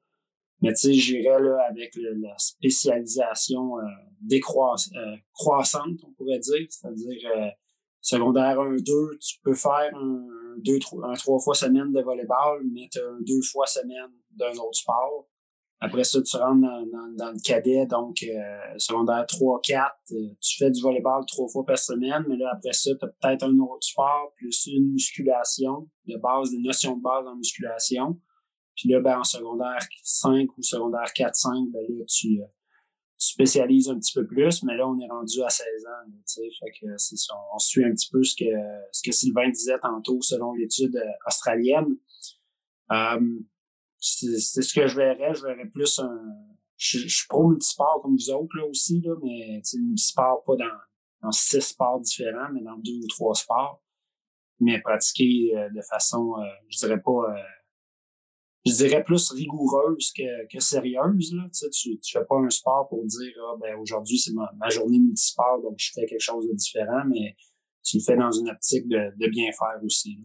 Mais 0.62 0.74
tu 0.74 0.82
sais, 0.82 0.94
j'irais 0.94 1.36
avec 1.68 1.96
la 1.96 2.38
spécialisation 2.38 3.80
euh, 3.80 3.82
décroissante, 4.22 4.94
euh, 4.96 5.16
croissante, 5.34 6.00
on 6.04 6.12
pourrait 6.14 6.40
dire, 6.40 6.66
c'est-à-dire 6.70 7.30
euh, 7.36 7.50
Secondaire 8.06 8.56
1-2, 8.58 9.18
tu 9.18 9.40
peux 9.42 9.56
faire 9.56 9.90
un, 9.96 10.28
deux, 10.60 10.78
un 11.02 11.14
trois 11.16 11.40
fois 11.40 11.56
semaine 11.56 11.92
de 11.92 12.02
volleyball, 12.04 12.62
mais 12.72 12.88
tu 12.92 13.00
un 13.00 13.18
deux 13.22 13.42
fois 13.42 13.66
semaine 13.66 14.12
d'un 14.30 14.52
autre 14.52 14.78
sport. 14.78 15.28
Après 15.80 16.04
ça, 16.04 16.22
tu 16.22 16.38
rentres 16.38 16.62
dans, 16.62 17.16
dans, 17.18 17.32
le 17.32 17.42
cadet, 17.44 17.88
donc 17.88 18.18
euh, 18.22 18.78
secondaire 18.78 19.26
3-4, 19.26 19.90
euh, 20.12 20.30
tu 20.40 20.58
fais 20.60 20.70
du 20.70 20.84
volleyball 20.84 21.26
trois 21.26 21.48
fois 21.48 21.66
par 21.66 21.80
semaine, 21.80 22.24
mais 22.30 22.38
là, 22.38 22.52
après 22.54 22.74
ça, 22.74 22.92
tu 22.94 23.06
as 23.06 23.08
peut-être 23.08 23.42
un 23.42 23.58
autre 23.58 23.88
sport, 23.88 24.34
plus 24.36 24.68
une 24.68 24.92
musculation 24.92 25.90
de 26.06 26.18
base, 26.18 26.52
des 26.52 26.60
notions 26.60 26.98
de 26.98 27.02
base 27.02 27.26
en 27.26 27.36
musculation. 27.36 28.22
Puis 28.76 28.88
là, 28.90 29.00
ben, 29.00 29.18
en 29.18 29.24
secondaire 29.24 29.80
5 30.04 30.56
ou 30.56 30.62
secondaire 30.62 31.12
4-5, 31.16 31.72
ben 31.72 31.82
là, 31.90 32.06
tu, 32.08 32.40
euh, 32.40 32.46
tu 33.18 33.28
spécialises 33.28 33.90
un 33.90 33.98
petit 33.98 34.14
peu 34.14 34.26
plus, 34.26 34.64
mais 34.64 34.76
là, 34.76 34.88
on 34.88 34.98
est 35.00 35.08
rendu 35.08 35.42
à 35.42 35.50
16 35.50 35.66
ans. 35.86 36.12
Tu 36.28 36.42
fait 36.60 36.72
que 36.80 36.98
c'est 36.98 37.16
on 37.54 37.60
suit 37.60 37.86
un 37.86 37.92
petit 37.92 38.10
peu 38.12 38.24
ce 38.24 38.36
que, 38.36 38.46
ce 38.92 39.02
que 39.04 39.12
Sylvain 39.12 39.50
disait 39.50 39.80
tantôt 39.80 40.22
selon 40.22 40.54
l'étude 40.54 40.96
euh, 40.96 41.12
australienne. 41.26 41.98
Euh, 42.92 43.40
c'est 44.00 44.62
ce 44.62 44.74
que 44.74 44.88
je 44.88 44.96
verrais. 44.96 45.34
Je 45.34 45.44
verrais 45.44 45.68
plus 45.68 46.00
un. 46.00 46.20
Je, 46.78 47.00
je 47.00 47.18
suis 47.18 47.28
pro 47.28 47.48
multisport 47.48 48.02
comme 48.02 48.16
vous 48.18 48.30
autres 48.32 48.56
là 48.58 48.66
aussi, 48.66 49.00
là, 49.02 49.16
mais 49.24 49.62
multisport 49.76 50.44
pas 50.44 50.58
dans, 50.58 50.78
dans 51.22 51.32
six 51.32 51.62
sports 51.62 52.02
différents, 52.02 52.52
mais 52.54 52.62
dans 52.62 52.78
deux 52.78 52.98
ou 53.02 53.08
trois 53.08 53.34
sports. 53.34 53.82
Mais 54.60 54.82
pratiquer 54.82 55.58
euh, 55.58 55.70
de 55.70 55.82
façon, 55.82 56.36
je 56.70 56.78
dirais 56.80 57.02
pas 57.02 57.34
je 58.66 58.74
dirais 58.74 59.04
plus 59.04 59.32
rigoureuse 59.32 60.12
que, 60.16 60.48
que 60.52 60.60
sérieuse. 60.60 61.34
Là. 61.34 61.44
Tu, 61.44 61.60
sais, 61.60 61.70
tu, 61.70 62.00
tu 62.00 62.18
fais 62.18 62.26
pas 62.26 62.38
un 62.38 62.50
sport 62.50 62.88
pour 62.90 63.06
dire 63.06 63.34
ah, 63.48 63.56
ben 63.62 63.76
aujourd'hui 63.78 64.18
c'est 64.18 64.34
ma, 64.34 64.50
ma, 64.58 64.70
journée 64.70 65.00
multisport, 65.00 65.62
donc 65.62 65.76
je 65.78 65.92
fais 65.94 66.06
quelque 66.06 66.20
chose 66.20 66.48
de 66.48 66.54
différent, 66.54 67.04
mais 67.08 67.36
tu 67.84 67.98
le 67.98 68.04
fais 68.04 68.18
dans 68.18 68.32
une 68.32 68.50
optique 68.50 68.88
de, 68.88 69.12
de 69.18 69.30
bien 69.30 69.52
faire 69.52 69.80
aussi. 69.84 70.20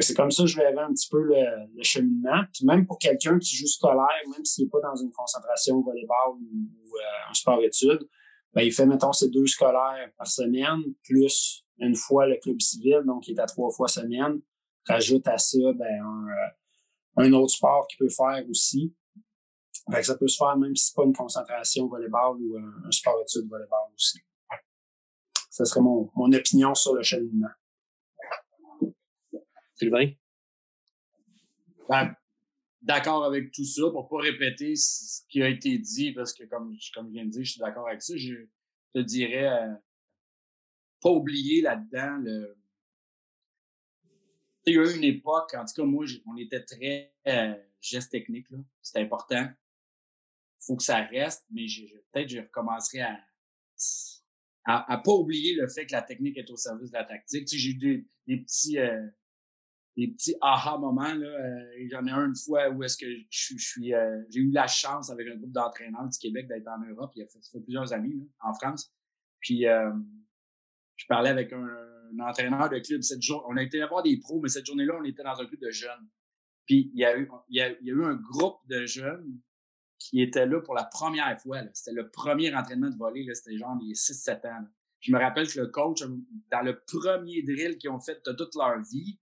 C'est 0.00 0.14
comme 0.14 0.30
ça 0.30 0.42
que 0.42 0.48
je 0.48 0.58
verrais 0.58 0.82
un 0.82 0.92
petit 0.92 1.08
peu 1.10 1.22
le, 1.22 1.42
le 1.74 1.82
cheminement. 1.82 2.42
Puis 2.52 2.66
même 2.66 2.86
pour 2.86 2.98
quelqu'un 2.98 3.38
qui 3.38 3.56
joue 3.56 3.66
scolaire, 3.66 4.06
même 4.30 4.44
s'il 4.44 4.64
n'est 4.64 4.70
pas 4.70 4.80
dans 4.82 4.94
une 4.94 5.10
concentration 5.10 5.80
volleyball 5.80 6.32
ou, 6.34 6.68
ou 6.84 6.96
euh, 6.96 7.30
un 7.30 7.32
sport-études, 7.32 8.06
ben, 8.52 8.62
il 8.62 8.72
fait, 8.72 8.86
mettons, 8.86 9.12
ses 9.12 9.30
deux 9.30 9.46
scolaires 9.46 10.10
par 10.16 10.26
semaine, 10.26 10.82
plus 11.04 11.64
une 11.78 11.94
fois 11.94 12.26
le 12.26 12.36
club 12.36 12.60
civil, 12.60 13.02
donc 13.06 13.28
il 13.28 13.36
est 13.36 13.40
à 13.40 13.46
trois 13.46 13.70
fois 13.70 13.88
semaine. 13.88 14.40
Rajoute 14.86 15.26
à 15.28 15.38
ça 15.38 15.58
ben, 15.74 16.02
un, 16.02 16.28
euh, 16.28 16.50
un 17.16 17.32
autre 17.32 17.52
sport 17.52 17.86
qu'il 17.88 17.98
peut 17.98 18.08
faire 18.08 18.44
aussi. 18.48 18.94
Fait 19.90 20.00
que 20.00 20.06
ça 20.06 20.16
peut 20.16 20.28
se 20.28 20.36
faire 20.36 20.56
même 20.56 20.74
si 20.74 20.86
c'est 20.86 20.94
pas 20.94 21.04
une 21.04 21.14
concentration 21.14 21.86
volleyball 21.86 22.36
ou 22.40 22.56
un, 22.56 22.90
sport 22.90 23.22
étude 23.22 23.48
volleyball 23.48 23.92
aussi. 23.94 24.18
Ça 25.50 25.64
serait 25.64 25.80
mon, 25.80 26.10
mon 26.16 26.32
opinion 26.32 26.74
sur 26.74 26.94
le 26.94 27.02
cheminement. 27.02 27.48
Sylvain? 29.74 30.10
Ben, 31.88 32.14
d'accord 32.82 33.24
avec 33.24 33.52
tout 33.52 33.64
ça, 33.64 33.82
pour 33.90 34.08
pas 34.08 34.18
répéter 34.18 34.74
ce 34.76 35.22
qui 35.28 35.42
a 35.42 35.48
été 35.48 35.78
dit, 35.78 36.12
parce 36.12 36.32
que 36.32 36.44
comme, 36.44 36.76
comme 36.94 37.08
je 37.08 37.12
viens 37.12 37.24
de 37.24 37.30
dire, 37.30 37.44
je 37.44 37.52
suis 37.52 37.60
d'accord 37.60 37.86
avec 37.88 38.02
ça. 38.02 38.16
Je 38.16 38.34
te 38.94 38.98
dirais, 39.00 39.46
euh, 39.46 39.74
pas 41.02 41.10
oublier 41.10 41.62
là-dedans 41.62 42.18
le, 42.22 42.56
il 44.66 44.74
y 44.74 44.78
a 44.78 44.82
eu 44.82 44.96
une 44.96 45.04
époque, 45.04 45.54
en 45.54 45.64
tout 45.64 45.74
cas, 45.74 45.84
moi, 45.84 46.04
on 46.26 46.36
était 46.36 46.64
très, 46.64 47.14
euh, 47.28 47.54
geste 47.80 48.10
technique, 48.10 48.50
là. 48.50 48.58
C'est 48.82 49.00
important. 49.00 49.48
faut 50.60 50.76
que 50.76 50.82
ça 50.82 51.02
reste, 51.04 51.46
mais 51.50 51.66
peut-être 52.12 52.28
je 52.28 52.40
recommencerai 52.40 53.00
à, 53.00 53.20
à, 54.64 54.92
à, 54.92 54.98
pas 54.98 55.12
oublier 55.12 55.54
le 55.54 55.68
fait 55.68 55.86
que 55.86 55.92
la 55.92 56.02
technique 56.02 56.36
est 56.36 56.50
au 56.50 56.56
service 56.56 56.90
de 56.90 56.96
la 56.96 57.04
tactique. 57.04 57.46
Tu 57.46 57.56
sais, 57.56 57.58
j'ai 57.58 57.70
eu 57.70 57.74
des, 57.74 58.06
des 58.26 58.36
petits 58.38 58.78
euh, 58.78 59.06
des 59.96 60.08
petits 60.08 60.34
aha 60.40 60.76
moments 60.78 61.14
là. 61.14 61.26
Euh, 61.26 61.88
J'en 61.90 62.04
ai 62.06 62.10
un 62.10 62.26
une 62.26 62.36
fois 62.36 62.68
où 62.70 62.82
est-ce 62.82 62.96
que 62.96 63.06
je, 63.30 63.56
suis 63.56 63.94
euh, 63.94 64.22
j'ai 64.30 64.40
eu 64.40 64.50
la 64.50 64.66
chance 64.66 65.10
avec 65.10 65.26
un 65.28 65.36
groupe 65.36 65.52
d'entraîneurs 65.52 66.08
du 66.08 66.18
Québec 66.18 66.48
d'être 66.48 66.68
en 66.68 66.84
Europe. 66.84 67.12
Il 67.16 67.20
y 67.20 67.22
a 67.22 67.26
fait 67.28 67.60
plusieurs 67.60 67.92
années 67.92 68.14
là, 68.14 68.24
en 68.40 68.54
France. 68.54 68.92
Puis 69.40 69.66
euh, 69.66 69.90
je 70.96 71.06
parlais 71.06 71.30
avec 71.30 71.52
un, 71.52 71.68
entraîneur 72.18 72.70
de 72.70 72.78
club 72.78 73.02
cette 73.02 73.22
journée. 73.22 73.44
On 73.48 73.56
a 73.56 73.62
été 73.62 73.84
voir 73.86 74.02
des 74.02 74.18
pros, 74.18 74.40
mais 74.40 74.48
cette 74.48 74.64
journée-là, 74.66 74.94
on 74.98 75.04
était 75.04 75.22
dans 75.22 75.38
un 75.38 75.46
club 75.46 75.60
de 75.60 75.70
jeunes. 75.70 76.08
Puis 76.64 76.90
il 76.94 77.00
y 77.00 77.04
a 77.04 77.16
eu, 77.16 77.28
il 77.48 77.56
y 77.56 77.60
a, 77.60 77.70
eu 77.80 78.04
un 78.04 78.14
groupe 78.14 78.58
de 78.66 78.86
jeunes 78.86 79.40
qui 79.98 80.22
étaient 80.22 80.46
là 80.46 80.60
pour 80.60 80.74
la 80.74 80.84
première 80.84 81.38
fois. 81.40 81.60
C'était 81.74 81.94
le 81.94 82.10
premier 82.10 82.54
entraînement 82.54 82.90
de 82.90 82.96
volley. 82.96 83.26
C'était 83.34 83.56
genre 83.56 83.76
les 83.82 83.94
6-7 83.94 84.46
ans. 84.46 84.66
Je 85.00 85.12
me 85.12 85.18
rappelle 85.18 85.48
que 85.48 85.60
le 85.60 85.66
coach, 85.66 86.02
dans 86.50 86.62
le 86.62 86.80
premier 86.80 87.42
drill 87.42 87.76
qu'ils 87.76 87.90
ont 87.90 88.00
fait 88.00 88.24
de 88.24 88.32
toute 88.32 88.54
leur 88.54 88.80
vie, 88.80 89.18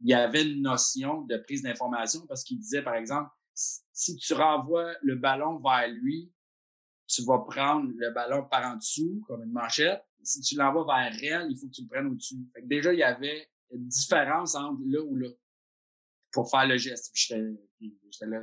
il 0.00 0.10
y 0.10 0.14
avait 0.14 0.42
une 0.42 0.62
notion 0.62 1.22
de 1.22 1.36
prise 1.38 1.62
d'information 1.62 2.26
parce 2.26 2.44
qu'il 2.44 2.58
disait, 2.58 2.82
par 2.82 2.94
exemple, 2.94 3.30
si 3.54 4.16
tu 4.16 4.34
renvoies 4.34 4.92
le 5.02 5.16
ballon 5.16 5.58
vers 5.58 5.88
lui, 5.88 6.32
tu 7.06 7.22
vas 7.24 7.38
prendre 7.38 7.90
le 7.96 8.10
ballon 8.10 8.44
par 8.44 8.64
en 8.72 8.76
dessous, 8.76 9.22
comme 9.26 9.42
une 9.42 9.52
manchette. 9.52 10.05
Si 10.22 10.40
tu 10.40 10.56
l'envoies 10.56 10.84
vers 10.86 11.12
elle, 11.22 11.50
il 11.50 11.56
faut 11.56 11.66
que 11.66 11.72
tu 11.72 11.82
le 11.82 11.88
prennes 11.88 12.06
au-dessus. 12.06 12.36
déjà, 12.64 12.92
il 12.92 12.98
y 12.98 13.02
avait 13.02 13.48
une 13.70 13.86
différence 13.86 14.54
entre 14.54 14.80
là 14.86 15.02
ou 15.02 15.16
là 15.16 15.28
pour 16.32 16.50
faire 16.50 16.66
le 16.66 16.76
geste. 16.76 17.10
J'étais 17.14 17.40
là. 18.26 18.40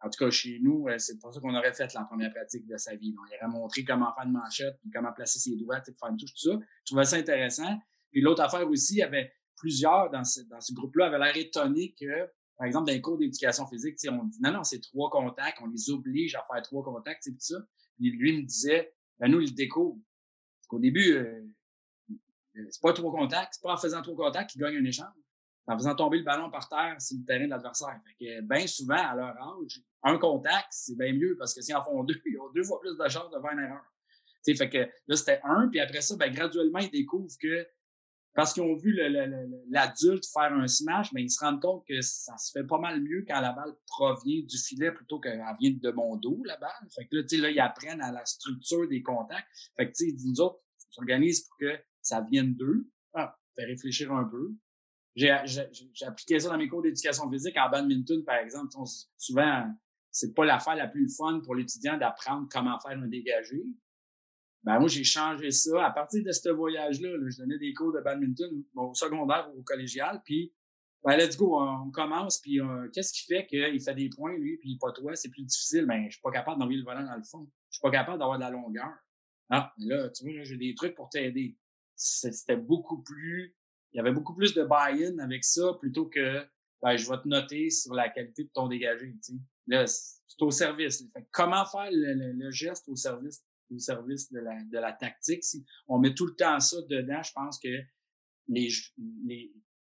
En 0.00 0.10
tout 0.10 0.22
cas, 0.22 0.30
chez 0.30 0.58
nous, 0.60 0.86
euh, 0.88 0.98
c'est 0.98 1.18
pour 1.18 1.32
ça 1.32 1.40
qu'on 1.40 1.54
aurait 1.54 1.72
fait 1.72 1.92
la 1.94 2.04
première 2.04 2.30
pratique 2.30 2.66
de 2.66 2.76
sa 2.76 2.94
vie. 2.94 3.14
il 3.14 3.16
aurait 3.18 3.50
montré 3.50 3.84
comment 3.84 4.12
faire 4.14 4.24
une 4.26 4.32
manchette, 4.32 4.78
comment 4.92 5.12
placer 5.12 5.38
ses 5.38 5.56
doigts, 5.56 5.82
faire 5.82 6.10
une 6.10 6.18
touche, 6.18 6.34
tout 6.34 6.50
ça. 6.50 6.58
Je 6.84 6.92
trouvais 6.92 7.04
ça 7.04 7.16
intéressant. 7.16 7.78
Puis 8.10 8.20
l'autre 8.20 8.42
affaire 8.42 8.68
aussi, 8.68 8.96
il 8.96 8.98
y 8.98 9.02
avait 9.02 9.32
plusieurs 9.56 10.10
dans 10.10 10.24
ce, 10.24 10.42
dans 10.42 10.60
ce 10.60 10.74
groupe-là 10.74 11.06
avaient 11.06 11.18
l'air 11.18 11.36
étonnés 11.36 11.94
que, 11.98 12.30
par 12.58 12.66
exemple, 12.66 12.86
dans 12.86 12.92
les 12.92 13.00
cours 13.00 13.16
d'éducation 13.16 13.66
physique, 13.66 13.96
on 14.10 14.24
dit 14.24 14.38
non, 14.42 14.52
non, 14.52 14.62
c'est 14.62 14.80
trois 14.80 15.08
contacts, 15.08 15.58
on 15.62 15.68
les 15.68 15.88
oblige 15.90 16.34
à 16.34 16.42
faire 16.52 16.60
trois 16.62 16.84
contacts, 16.84 17.24
tout 17.24 17.34
ça. 17.38 17.56
Puis 17.96 18.10
lui 18.10 18.36
me 18.36 18.46
disait, 18.46 18.94
ben 19.18 19.30
nous, 19.30 19.40
il 19.40 19.54
découvre. 19.54 19.98
Au 20.74 20.78
début, 20.78 21.12
euh, 21.12 21.40
c'est 22.70 22.82
pas 22.82 22.92
trois 22.92 23.12
contacts, 23.12 23.54
c'est 23.54 23.62
pas 23.62 23.74
en 23.74 23.76
faisant 23.76 24.02
trois 24.02 24.26
contacts 24.26 24.50
qu'il 24.50 24.60
gagne 24.60 24.76
un 24.76 24.84
échange. 24.84 25.14
En 25.66 25.78
faisant 25.78 25.94
tomber 25.94 26.18
le 26.18 26.24
ballon 26.24 26.50
par 26.50 26.68
terre 26.68 27.00
sur 27.00 27.16
le 27.18 27.24
terrain 27.24 27.44
de 27.44 27.50
l'adversaire. 27.50 27.98
Fait 28.04 28.24
que 28.24 28.40
bien 28.42 28.66
souvent, 28.66 28.96
à 28.96 29.14
leur 29.14 29.30
âge, 29.30 29.80
un 30.02 30.18
contact, 30.18 30.66
c'est 30.70 30.96
bien 30.96 31.14
mieux 31.14 31.36
parce 31.38 31.54
que 31.54 31.62
s'ils 31.62 31.74
en 31.74 31.82
font 31.82 32.04
deux, 32.04 32.20
ils 32.26 32.38
ont 32.38 32.50
deux 32.54 32.64
fois 32.64 32.80
plus 32.80 32.96
de 32.96 33.08
chances 33.08 33.30
de 33.30 33.40
faire 33.40 33.52
une 33.52 33.64
erreur. 33.64 33.84
Fait 34.44 34.68
que 34.68 34.90
là, 35.06 35.16
c'était 35.16 35.40
un, 35.42 35.68
puis 35.68 35.80
après 35.80 36.02
ça, 36.02 36.16
ben, 36.16 36.30
graduellement, 36.30 36.80
ils 36.80 36.90
découvrent 36.90 37.34
que 37.40 37.66
parce 38.34 38.52
qu'ils 38.52 38.64
ont 38.64 38.74
vu 38.74 38.98
l'adulte 39.70 40.26
faire 40.26 40.52
un 40.52 40.66
smash, 40.66 41.12
mais 41.12 41.22
ils 41.22 41.30
se 41.30 41.42
rendent 41.42 41.62
compte 41.62 41.84
que 41.86 42.00
ça 42.00 42.36
se 42.36 42.50
fait 42.50 42.64
pas 42.64 42.78
mal 42.78 43.00
mieux 43.00 43.24
quand 43.26 43.40
la 43.40 43.52
balle 43.52 43.72
provient 43.86 44.42
du 44.42 44.58
filet 44.58 44.90
plutôt 44.90 45.20
qu'elle 45.20 45.40
vient 45.60 45.70
de 45.70 45.90
mon 45.92 46.16
dos, 46.16 46.42
la 46.44 46.56
balle. 46.56 46.88
Fait 46.94 47.06
que 47.06 47.16
là, 47.16 47.22
là, 47.42 47.50
ils 47.50 47.60
apprennent 47.60 48.00
à 48.00 48.10
la 48.10 48.24
structure 48.26 48.88
des 48.88 49.02
contacts. 49.02 49.46
Fait 49.76 49.86
que, 49.86 49.96
tu 49.96 50.10
sais, 50.10 50.16
nous 50.26 50.40
autres, 50.40 50.60
s'organise 50.94 51.42
pour 51.42 51.56
que 51.58 51.78
ça 52.00 52.20
vienne 52.20 52.54
d'eux. 52.54 52.88
Ah, 53.14 53.36
fait 53.54 53.64
réfléchir 53.64 54.12
un 54.12 54.24
peu. 54.24 54.54
J'ai 55.14 55.30
appliqué 55.30 56.40
ça 56.40 56.48
dans 56.48 56.58
mes 56.58 56.68
cours 56.68 56.82
d'éducation 56.82 57.30
physique 57.30 57.56
en 57.56 57.70
badminton, 57.70 58.24
par 58.24 58.36
exemple. 58.36 58.74
Souvent, 59.16 59.72
c'est 60.10 60.34
pas 60.34 60.44
l'affaire 60.44 60.76
la 60.76 60.88
plus 60.88 61.08
fun 61.08 61.40
pour 61.44 61.54
l'étudiant 61.54 61.96
d'apprendre 61.96 62.48
comment 62.50 62.78
faire 62.80 62.98
un 62.98 63.06
dégagé. 63.06 63.62
Ben 64.64 64.78
moi, 64.78 64.88
j'ai 64.88 65.04
changé 65.04 65.50
ça. 65.50 65.86
À 65.86 65.90
partir 65.90 66.24
de 66.24 66.32
ce 66.32 66.48
voyage-là, 66.48 67.10
je 67.28 67.38
donnais 67.38 67.58
des 67.58 67.74
cours 67.74 67.92
de 67.92 68.00
badminton 68.00 68.50
au 68.74 68.94
secondaire 68.94 69.50
ou 69.54 69.60
au 69.60 69.62
collégial, 69.62 70.22
puis 70.24 70.52
ben 71.04 71.18
let's 71.18 71.36
go, 71.36 71.60
on, 71.60 71.90
commence, 71.90 72.40
puis 72.40 72.60
euh, 72.60 72.88
qu'est-ce 72.94 73.12
qui 73.12 73.26
fait 73.26 73.46
qu'il 73.46 73.80
fait 73.82 73.94
des 73.94 74.08
points, 74.08 74.38
lui, 74.38 74.56
puis 74.56 74.78
pas 74.80 74.90
toi, 74.90 75.14
c'est 75.14 75.28
plus 75.28 75.42
difficile. 75.42 75.84
Ben, 75.84 76.06
je 76.06 76.12
suis 76.12 76.22
pas 76.22 76.30
capable 76.30 76.58
d'envoyer 76.58 76.78
le 76.78 76.84
volant 76.84 77.04
dans 77.04 77.16
le 77.16 77.22
fond. 77.22 77.46
Je 77.68 77.76
suis 77.76 77.82
pas 77.82 77.90
capable 77.90 78.18
d'avoir 78.18 78.38
de 78.38 78.44
la 78.44 78.50
longueur. 78.50 78.90
Ah, 79.50 79.72
là, 79.78 80.08
tu 80.10 80.24
vois, 80.24 80.42
j'ai 80.42 80.56
des 80.56 80.74
trucs 80.74 80.94
pour 80.94 81.08
t'aider. 81.08 81.56
C'était 81.96 82.56
beaucoup 82.56 83.02
plus, 83.02 83.54
il 83.92 83.98
y 83.98 84.00
avait 84.00 84.12
beaucoup 84.12 84.34
plus 84.34 84.54
de 84.54 84.64
buy-in 84.64 85.18
avec 85.18 85.44
ça 85.44 85.74
plutôt 85.80 86.06
que 86.06 86.44
ben, 86.82 86.96
je 86.96 87.08
vais 87.08 87.16
te 87.18 87.28
noter 87.28 87.70
sur 87.70 87.94
la 87.94 88.08
qualité 88.08 88.44
de 88.44 88.50
ton 88.52 88.68
dégagé. 88.68 89.14
Tu. 89.24 89.32
Là, 89.66 89.86
c'est 89.86 90.42
au 90.42 90.50
service. 90.50 91.04
comment 91.30 91.64
faire 91.64 91.88
le, 91.90 92.50
geste 92.50 92.88
au 92.88 92.96
service 92.96 93.44
au 93.70 93.78
service 93.78 94.30
de 94.30 94.40
la, 94.78 94.92
tactique. 94.92 95.42
Si 95.42 95.64
on 95.88 95.98
met 95.98 96.14
tout 96.14 96.26
le 96.26 96.34
temps 96.34 96.60
ça 96.60 96.76
dedans, 96.88 97.22
je 97.22 97.32
pense 97.32 97.58
que 97.58 97.80
les, 98.48 98.68
les 99.24 99.52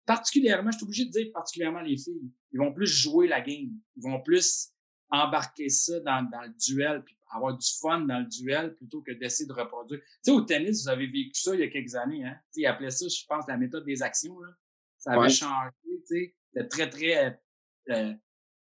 particulièrement, 0.07 0.71
je 0.71 0.79
suis 0.79 0.85
obligé 0.85 1.05
de 1.05 1.11
dire 1.11 1.27
particulièrement 1.33 1.81
les 1.81 1.97
filles, 1.97 2.31
ils 2.53 2.59
vont 2.59 2.73
plus 2.73 2.87
jouer 2.87 3.27
la 3.27 3.41
game. 3.41 3.73
Ils 3.97 4.03
vont 4.03 4.23
plus 4.23 4.71
embarquer 5.11 5.69
ça 5.69 6.01
dans, 6.01 6.21
le 6.21 6.53
duel, 6.59 7.05
avoir 7.29 7.57
du 7.57 7.67
fun 7.81 8.01
dans 8.01 8.21
le 8.21 8.27
duel 8.27 8.75
plutôt 8.75 9.03
que 9.03 9.13
d'essayer 9.13 9.47
de 9.47 9.53
reproduire. 9.53 10.01
Tu 10.01 10.11
sais, 10.23 10.31
au 10.31 10.43
tennis, 10.43 10.83
vous 10.83 10.89
avez 10.89 11.07
vécu 11.07 11.35
ça 11.35 11.55
il 11.55 11.61
y 11.61 11.65
a 11.65 11.69
quelques 11.69 11.95
années, 11.95 12.25
hein? 12.25 12.37
Tu 12.53 12.53
sais, 12.53 12.61
ils 12.63 12.67
appelaient 12.67 12.91
ça, 12.91 13.07
je 13.09 13.25
pense, 13.27 13.47
la 13.49 13.57
méthode 13.57 13.85
des 13.85 14.03
actions, 14.03 14.39
là. 14.41 14.49
Ça 14.99 15.13
avait 15.13 15.31
changé, 15.31 15.71
tu 15.85 16.01
sais. 16.07 16.37
C'était 16.53 16.69
très, 16.69 16.91
très 16.91 17.41
euh, 17.91 18.15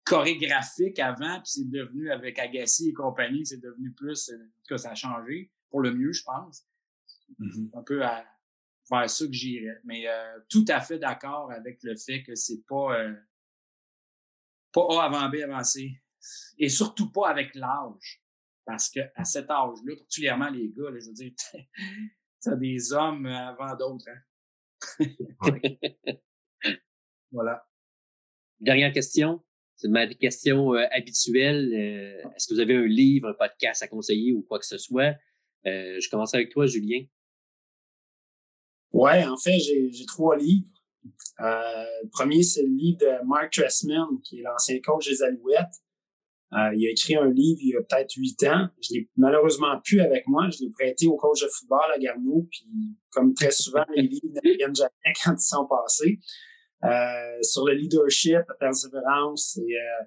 chorégraphique 0.03 0.99
avant, 0.99 1.35
puis 1.35 1.51
c'est 1.51 1.69
devenu 1.69 2.11
avec 2.11 2.37
Agassi 2.39 2.89
et 2.89 2.93
compagnie, 2.93 3.45
c'est 3.45 3.61
devenu 3.61 3.91
plus, 3.93 4.29
euh, 4.29 4.35
en 4.35 4.37
tout 4.37 4.75
cas, 4.75 4.77
ça 4.77 4.91
a 4.91 4.95
changé 4.95 5.51
pour 5.69 5.81
le 5.81 5.93
mieux, 5.93 6.11
je 6.11 6.23
pense. 6.23 6.65
Mm-hmm. 7.39 7.79
Un 7.79 7.83
peu 7.83 8.03
à, 8.03 8.25
vers 8.91 9.09
ça 9.09 9.25
que 9.25 9.33
j'irais. 9.33 9.79
Mais 9.83 10.07
euh, 10.07 10.39
tout 10.49 10.65
à 10.67 10.81
fait 10.81 10.99
d'accord 10.99 11.51
avec 11.51 11.79
le 11.83 11.95
fait 11.95 12.23
que 12.23 12.35
c'est 12.35 12.63
pas 12.67 12.99
euh, 12.99 13.13
pas 14.71 14.85
A 14.91 15.05
avant 15.05 15.29
B 15.29 15.35
avancé. 15.35 16.01
Et 16.59 16.69
surtout 16.69 17.11
pas 17.11 17.29
avec 17.29 17.55
l'âge. 17.55 18.20
Parce 18.71 18.89
que 18.89 19.01
à 19.15 19.25
cet 19.25 19.49
âge-là, 19.49 19.95
particulièrement 19.97 20.49
les 20.49 20.69
gars, 20.69 20.91
je 20.97 21.07
veux 21.07 21.13
dire, 21.13 21.33
t'as 22.41 22.55
des 22.55 22.93
hommes 22.93 23.25
avant 23.25 23.75
d'autres. 23.75 24.07
Hein? 24.99 25.05
voilà. 27.31 27.67
Dernière 28.61 28.93
question. 28.93 29.43
C'est 29.75 29.89
ma 29.89 30.07
question 30.07 30.73
euh, 30.73 30.85
habituelle. 30.91 31.73
Euh, 31.73 32.29
est-ce 32.33 32.47
que 32.47 32.53
vous 32.53 32.59
avez 32.61 32.75
un 32.75 32.85
livre, 32.85 33.27
un 33.27 33.33
podcast 33.33 33.83
à 33.83 33.89
conseiller 33.89 34.31
ou 34.31 34.41
quoi 34.41 34.57
que 34.57 34.65
ce 34.65 34.77
soit? 34.77 35.15
Euh, 35.65 35.99
je 35.99 36.09
commence 36.09 36.33
avec 36.33 36.49
toi, 36.49 36.65
Julien. 36.65 37.03
Ouais, 38.93 39.25
en 39.25 39.37
fait, 39.37 39.59
j'ai 39.59 40.05
trois 40.05 40.37
livres. 40.37 40.69
le 41.39 42.09
premier, 42.09 42.41
c'est 42.43 42.63
le 42.63 42.69
livre 42.69 42.99
de 42.99 43.25
Mark 43.25 43.51
Tressman, 43.51 44.21
qui 44.23 44.39
est 44.39 44.43
l'ancien 44.43 44.79
coach 44.79 45.09
des 45.09 45.23
Alouettes. 45.23 45.81
Il 46.51 46.85
a 46.85 46.91
écrit 46.91 47.15
un 47.15 47.29
livre 47.29 47.59
il 47.61 47.69
y 47.69 47.75
a 47.75 47.81
peut-être 47.81 48.13
huit 48.15 48.43
ans. 48.43 48.67
Je 48.81 48.93
l'ai 48.93 49.09
malheureusement 49.15 49.79
plus 49.83 50.01
avec 50.01 50.27
moi. 50.27 50.49
Je 50.49 50.63
l'ai 50.63 50.69
prêté 50.69 51.07
au 51.07 51.15
coach 51.15 51.41
de 51.41 51.47
football 51.47 51.91
à 51.93 51.97
Garneau. 51.97 52.47
Puis, 52.51 52.65
comme 53.11 53.33
très 53.33 53.51
souvent, 53.51 53.85
les 53.95 54.03
livres 54.03 54.27
ne 54.43 54.57
viennent 54.57 54.75
jamais 54.75 55.13
quand 55.23 55.33
ils 55.33 55.41
sont 55.41 55.65
passés. 55.65 56.19
Euh, 56.83 57.41
sur 57.41 57.65
le 57.65 57.73
leadership, 57.73 58.41
la 58.47 58.55
persévérance. 58.59 59.57
Et, 59.57 59.61
euh, 59.61 60.05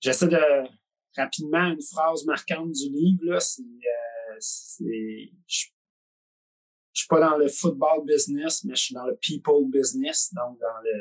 j'essaie 0.00 0.28
de 0.28 0.68
rapidement 1.16 1.66
une 1.66 1.82
phrase 1.82 2.24
marquante 2.26 2.72
du 2.72 2.90
livre 2.90 3.24
là. 3.24 3.40
C'est, 3.40 3.62
euh, 3.62 4.36
c'est 4.40 5.30
je, 5.46 5.66
je 6.92 7.02
suis 7.02 7.08
pas 7.08 7.20
dans 7.20 7.36
le 7.36 7.48
football 7.48 8.04
business, 8.04 8.64
mais 8.64 8.74
je 8.74 8.82
suis 8.82 8.94
dans 8.94 9.06
le 9.06 9.16
people 9.16 9.70
business, 9.70 10.32
donc 10.34 10.58
dans 10.58 10.82
le 10.82 10.92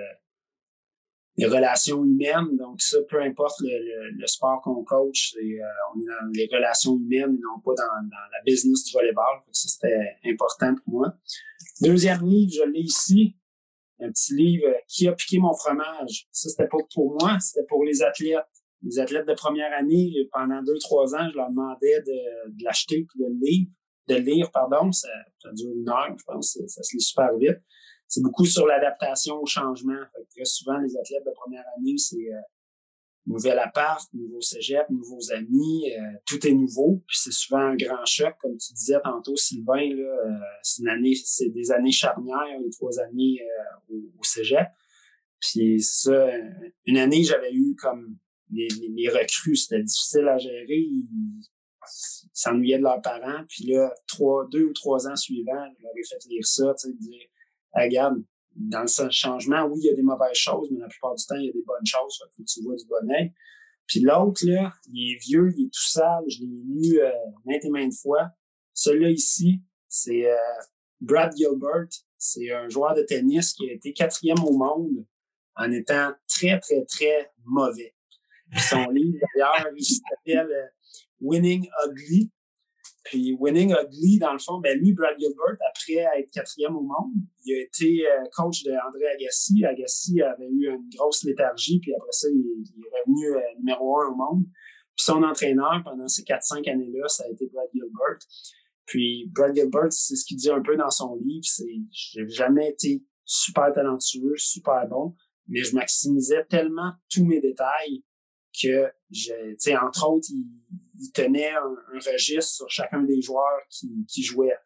les 1.38 1.46
relations 1.46 2.04
humaines. 2.04 2.58
Donc 2.58 2.82
ça, 2.82 2.98
peu 3.10 3.22
importe 3.22 3.60
le, 3.62 4.12
le, 4.18 4.28
sport 4.28 4.62
qu'on 4.64 4.84
coach, 4.84 5.34
c'est, 5.34 5.60
on 5.96 6.00
est 6.00 6.06
dans 6.06 6.32
les 6.34 6.50
relations 6.52 6.98
humaines 6.98 7.36
et 7.36 7.42
non 7.42 7.60
pas 7.64 7.74
dans, 7.76 8.04
dans 8.04 8.28
la 8.32 8.42
business 8.46 8.84
du 8.86 8.94
volleyball. 8.94 9.42
Ça, 9.52 9.70
c'était 9.70 10.18
important 10.26 10.76
pour 10.84 10.94
moi. 10.94 11.14
Deuxième 11.82 12.26
livre, 12.26 12.52
je 12.56 12.70
l'ai 12.70 12.82
ici 12.82 13.36
un 14.00 14.12
petit 14.12 14.36
livre 14.36 14.68
qui 14.88 15.08
a 15.08 15.14
piqué 15.14 15.40
mon 15.40 15.54
fromage? 15.54 16.28
Ça, 16.32 16.50
c'était 16.50 16.68
pas 16.68 16.78
pour 16.94 17.18
moi, 17.20 17.40
c'était 17.40 17.66
pour 17.68 17.84
les 17.84 18.02
athlètes. 18.02 18.46
Les 18.84 19.00
athlètes 19.00 19.28
de 19.28 19.34
première 19.34 19.74
année, 19.74 20.14
pendant 20.32 20.62
deux, 20.62 20.78
trois 20.80 21.16
ans, 21.16 21.28
je 21.32 21.36
leur 21.36 21.50
demandais 21.50 22.00
de, 22.02 22.52
de 22.52 22.64
l'acheter 22.64 23.06
puis 23.10 23.20
de 23.20 23.26
le 23.26 23.40
lire. 23.42 23.68
De 24.08 24.16
lire, 24.16 24.52
pardon. 24.52 24.92
Ça, 24.92 25.10
ça 25.42 25.52
dure 25.52 25.72
une 25.76 25.90
heure, 25.90 26.16
je 26.18 26.24
pense. 26.24 26.58
Ça, 26.68 26.84
se 26.84 26.96
lit 26.96 27.02
super 27.02 27.36
vite. 27.38 27.58
C'est 28.08 28.22
beaucoup 28.22 28.46
sur 28.46 28.66
l'adaptation 28.66 29.36
au 29.42 29.46
changement. 29.46 30.00
très 30.30 30.46
souvent, 30.46 30.78
les 30.80 30.96
athlètes 30.98 31.26
de 31.26 31.32
première 31.32 31.66
année, 31.78 31.98
c'est 31.98 32.16
euh, 32.16 32.40
nouvel 33.28 33.60
appart, 33.60 34.02
nouveau 34.14 34.42
cégep, 34.42 34.90
nouveaux 34.90 35.32
amis, 35.32 35.92
euh, 35.92 36.02
tout 36.26 36.46
est 36.48 36.54
nouveau. 36.54 37.04
Puis 37.08 37.18
c'est 37.20 37.34
souvent 37.34 37.60
un 37.60 37.76
grand 37.76 38.06
choc, 38.06 38.36
comme 38.40 38.58
tu 38.58 38.74
disais 38.74 39.00
tantôt, 39.04 39.36
Sylvain. 39.36 39.94
Là, 39.94 40.04
euh, 40.04 40.32
c'est 40.64 40.82
une 40.82 40.90
année, 40.90 41.14
c'est 41.16 41.50
des 41.50 41.72
années 41.72 41.92
charnières, 41.92 42.60
les 42.64 42.72
trois 42.72 43.00
années 43.00 43.40
euh, 43.92 43.96
au, 44.18 44.24
cégep. 44.24 44.68
Puis 45.40 45.82
ça, 45.82 46.28
une 46.86 46.98
année, 46.98 47.24
j'avais 47.24 47.54
eu 47.54 47.76
comme 47.76 48.18
les, 48.52 48.68
les, 48.96 49.10
recrues, 49.10 49.56
c'était 49.56 49.84
difficile 49.84 50.28
à 50.28 50.38
gérer. 50.38 50.80
Ils 50.80 51.44
s'ennuyaient 52.34 52.80
de 52.80 52.84
leurs 52.84 53.02
parents. 53.02 53.44
Puis 53.48 53.66
là, 53.66 53.94
trois, 54.08 54.48
deux 54.50 54.64
ou 54.64 54.74
trois 54.74 55.08
ans 55.08 55.16
suivants, 55.16 55.66
je 55.78 55.84
leur 55.84 55.92
ai 55.96 56.04
fait 56.04 56.26
lire 56.28 56.46
ça, 56.46 56.74
tu 56.80 56.88
sais, 56.88 56.96
dire, 56.96 57.22
regarde, 57.84 58.24
dans 58.56 58.82
le 58.82 59.12
changement, 59.12 59.66
oui, 59.66 59.80
il 59.84 59.88
y 59.88 59.90
a 59.90 59.96
des 59.96 60.02
mauvaises 60.02 60.36
choses, 60.36 60.70
mais 60.72 60.80
la 60.80 60.88
plupart 60.88 61.16
du 61.16 61.24
temps, 61.26 61.36
il 61.36 61.46
y 61.46 61.50
a 61.50 61.54
des 61.54 61.64
bonnes 61.66 61.86
choses. 61.86 62.18
Fait 62.18 62.44
que 62.44 62.48
tu 62.48 62.64
vois 62.64 62.76
du 62.76 62.86
bon 62.86 63.32
Puis 63.86 64.00
l'autre, 64.00 64.42
là, 64.46 64.74
il 64.92 65.14
est 65.14 65.20
vieux, 65.20 65.54
il 65.56 65.66
est 65.66 65.70
tout 65.70 65.88
sale. 65.88 66.24
Je 66.28 66.42
l'ai 66.42 66.48
lu 66.48 67.00
euh, 67.00 67.12
maintes 67.46 67.66
et 67.66 67.70
maintes 67.70 67.94
fois. 67.94 68.30
Celui-là 68.74 69.12
ici, 69.12 69.62
c'est 69.88 70.30
euh, 70.30 70.36
Brad 71.02 71.36
Gilbert. 71.36 71.88
C'est 72.18 72.52
un 72.52 72.68
joueur 72.68 72.96
de 72.96 73.04
tennis 73.04 73.54
qui 73.54 73.70
a 73.70 73.74
été 73.74 73.94
quatrième 73.94 74.44
au 74.44 74.58
monde 74.58 75.06
en 75.56 75.72
étant 75.72 76.14
très, 76.28 76.60
très, 76.60 76.84
très 76.86 77.32
mauvais. 77.46 77.94
son 78.58 78.90
livre, 78.90 79.20
d'ailleurs, 79.36 79.68
il 79.76 79.84
s'appelle 79.84 80.52
euh, 80.52 80.68
Winning 81.22 81.70
Ugly. 81.86 82.32
Puis 83.08 83.34
Winning 83.40 83.72
Ugly, 83.72 84.20
dans 84.20 84.34
le 84.34 84.40
fond, 84.40 84.60
ben 84.60 84.78
lui, 84.78 84.92
Brad 84.92 85.16
Gilbert, 85.18 85.56
après 85.70 86.20
être 86.20 86.30
quatrième 86.30 86.76
au 86.76 86.82
monde, 86.82 87.14
il 87.46 87.56
a 87.56 87.62
été 87.62 88.06
euh, 88.06 88.26
coach 88.36 88.64
de 88.64 88.72
Agassi. 88.72 89.64
Agassi 89.64 90.22
avait 90.22 90.50
eu 90.50 90.68
une 90.68 90.90
grosse 90.94 91.24
léthargie, 91.24 91.80
puis 91.80 91.94
après 91.96 92.12
ça, 92.12 92.28
il, 92.30 92.66
est 92.66 93.00
revenu 93.00 93.34
euh, 93.34 93.40
numéro 93.60 93.98
un 94.02 94.10
au 94.10 94.16
monde. 94.16 94.44
Puis 94.98 95.06
son 95.06 95.24
entraîneur 95.24 95.82
pendant 95.86 96.10
ces 96.10 96.24
4-5 96.24 96.70
années-là, 96.70 97.08
ça 97.08 97.24
a 97.24 97.32
été 97.32 97.48
Brad 97.48 97.68
Gilbert. 97.74 98.20
Puis 98.86 99.32
Brad 99.34 99.56
Gilbert, 99.56 99.92
c'est 99.92 100.18
ce 100.18 100.26
qu'il 100.26 100.36
dit 100.36 100.50
un 100.50 100.62
peu 100.62 100.76
dans 100.76 100.90
son 100.90 101.16
livre, 101.16 101.46
c'est 101.46 101.64
j'ai 101.92 102.28
jamais 102.28 102.72
été 102.72 103.06
super 103.24 103.72
talentueux, 103.72 104.36
super 104.36 104.86
bon, 104.90 105.16
mais 105.48 105.64
je 105.64 105.74
maximisais 105.76 106.44
tellement 106.50 106.92
tous 107.10 107.24
mes 107.24 107.40
détails 107.40 108.04
que, 108.62 108.88
tu 109.14 109.30
sais, 109.60 109.78
entre 109.78 110.10
autres, 110.10 110.28
il, 110.30 110.46
tenait 111.14 111.52
un, 111.52 111.76
registre 112.12 112.56
sur 112.56 112.70
chacun 112.70 113.04
des 113.04 113.22
joueurs 113.22 113.62
qui, 113.70 114.06
qui 114.08 114.24
jouaient. 114.24 114.58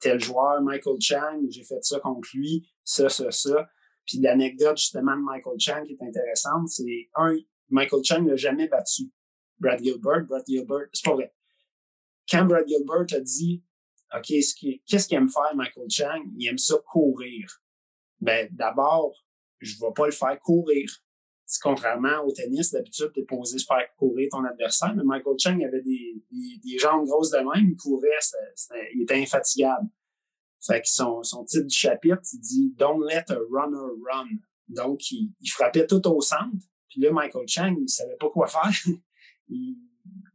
Tel 0.00 0.20
joueur, 0.20 0.60
Michael 0.62 1.00
Chang, 1.00 1.40
j'ai 1.48 1.62
fait 1.62 1.82
ça 1.82 2.00
contre 2.00 2.28
lui, 2.34 2.68
ça, 2.82 3.08
ça, 3.08 3.30
ça. 3.30 3.68
Puis 4.04 4.18
l'anecdote 4.18 4.76
justement 4.76 5.16
de 5.16 5.22
Michael 5.22 5.58
Chang 5.58 5.84
qui 5.84 5.92
est 5.92 6.02
intéressante, 6.02 6.68
c'est 6.68 7.08
un, 7.14 7.36
Michael 7.68 8.02
Chang 8.04 8.22
n'a 8.22 8.36
jamais 8.36 8.68
battu 8.68 9.04
Brad 9.58 9.82
Gilbert. 9.82 10.24
Brad 10.26 10.42
Gilbert, 10.46 10.88
c'est 10.92 11.04
pas 11.04 11.14
vrai. 11.14 11.32
Quand 12.28 12.44
Brad 12.44 12.66
Gilbert 12.66 13.06
a 13.12 13.20
dit, 13.20 13.62
OK, 14.14 14.26
qu'est-ce 14.26 15.08
qu'il 15.08 15.16
aime 15.16 15.28
faire, 15.28 15.54
Michael 15.54 15.88
Chang? 15.88 16.22
Il 16.36 16.46
aime 16.48 16.58
ça 16.58 16.76
courir. 16.84 17.62
Ben, 18.20 18.48
d'abord, 18.52 19.14
je 19.60 19.74
vais 19.80 19.92
pas 19.94 20.06
le 20.06 20.12
faire 20.12 20.38
courir. 20.40 20.90
Contrairement 21.60 22.24
au 22.24 22.32
tennis, 22.32 22.70
d'habitude, 22.72 23.10
tu 23.12 23.20
es 23.20 23.24
posé 23.24 23.58
faire 23.58 23.86
courir 23.96 24.28
ton 24.30 24.44
adversaire, 24.44 24.94
mais 24.94 25.04
Michael 25.04 25.36
Chang 25.38 25.60
avait 25.60 25.82
des, 25.82 26.22
des, 26.30 26.78
jambes 26.78 27.06
grosses 27.06 27.30
de 27.30 27.38
même, 27.38 27.70
il 27.70 27.76
courait, 27.76 28.08
il 28.94 29.02
était 29.02 29.20
infatigable. 29.20 29.88
Fait 30.64 30.80
que 30.80 30.88
son, 30.88 31.22
son 31.22 31.44
titre 31.44 31.66
du 31.66 31.74
chapitre, 31.74 32.22
il 32.32 32.40
dit 32.40 32.74
Don't 32.76 33.04
let 33.04 33.24
a 33.28 33.38
runner 33.50 33.92
run. 34.08 34.28
Donc, 34.68 35.10
il, 35.10 35.34
frappait 35.50 35.86
tout 35.86 36.06
au 36.06 36.20
centre. 36.20 36.66
Puis 36.88 37.00
là, 37.00 37.10
Michael 37.10 37.48
Chang, 37.48 37.76
il 37.80 37.88
savait 37.88 38.16
pas 38.16 38.30
quoi 38.30 38.46
faire. 38.46 38.70
il, 39.48 39.76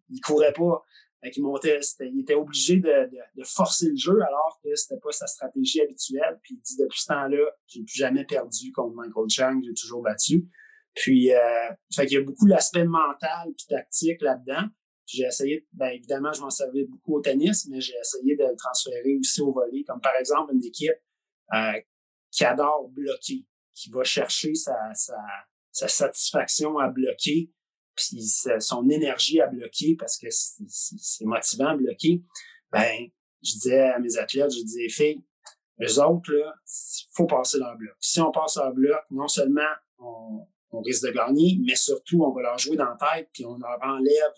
il 0.09 0.22
courait 0.22 0.53
pas. 0.53 0.84
Qu'il 1.34 1.43
montait, 1.43 1.80
il 1.99 2.22
était 2.22 2.36
obligé 2.36 2.78
de, 2.78 3.09
de, 3.36 3.43
forcer 3.43 3.89
le 3.89 3.97
jeu 3.97 4.22
alors 4.22 4.61
que 4.63 4.74
c'était 4.76 4.99
pas 4.99 5.11
sa 5.11 5.28
stratégie 5.28 5.82
habituelle. 5.82 6.39
Puis 6.41 6.55
il 6.55 6.61
dit 6.61 6.78
depuis 6.78 7.01
ce 7.01 7.07
temps-là, 7.07 7.51
j'ai 7.65 7.84
plus 7.84 7.97
jamais 7.97 8.24
perdu 8.24 8.72
contre 8.72 8.95
Michael 8.95 9.30
Chang, 9.30 9.59
j'ai 9.61 9.74
toujours 9.74 10.01
battu. 10.01 10.47
Puis, 10.98 11.32
euh, 11.32 11.70
fait 11.95 12.08
qu'il 12.08 12.18
y 12.18 12.22
a 12.22 12.24
beaucoup 12.24 12.48
l'aspect 12.48 12.84
mental 12.84 13.54
puis 13.56 13.68
tactique 13.70 14.22
là-dedans. 14.22 14.68
J'ai 15.06 15.24
essayé, 15.24 15.66
ben 15.72 15.89
évidemment, 15.89 16.34
je 16.34 16.41
m'en 16.41 16.50
servais 16.50 16.86
beaucoup 16.86 17.18
au 17.18 17.22
tennis, 17.22 17.68
mais 17.70 17.80
j'ai 17.80 17.93
essayé 18.02 18.36
de 18.36 18.43
le 18.43 18.56
transférer 18.58 19.16
aussi 19.18 19.41
au 19.41 19.54
volley, 19.54 19.84
comme 19.88 20.02
par 20.02 20.16
exemple 20.20 20.54
une 20.54 20.66
équipe 20.66 21.00
euh, 21.54 21.80
qui 22.32 22.43
adore 22.43 22.89
bloquer, 22.89 23.45
qui 23.74 23.89
va 23.91 24.04
chercher 24.04 24.56
sa, 24.56 24.76
sa, 24.95 25.18
sa 25.72 25.88
satisfaction 25.88 26.78
à 26.80 26.89
bloquer, 26.89 27.52
puis 27.95 28.22
son 28.60 28.89
énergie 28.89 29.39
à 29.39 29.48
bloquer 29.48 29.95
parce 29.98 30.18
que 30.18 30.28
c'est 30.30 31.26
motivant 31.26 31.68
à 31.68 31.76
bloquer. 31.76 32.24
Ben, 32.72 33.08
je 33.43 33.54
disais 33.54 33.82
à 33.82 34.00
mes 34.00 34.18
athlètes, 34.18 34.52
je 34.52 34.64
disais, 34.64 34.89
filles, 34.89 35.24
les 35.78 36.00
autres, 36.00 36.34
là, 36.34 36.54
faut 37.14 37.28
passer 37.28 37.60
leur 37.60 37.78
bloc. 37.78 37.95
Si 38.00 38.20
on 38.20 38.32
passe 38.32 38.58
leur 38.58 38.74
bloc, 38.74 39.00
non 39.12 39.28
seulement 39.28 39.70
on, 40.00 40.48
on 40.78 40.82
risque 40.82 41.08
de 41.08 41.12
gagner, 41.12 41.60
mais 41.66 41.76
surtout, 41.76 42.24
on 42.24 42.32
va 42.32 42.42
leur 42.42 42.58
jouer 42.58 42.78
dans 42.78 42.86
la 42.86 42.98
tête, 42.98 43.30
puis 43.34 43.46
on 43.46 43.58
leur 43.58 43.78
enlève 43.82 44.34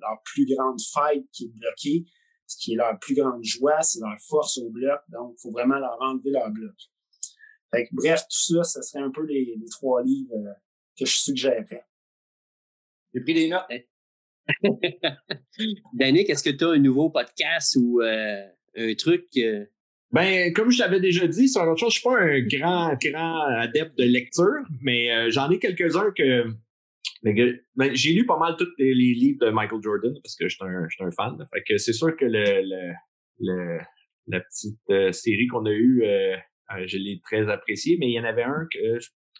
leur, 0.00 0.22
plus 0.24 0.46
grande 0.46 0.80
faille 0.92 1.26
qui 1.32 1.44
est 1.44 1.52
bloquée, 1.58 2.04
ce 2.46 2.56
qui 2.58 2.72
est 2.72 2.76
leur 2.76 2.98
plus 2.98 3.14
grande 3.14 3.44
joie, 3.44 3.82
c'est 3.82 4.00
leur 4.00 4.18
force 4.20 4.58
au 4.58 4.70
bloc. 4.70 5.00
Donc, 5.08 5.34
il 5.38 5.40
faut 5.42 5.50
vraiment 5.50 5.78
leur 5.78 5.96
enlever 6.00 6.30
leur 6.30 6.50
bloc. 6.50 6.74
Fait 7.72 7.86
que, 7.86 7.90
bref, 7.92 8.22
tout 8.22 8.54
ça, 8.54 8.64
ce 8.64 8.82
serait 8.82 9.04
un 9.04 9.10
peu 9.10 9.24
les, 9.24 9.56
trois 9.70 10.02
livres 10.02 10.34
euh, 10.34 10.52
que 10.98 11.06
je 11.06 11.16
suggérerais. 11.16 11.86
J'ai 13.14 13.20
pris 13.20 13.34
des 13.34 13.48
notes. 13.48 13.66
Danick, 15.94 16.28
est-ce 16.28 16.42
que 16.42 16.50
tu 16.50 16.64
as 16.64 16.70
un 16.70 16.78
nouveau 16.78 17.10
podcast 17.10 17.76
ou 17.76 18.00
euh, 18.00 18.44
un 18.76 18.94
truc 18.94 19.28
euh, 19.36 19.66
ben, 20.12 20.52
comme 20.52 20.70
je 20.70 20.78
t'avais 20.78 20.98
déjà 20.98 21.26
dit, 21.28 21.48
sur 21.48 21.62
autre 21.62 21.78
chose, 21.78 21.94
je 21.94 22.00
suis 22.00 22.08
pas 22.08 22.18
un 22.20 22.40
grand, 22.40 22.94
grand 23.00 23.42
adepte 23.58 23.96
de 23.96 24.04
lecture, 24.04 24.64
mais 24.80 25.12
euh, 25.12 25.30
j'en 25.30 25.50
ai 25.50 25.58
quelques-uns 25.58 26.10
que. 26.12 26.46
Ben, 27.22 27.94
j'ai 27.94 28.12
lu 28.14 28.24
pas 28.24 28.38
mal 28.38 28.56
tous 28.56 28.66
les, 28.78 28.94
livres 28.94 29.38
de 29.46 29.50
Michael 29.50 29.80
Jordan 29.82 30.14
parce 30.22 30.34
que 30.36 30.48
je 30.48 30.54
suis 30.54 30.64
un, 30.64 30.88
un, 31.06 31.10
fan. 31.10 31.36
Fait 31.52 31.62
que 31.62 31.76
c'est 31.76 31.92
sûr 31.92 32.16
que 32.16 32.24
le, 32.24 32.62
le, 33.38 33.78
la 34.26 34.40
petite 34.40 34.80
euh, 34.88 35.12
série 35.12 35.46
qu'on 35.46 35.66
a 35.66 35.70
eue, 35.70 36.02
euh, 36.02 36.36
je 36.86 36.96
l'ai 36.96 37.20
très 37.20 37.48
appréciée, 37.50 37.98
mais 38.00 38.08
il 38.08 38.14
y 38.14 38.20
en 38.20 38.24
avait 38.24 38.42
un 38.42 38.66
que 38.72 38.98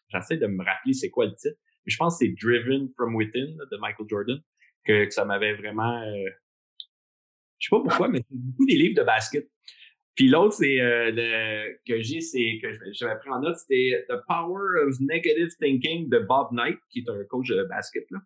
j'essaie 0.08 0.36
de 0.36 0.46
me 0.46 0.62
rappeler 0.62 0.92
c'est 0.92 1.08
quoi 1.08 1.24
le 1.24 1.34
titre. 1.34 1.56
Mais 1.86 1.90
je 1.90 1.96
pense 1.96 2.18
que 2.18 2.26
c'est 2.26 2.34
Driven 2.38 2.90
from 2.96 3.16
Within 3.16 3.56
de 3.70 3.76
Michael 3.78 4.06
Jordan, 4.10 4.38
que, 4.84 5.06
que 5.06 5.14
ça 5.14 5.24
m'avait 5.24 5.54
vraiment. 5.54 6.04
je 7.58 7.66
sais 7.66 7.70
pas 7.70 7.80
pourquoi, 7.80 8.08
mais 8.08 8.18
c'est 8.18 8.36
beaucoup 8.36 8.66
des 8.66 8.76
livres 8.76 8.94
de 8.94 9.04
basket. 9.04 9.48
Puis 10.20 10.28
l'autre, 10.28 10.52
c'est 10.52 10.78
euh, 10.82 11.72
que 11.88 12.02
j'ai, 12.02 12.20
c'est 12.20 12.58
que 12.60 12.68
j'avais 12.92 13.18
pris 13.20 13.30
en 13.30 13.40
note, 13.40 13.56
c'était 13.56 14.04
The 14.06 14.16
Power 14.28 14.84
of 14.86 15.00
Negative 15.00 15.48
Thinking 15.58 16.10
de 16.10 16.18
Bob 16.18 16.52
Knight, 16.52 16.78
qui 16.90 16.98
est 16.98 17.08
un 17.08 17.24
coach 17.24 17.48
de 17.48 17.64
basket 17.64 18.04
là, 18.10 18.18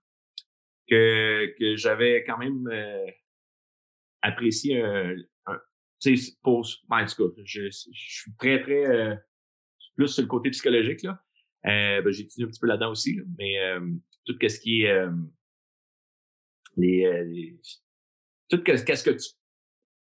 que 0.88 1.54
que 1.56 1.76
j'avais 1.76 2.24
quand 2.24 2.38
même 2.38 2.66
euh, 2.66 3.06
apprécié 4.22 4.82
un, 4.82 5.14
tu 6.00 6.16
sais 6.16 6.32
pour 6.42 6.66
ben, 6.88 7.04
en 7.04 7.06
tout 7.06 7.28
cas, 7.28 7.42
je, 7.44 7.70
suis 7.70 8.34
très 8.40 8.60
très 8.60 8.86
euh, 8.86 9.14
plus 9.94 10.08
sur 10.08 10.22
le 10.22 10.28
côté 10.28 10.50
psychologique 10.50 11.04
là. 11.04 11.22
Euh, 11.66 12.02
ben, 12.02 12.12
j'ai 12.12 12.24
étudié 12.24 12.44
un 12.44 12.48
petit 12.48 12.58
peu 12.58 12.66
là-dedans 12.66 12.90
aussi, 12.90 13.20
mais 13.38 13.60
euh, 13.60 13.88
tout 14.26 14.36
ce 14.42 14.58
qui 14.58 14.82
est 14.82 15.06
les, 16.76 17.56
tout 18.48 18.60
qu'est-ce 18.64 19.04
que 19.04 19.10
tu 19.10 19.28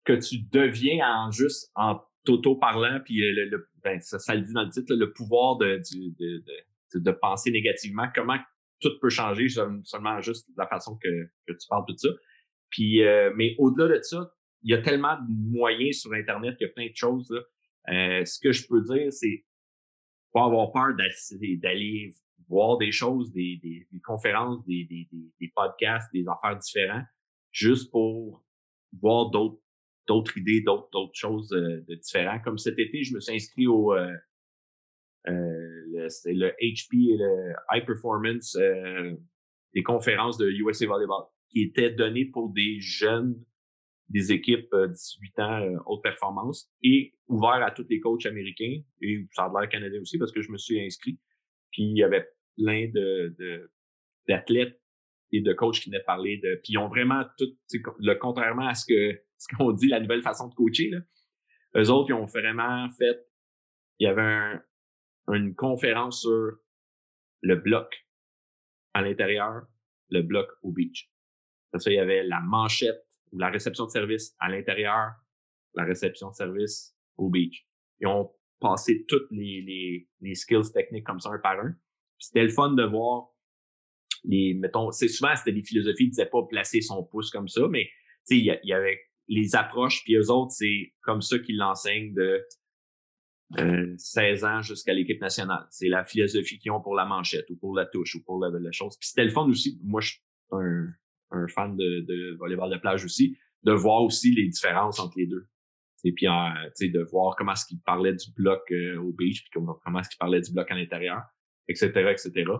que 0.04 0.12
tu 0.12 0.38
deviens 0.50 1.06
en 1.06 1.30
juste 1.30 1.70
en 1.74 2.00
t'auto-parlant, 2.24 3.00
puis 3.04 3.18
le, 3.18 3.44
le 3.46 3.68
ben, 3.82 4.00
ça, 4.00 4.18
ça, 4.18 4.34
le 4.34 4.42
dit 4.42 4.52
dans 4.52 4.62
le 4.62 4.70
titre, 4.70 4.94
le 4.94 5.12
pouvoir 5.12 5.56
de, 5.56 5.80
de, 5.92 6.44
de, 6.94 6.98
de, 7.00 7.10
penser 7.10 7.50
négativement, 7.50 8.06
comment 8.14 8.38
tout 8.80 8.92
peut 9.00 9.10
changer 9.10 9.48
seulement 9.48 10.20
juste 10.20 10.48
la 10.56 10.66
façon 10.66 10.96
que, 11.02 11.08
que 11.46 11.52
tu 11.52 11.66
parles 11.68 11.84
de 11.88 11.96
ça. 11.96 12.08
Puis, 12.70 13.02
euh, 13.02 13.32
mais 13.36 13.54
au-delà 13.58 13.98
de 13.98 14.02
ça, 14.02 14.32
il 14.62 14.70
y 14.70 14.74
a 14.74 14.78
tellement 14.78 15.16
de 15.16 15.56
moyens 15.58 16.00
sur 16.00 16.12
Internet, 16.12 16.56
il 16.60 16.64
y 16.64 16.66
a 16.66 16.72
plein 16.72 16.88
de 16.88 16.96
choses. 16.96 17.28
Là. 17.30 17.40
Euh, 17.92 18.24
ce 18.24 18.38
que 18.40 18.52
je 18.52 18.66
peux 18.68 18.82
dire, 18.82 19.12
c'est 19.12 19.44
pas 20.32 20.44
avoir 20.44 20.72
peur 20.72 20.94
d'aller 20.96 22.10
voir 22.48 22.78
des 22.78 22.92
choses, 22.92 23.32
des, 23.32 23.58
des, 23.62 23.86
des 23.90 24.00
conférences, 24.00 24.64
des, 24.66 24.86
des, 24.88 25.52
podcasts, 25.54 26.12
des 26.12 26.24
affaires 26.28 26.58
différents, 26.58 27.02
juste 27.50 27.90
pour 27.90 28.44
voir 29.00 29.30
d'autres 29.30 29.60
d'autres 30.06 30.36
idées, 30.38 30.62
d'autres 30.62 31.10
choses 31.14 31.52
euh, 31.52 31.84
de 31.88 31.94
différentes. 31.94 32.42
Comme 32.42 32.58
cet 32.58 32.78
été, 32.78 33.02
je 33.02 33.14
me 33.14 33.20
suis 33.20 33.34
inscrit 33.34 33.66
au 33.66 33.94
euh, 33.94 34.12
euh 35.28 35.32
le, 35.94 36.08
le 36.32 36.48
HP 36.60 37.12
et 37.12 37.16
le 37.16 37.52
High 37.70 37.86
Performance 37.86 38.56
euh, 38.56 39.14
des 39.74 39.82
conférences 39.82 40.38
de 40.38 40.50
USA 40.50 40.86
Volleyball 40.86 41.24
qui 41.50 41.62
étaient 41.62 41.90
données 41.90 42.24
pour 42.24 42.50
des 42.50 42.80
jeunes 42.80 43.42
des 44.08 44.32
équipes 44.32 44.74
18 44.74 45.38
ans 45.38 45.66
haute 45.86 46.02
performance 46.02 46.70
et 46.82 47.14
ouvert 47.28 47.62
à 47.62 47.70
tous 47.70 47.86
les 47.88 48.00
coachs 48.00 48.26
américains 48.26 48.82
et 49.00 49.26
ça 49.32 49.44
a 49.44 49.60
l'air 49.60 49.68
canadien 49.70 50.00
aussi 50.00 50.18
parce 50.18 50.32
que 50.32 50.42
je 50.42 50.50
me 50.50 50.58
suis 50.58 50.84
inscrit. 50.84 51.18
Puis 51.70 51.84
il 51.84 51.96
y 51.96 52.02
avait 52.02 52.28
plein 52.56 52.90
de 52.92 53.70
d'athlètes 54.28 54.81
et 55.32 55.40
de 55.40 55.52
coachs 55.52 55.80
qui 55.80 55.90
venaient 55.90 56.04
parler 56.04 56.38
de 56.38 56.60
puis 56.62 56.74
ils 56.74 56.78
ont 56.78 56.88
vraiment 56.88 57.24
tout 57.38 57.48
le 57.98 58.14
contrairement 58.14 58.66
à 58.66 58.74
ce 58.74 58.86
que 58.86 59.20
qu'on 59.56 59.72
dit 59.72 59.88
la 59.88 60.00
nouvelle 60.00 60.22
façon 60.22 60.48
de 60.48 60.54
coacher 60.54 60.90
là. 60.90 60.98
Eux 61.76 61.90
autres 61.90 62.10
ils 62.10 62.14
ont 62.14 62.26
vraiment 62.26 62.88
fait 62.90 63.26
il 63.98 64.06
y 64.06 64.08
avait 64.08 64.22
un 64.22 64.62
une 65.28 65.54
conférence 65.54 66.22
sur 66.22 66.52
le 67.42 67.56
bloc 67.56 68.06
à 68.94 69.02
l'intérieur, 69.02 69.62
le 70.10 70.22
bloc 70.22 70.48
au 70.62 70.72
beach. 70.72 71.10
Après 71.68 71.80
ça, 71.80 71.90
il 71.90 71.96
y 71.96 72.00
avait 72.00 72.22
la 72.24 72.40
manchette 72.40 73.04
ou 73.30 73.38
la 73.38 73.48
réception 73.48 73.86
de 73.86 73.90
service 73.90 74.34
à 74.38 74.48
l'intérieur, 74.48 75.12
la 75.74 75.84
réception 75.84 76.30
de 76.30 76.34
service 76.34 76.94
au 77.16 77.30
beach. 77.30 77.66
Ils 78.00 78.06
ont 78.06 78.32
passé 78.60 79.04
toutes 79.06 79.30
les, 79.30 79.62
les, 79.62 80.08
les 80.20 80.34
skills 80.34 80.72
techniques 80.72 81.06
comme 81.06 81.20
ça 81.20 81.30
un 81.30 81.38
par 81.38 81.58
un. 81.58 81.74
C'était 82.18 82.44
le 82.44 82.50
fun 82.50 82.72
de 82.72 82.84
voir 82.84 83.31
les, 84.24 84.54
mettons, 84.54 84.90
c'est 84.90 85.08
souvent 85.08 85.34
c'était 85.36 85.52
des 85.52 85.62
philosophies, 85.62 86.04
ils 86.04 86.10
disaient 86.10 86.26
pas 86.26 86.42
placer 86.48 86.80
son 86.80 87.04
pouce 87.04 87.30
comme 87.30 87.48
ça, 87.48 87.66
mais 87.68 87.84
tu 88.28 88.36
sais, 88.36 88.38
il 88.38 88.60
y, 88.64 88.72
avait 88.72 89.00
les 89.28 89.56
approches, 89.56 90.02
puis 90.04 90.14
eux 90.14 90.30
autres, 90.30 90.52
c'est 90.52 90.92
comme 91.02 91.22
ça 91.22 91.38
qu'ils 91.38 91.56
l'enseignent 91.56 92.14
de 92.14 92.40
16 93.96 94.44
euh, 94.44 94.46
ans 94.46 94.62
jusqu'à 94.62 94.94
l'équipe 94.94 95.20
nationale. 95.20 95.66
C'est 95.70 95.88
la 95.88 96.04
philosophie 96.04 96.58
qu'ils 96.58 96.70
ont 96.70 96.80
pour 96.80 96.94
la 96.94 97.04
manchette 97.04 97.50
ou 97.50 97.56
pour 97.56 97.74
la 97.74 97.84
touche 97.86 98.14
ou 98.14 98.22
pour 98.22 98.38
la, 98.38 98.48
la 98.58 98.72
chose. 98.72 98.96
Puis 98.98 99.08
c'était 99.08 99.24
le 99.24 99.30
fun 99.30 99.48
aussi. 99.48 99.80
Moi, 99.82 100.00
je 100.00 100.12
suis 100.12 100.20
un, 100.52 100.86
un 101.32 101.48
fan 101.48 101.76
de, 101.76 102.00
de 102.06 102.36
volleyball 102.38 102.70
de 102.70 102.78
plage 102.78 103.04
aussi, 103.04 103.36
de 103.64 103.72
voir 103.72 104.02
aussi 104.02 104.32
les 104.32 104.46
différences 104.46 105.00
entre 105.00 105.18
les 105.18 105.26
deux. 105.26 105.48
Et 106.04 106.12
puis, 106.12 106.26
euh, 106.26 106.30
de 106.80 107.02
voir 107.10 107.36
comment 107.36 107.52
est-ce 107.52 107.66
qu'ils 107.66 107.80
parlaient 107.80 108.14
du 108.14 108.32
bloc 108.36 108.60
euh, 108.72 108.96
au 108.98 109.12
beach, 109.12 109.42
puis 109.42 109.50
comment, 109.52 109.78
comment 109.84 110.00
est-ce 110.00 110.10
qu'ils 110.10 110.18
parlaient 110.18 110.40
du 110.40 110.52
bloc 110.52 110.70
à 110.70 110.74
l'intérieur, 110.74 111.22
etc., 111.68 111.90
etc. 112.10 112.50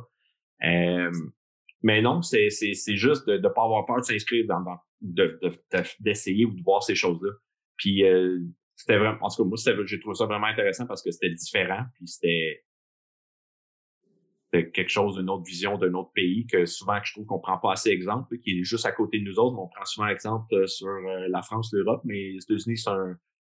Euh, 0.65 1.11
mais 1.83 2.01
non, 2.01 2.22
c'est, 2.22 2.49
juste 2.51 3.26
de 3.26 3.39
ne 3.39 3.49
pas 3.49 3.64
avoir 3.64 3.85
peur 3.87 3.97
de 3.97 4.03
s'inscrire 4.03 4.47
dans, 4.47 4.61
dans 4.61 4.78
de, 5.03 5.39
d'essayer 6.01 6.45
ou 6.45 6.55
de 6.55 6.62
voir 6.62 6.83
ces 6.83 6.95
choses-là. 6.95 7.33
Puis 7.76 8.05
euh, 8.05 8.39
c'était 8.76 8.99
vraiment, 8.99 9.18
en 9.20 9.28
tout 9.28 9.43
cas, 9.43 9.49
moi, 9.49 9.85
j'ai 9.85 10.01
trouvé 10.01 10.14
ça 10.14 10.26
vraiment 10.26 10.47
intéressant 10.47 10.87
parce 10.87 11.03
que 11.03 11.11
c'était 11.11 11.30
différent, 11.30 11.85
puis 11.95 12.07
c'était, 12.09 12.64
quelque 14.51 14.89
chose 14.89 15.16
d'une 15.16 15.30
autre 15.30 15.45
vision 15.45 15.78
d'un 15.78 15.95
autre 15.95 16.12
pays 16.12 16.47
que 16.47 16.66
souvent 16.66 16.99
je 17.03 17.14
trouve 17.14 17.24
qu'on 17.24 17.39
prend 17.39 17.57
pas 17.57 17.72
assez 17.72 17.89
exemple, 17.89 18.37
qui 18.37 18.61
est 18.61 18.64
juste 18.64 18.85
à 18.85 18.93
côté 18.93 19.18
de 19.18 19.24
nous 19.24 19.39
autres. 19.39 19.59
on 19.59 19.66
prend 19.68 19.87
souvent 19.87 20.09
exemple 20.09 20.55
euh, 20.55 20.66
sur 20.66 20.89
euh, 20.89 21.26
la 21.28 21.41
France, 21.41 21.72
l'Europe, 21.72 22.03
mais 22.05 22.33
les 22.33 22.43
États-Unis, 22.43 22.85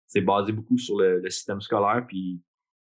c'est, 0.06 0.20
basé 0.20 0.52
beaucoup 0.52 0.76
sur 0.76 0.98
le, 0.98 1.22
système 1.30 1.62
scolaire, 1.62 2.04
puis 2.06 2.42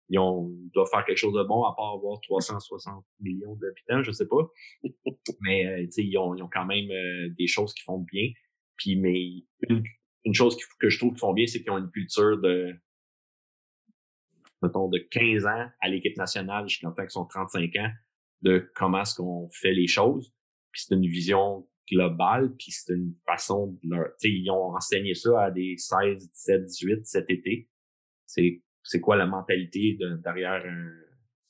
ils, 0.08 0.18
ont, 0.18 0.50
doivent 0.74 0.88
faire 0.90 1.04
quelque 1.04 1.18
chose 1.18 1.34
de 1.34 1.42
bon 1.42 1.64
à 1.64 1.74
part 1.76 1.94
avoir 1.94 2.20
360 2.20 3.04
millions 3.20 3.56
d'habitants, 3.56 4.02
je 4.02 4.12
sais 4.12 4.26
pas. 4.26 4.50
mais 5.40 5.66
euh, 5.66 5.86
ils, 5.96 6.18
ont, 6.18 6.34
ils 6.34 6.42
ont 6.42 6.50
quand 6.52 6.66
même 6.66 6.88
des 7.36 7.46
choses 7.46 7.74
qui 7.74 7.82
font 7.82 7.98
bien. 7.98 8.30
Puis 8.76 8.96
mais 8.96 9.44
une, 9.68 9.82
une 10.24 10.34
chose 10.34 10.56
que 10.78 10.88
je 10.88 10.98
trouve 10.98 11.10
qu'ils 11.10 11.20
font 11.20 11.34
bien, 11.34 11.46
c'est 11.46 11.62
qu'ils 11.62 11.70
ont 11.70 11.78
une 11.78 11.90
culture 11.90 12.40
de 12.40 12.74
mettons, 14.62 14.88
de 14.88 14.98
15 14.98 15.46
ans 15.46 15.66
à 15.80 15.88
l'équipe 15.88 16.16
nationale 16.16 16.68
jusqu'à 16.68 16.88
temps 16.88 17.02
qu'ils 17.02 17.10
sont 17.10 17.26
35 17.26 17.76
ans, 17.76 17.90
de 18.42 18.70
comment 18.74 19.02
est-ce 19.02 19.14
qu'on 19.14 19.48
fait 19.50 19.72
les 19.72 19.86
choses. 19.86 20.32
Puis 20.72 20.82
c'est 20.86 20.94
une 20.94 21.06
vision 21.06 21.66
globale, 21.90 22.54
puis 22.56 22.70
c'est 22.70 22.92
une 22.92 23.14
façon 23.26 23.78
de 23.82 23.90
leur... 23.90 24.06
Tu 24.20 24.28
sais, 24.28 24.30
ils 24.30 24.50
ont 24.50 24.74
enseigné 24.74 25.14
ça 25.14 25.44
à 25.44 25.50
des 25.50 25.76
16, 25.76 26.30
17, 26.30 26.64
18 26.64 27.06
cet 27.06 27.30
été. 27.30 27.68
C'est 28.26 28.62
c'est 28.88 29.00
quoi 29.00 29.16
la 29.16 29.26
mentalité 29.26 29.96
de, 30.00 30.16
derrière 30.16 30.64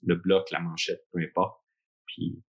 le 0.02 0.14
bloc, 0.16 0.50
la 0.50 0.60
manchette, 0.60 1.04
peu 1.12 1.20
importe. 1.20 1.60
Puis 2.06 2.42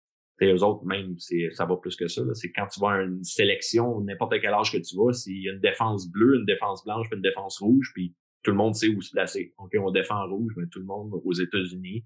eux 0.41 0.63
autres, 0.63 0.85
même, 0.85 1.17
c'est, 1.17 1.49
ça 1.51 1.65
va 1.65 1.75
plus 1.77 1.95
que 1.95 2.07
ça. 2.07 2.21
C'est 2.33 2.51
quand 2.51 2.67
tu 2.67 2.79
vas 2.79 2.91
à 2.91 3.01
une 3.01 3.23
sélection, 3.23 4.01
n'importe 4.01 4.39
quel 4.39 4.53
âge 4.53 4.71
que 4.71 4.77
tu 4.77 4.95
vas, 4.95 5.11
s'il 5.11 5.43
y 5.43 5.49
a 5.49 5.53
une 5.53 5.59
défense 5.59 6.09
bleue, 6.09 6.38
une 6.39 6.45
défense 6.45 6.83
blanche, 6.85 7.07
puis 7.09 7.17
une 7.17 7.23
défense 7.23 7.59
rouge, 7.59 7.91
puis 7.93 8.15
tout 8.43 8.51
le 8.51 8.57
monde 8.57 8.75
sait 8.75 8.88
où 8.88 9.01
se 9.01 9.11
placer. 9.11 9.53
OK, 9.57 9.71
on 9.79 9.91
défend 9.91 10.23
en 10.23 10.29
rouge, 10.29 10.53
mais 10.55 10.67
tout 10.71 10.79
le 10.79 10.85
monde 10.85 11.11
aux 11.13 11.33
États-Unis, 11.33 12.05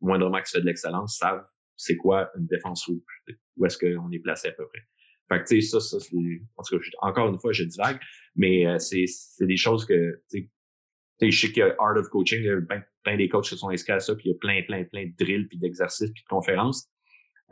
moindrement 0.00 0.40
que 0.40 0.46
tu 0.46 0.52
fais 0.52 0.60
de 0.60 0.66
l'excellence, 0.66 1.16
savent 1.16 1.46
c'est 1.76 1.96
quoi 1.96 2.30
une 2.36 2.46
défense 2.46 2.84
rouge, 2.84 3.24
où 3.56 3.64
est-ce 3.64 3.78
qu'on 3.78 4.10
est 4.10 4.18
placé 4.18 4.48
à 4.48 4.52
peu 4.52 4.66
près. 4.68 4.82
Fait 5.30 5.42
que, 5.42 5.48
tu 5.48 5.62
sais, 5.62 5.68
ça, 5.68 5.80
ça, 5.80 6.00
c'est, 6.00 6.16
en 6.56 6.62
tout 6.62 6.76
cas, 6.76 6.84
encore 7.00 7.28
une 7.28 7.38
fois, 7.38 7.52
je 7.52 7.62
divague, 7.64 7.98
mais 8.34 8.66
euh, 8.66 8.78
c'est, 8.78 9.04
c'est 9.06 9.46
des 9.46 9.56
choses 9.56 9.86
que, 9.86 10.20
je 11.20 11.40
sais 11.40 11.52
qu'il 11.52 11.58
y 11.58 11.62
a 11.62 11.74
Art 11.78 11.96
of 11.96 12.08
Coaching, 12.08 12.40
il 12.40 12.46
y 12.46 12.50
a 12.50 12.60
plein, 13.02 13.16
des 13.16 13.28
coachs 13.28 13.48
qui 13.48 13.56
sont 13.56 13.68
inscrits 13.68 13.92
à 13.92 14.00
ça, 14.00 14.14
puis 14.14 14.28
il 14.28 14.32
y 14.32 14.34
a 14.34 14.38
plein, 14.38 14.62
plein, 14.62 14.84
plein 14.84 15.06
de 15.06 15.14
drills, 15.18 15.48
puis 15.48 15.58
d'exercices, 15.58 16.10
puis 16.10 16.22
de 16.22 16.28
conférences. 16.28 16.88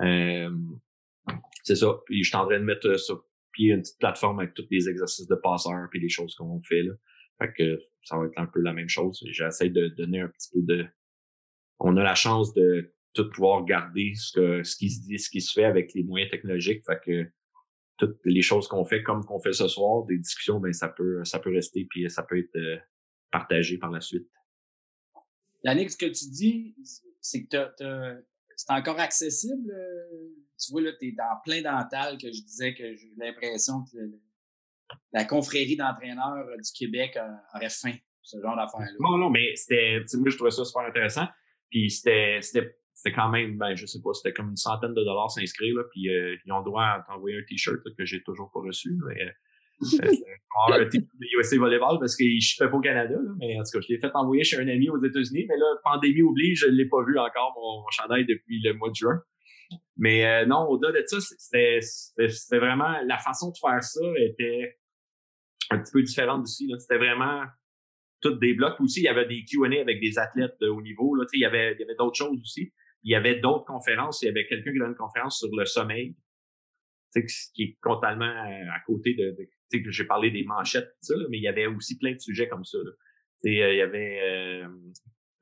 Euh, 0.01 0.51
c'est 1.65 1.77
ça. 1.77 2.01
Puis 2.07 2.23
je 2.23 2.29
suis 2.29 2.37
en 2.37 2.47
train 2.47 2.59
de 2.59 2.65
mettre 2.65 2.99
sur 2.99 3.25
pied 3.53 3.73
une 3.73 3.81
petite 3.81 3.99
plateforme 3.99 4.41
avec 4.41 4.55
tous 4.55 4.67
les 4.71 4.89
exercices 4.89 5.27
de 5.27 5.35
passeur, 5.35 5.89
puis 5.91 6.01
les 6.01 6.09
choses 6.09 6.35
qu'on 6.35 6.63
fait 6.63 6.83
là. 6.83 6.95
Fait 7.41 7.53
que 7.53 7.79
ça 8.03 8.17
va 8.17 8.27
être 8.27 8.39
un 8.39 8.47
peu 8.47 8.61
la 8.61 8.73
même 8.73 8.89
chose. 8.89 9.23
J'essaie 9.31 9.71
de 9.71 9.89
donner 9.89 10.21
un 10.21 10.29
petit 10.29 10.49
peu 10.53 10.61
de. 10.63 10.87
On 11.79 11.97
a 11.97 12.03
la 12.03 12.15
chance 12.15 12.55
de 12.55 12.93
tout 13.15 13.31
pouvoir 13.31 13.65
garder 13.65 14.13
ce 14.15 14.33
que 14.33 14.63
ce 14.63 14.77
qui 14.77 14.91
se 14.91 15.03
dit, 15.03 15.19
ce 15.19 15.31
qui 15.31 15.41
se 15.41 15.53
fait 15.53 15.65
avec 15.65 15.93
les 15.95 16.03
moyens 16.03 16.31
technologiques. 16.31 16.85
Fait 16.85 17.01
que 17.05 17.31
toutes 17.97 18.19
les 18.25 18.43
choses 18.43 18.69
qu'on 18.69 18.85
fait 18.85 19.03
comme 19.03 19.25
qu'on 19.25 19.41
fait 19.41 19.53
ce 19.53 19.69
soir, 19.69 20.05
des 20.07 20.19
discussions, 20.19 20.59
ben 20.59 20.73
ça 20.73 20.89
peut 20.89 21.25
ça 21.25 21.39
peut 21.39 21.53
rester 21.53 21.87
puis 21.89 22.09
ça 22.11 22.23
peut 22.23 22.39
être 22.39 22.81
euh, 23.35 23.39
partagé 23.39 23.79
par 23.79 23.91
la 23.91 24.01
suite. 24.01 24.29
Yannick, 25.65 25.91
ce 25.91 25.97
que 25.97 26.07
tu 26.07 26.29
dis, 26.31 26.75
c'est 27.21 27.45
que 27.45 27.57
c'est 28.57 28.73
encore 28.73 28.99
accessible. 28.99 29.71
Euh, 29.71 30.29
tu 30.59 30.73
vois, 30.73 30.83
là, 30.83 30.93
tu 30.99 31.09
es 31.09 31.13
dans 31.13 31.41
plein 31.45 31.63
dental 31.63 32.19
que 32.19 32.33
je 32.33 32.43
disais 32.43 32.75
que 32.75 32.95
j'ai 32.97 33.13
l'impression 33.17 33.85
que 33.93 33.99
la 35.13 35.25
confrérie 35.25 35.77
d'entraîneurs 35.77 36.47
du 36.57 36.73
Québec 36.73 37.19
aurait 37.55 37.71
faim, 37.71 37.95
ce 38.23 38.41
genre 38.41 38.57
d'affaires-là. 38.57 38.97
Non, 39.01 39.19
non, 39.19 39.31
mais 39.31 39.55
c'était, 39.55 40.01
moi, 40.15 40.31
je 40.31 40.37
trouvais 40.37 40.51
ça 40.51 40.65
super 40.65 40.83
intéressant. 40.83 41.27
Puis 41.71 41.91
c'était, 41.91 42.39
c'était, 42.41 42.79
c'était 42.95 43.15
quand 43.15 43.29
même, 43.29 43.59
ben, 43.59 43.75
je 43.77 43.87
sais 43.87 44.01
pas, 44.03 44.13
c'était 44.13 44.33
comme 44.33 44.51
une 44.51 44.57
centaine 44.57 44.95
de 44.95 45.05
dollars 45.05 45.31
s'inscrire, 45.31 45.77
là, 45.77 45.85
puis 45.93 46.09
euh, 46.09 46.37
ils 46.45 46.53
ont 46.53 46.63
droit 46.63 46.83
à 46.83 47.05
t'envoyer 47.07 47.39
un 47.39 47.43
t-shirt 47.49 47.81
que 47.97 48.05
j'ai 48.05 48.23
toujours 48.23 48.51
pas 48.51 48.61
reçu. 48.61 48.99
Mais, 49.07 49.23
euh, 49.23 49.31
euh 49.81 50.89
t-shirt 50.89 51.07
de 51.21 51.39
USA 51.39 51.57
Volleyball 51.57 51.99
parce 52.01 52.17
que 52.17 52.25
je 52.25 52.47
suis 52.47 52.59
pas 52.59 52.71
au 52.71 52.81
Canada, 52.81 53.15
là, 53.15 53.31
mais 53.39 53.59
en 53.59 53.63
tout 53.63 53.79
cas, 53.79 53.81
je 53.81 53.93
l'ai 53.93 53.99
fait 53.99 54.11
envoyer 54.15 54.45
chez 54.45 54.57
un 54.57 54.69
ami 54.69 54.89
aux 54.89 55.03
États-Unis, 55.03 55.47
mais 55.49 55.57
là, 55.57 55.67
pandémie 55.85 56.23
oublie, 56.23 56.55
je 56.55 56.67
l'ai 56.67 56.89
pas 56.89 57.05
vu 57.07 57.19
encore, 57.19 57.55
mon, 57.57 57.85
chandail, 57.91 58.25
depuis 58.27 58.61
le 58.63 58.75
mois 58.75 58.91
de 58.91 58.95
juin. 58.95 59.21
Mais 59.97 60.27
euh, 60.27 60.47
non, 60.47 60.67
au-delà 60.69 61.01
de 61.01 61.07
ça, 61.07 61.19
c'était, 61.21 61.81
vraiment 62.59 63.01
la 63.05 63.19
façon 63.19 63.51
de 63.51 63.57
faire 63.61 63.83
ça 63.83 64.01
était 64.17 64.79
un 65.71 65.79
petit 65.79 65.93
peu 65.93 66.03
différente 66.03 66.43
aussi. 66.43 66.73
C'était 66.79 66.99
vraiment 66.99 67.43
tout 68.21 68.35
des 68.37 68.55
blocs. 68.55 68.81
Aussi, 68.81 69.01
il 69.01 69.05
y 69.05 69.09
avait 69.09 69.27
des 69.27 69.45
Q&A 69.45 69.81
avec 69.81 70.01
des 70.01 70.19
athlètes 70.19 70.57
de 70.61 70.69
haut 70.69 70.81
niveau. 70.81 71.15
Là. 71.15 71.25
Il 71.33 71.41
y 71.41 71.45
avait, 71.45 71.75
il 71.75 71.81
y 71.81 71.85
avait 71.85 71.97
d'autres 71.97 72.17
choses 72.17 72.41
aussi. 72.41 72.73
Il 73.03 73.13
y 73.13 73.15
avait 73.15 73.41
d'autres 73.41 73.67
conférences. 73.67 74.23
Il 74.23 74.27
y 74.27 74.29
avait 74.29 74.47
quelqu'un 74.47 74.73
qui 74.73 74.79
donnait 74.79 74.91
une 74.91 74.97
conférence 74.97 75.39
sur 75.39 75.49
le 75.55 75.65
sommeil, 75.67 76.17
qui 77.55 77.63
est 77.63 77.79
totalement 77.83 78.25
à 78.25 78.81
côté 78.87 79.15
de, 79.15 79.37
de 79.39 79.49
que 79.71 79.91
j'ai 79.91 80.05
parlé 80.05 80.31
des 80.31 80.45
manchettes, 80.45 80.97
ça, 81.01 81.15
mais 81.31 81.39
il 81.39 81.43
y 81.43 81.49
avait 81.49 81.67
aussi 81.67 81.99
plein 81.99 82.13
de 82.13 82.19
sujets 82.19 82.49
comme 82.49 82.65
ça. 82.65 82.79
Là. 82.79 82.91
il 83.45 83.53
y 83.53 83.83
avait 83.83 84.21
euh, 84.23 84.69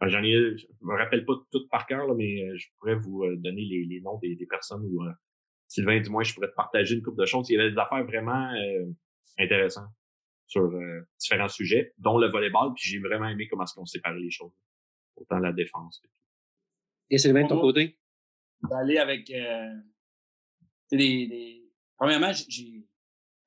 J'en 0.03 0.23
ai, 0.23 0.57
je 0.59 0.67
me 0.83 0.95
rappelle 0.95 1.25
pas 1.25 1.35
tout 1.51 1.67
par 1.69 1.87
cœur, 1.87 2.15
mais 2.15 2.43
euh, 2.43 2.57
je 2.57 2.69
pourrais 2.79 2.97
vous 2.97 3.25
euh, 3.25 3.37
donner 3.37 3.63
les, 3.63 3.85
les 3.87 4.01
noms 4.03 4.19
des, 4.19 4.37
des 4.37 4.47
personnes 4.47 4.83
ou 4.85 5.03
euh, 5.03 5.13
Sylvain, 5.69 6.01
du 6.01 6.11
moins, 6.11 6.23
je 6.23 6.35
pourrais 6.35 6.49
te 6.51 6.55
partager 6.55 6.95
une 6.95 7.03
couple 7.03 7.21
de 7.21 7.27
choses. 7.27 7.49
Il 7.49 7.55
y 7.55 7.59
avait 7.59 7.71
des 7.73 7.79
affaires 7.79 8.05
vraiment 8.05 8.53
intéressantes 9.37 9.91
sur 10.47 10.73
différents 11.19 11.49
sujets, 11.49 11.93
dont 11.99 12.19
le 12.19 12.29
volleyball, 12.29 12.73
puis 12.73 12.89
j'ai 12.89 13.01
vraiment 13.01 13.27
aimé 13.27 13.49
comment 13.49 13.65
est-ce 13.65 13.75
qu'on 13.75 13.85
séparait 13.85 14.21
les 14.21 14.31
choses. 14.31 14.53
Autant 15.17 15.41
la 15.41 15.53
défense. 15.53 16.01
Et 17.11 17.19
Sylvain, 17.19 17.43
de 17.43 17.49
ton 17.49 17.61
côté? 17.61 17.99
D'aller 18.63 18.99
avec 18.99 19.29
euh, 19.31 19.75
des, 20.93 21.27
des... 21.27 21.69
Premièrement, 21.97 22.33
j'ai 22.33 22.87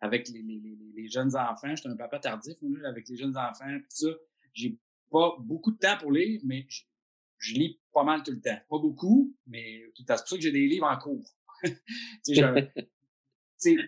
avec 0.01 0.29
les, 0.29 0.41
les, 0.41 0.77
les, 0.95 1.09
jeunes 1.09 1.35
enfants, 1.35 1.75
j'étais 1.75 1.89
un 1.89 1.95
papa 1.95 2.19
tardif, 2.19 2.57
avec 2.85 3.07
les 3.09 3.17
jeunes 3.17 3.35
enfants, 3.37 3.77
tout 3.79 3.85
ça, 3.89 4.07
j'ai 4.53 4.77
pas 5.11 5.35
beaucoup 5.39 5.71
de 5.71 5.77
temps 5.77 5.97
pour 5.97 6.11
lire, 6.11 6.39
mais 6.43 6.65
je, 7.37 7.53
lis 7.53 7.79
pas 7.93 8.03
mal 8.03 8.23
tout 8.23 8.31
le 8.31 8.41
temps. 8.41 8.57
Pas 8.69 8.77
beaucoup, 8.79 9.35
mais 9.47 9.83
c'est 9.95 10.05
pour 10.05 10.19
ça 10.19 10.35
que 10.35 10.41
j'ai 10.41 10.51
des 10.51 10.67
livres 10.67 10.87
en 10.87 10.97
cours. 10.97 11.25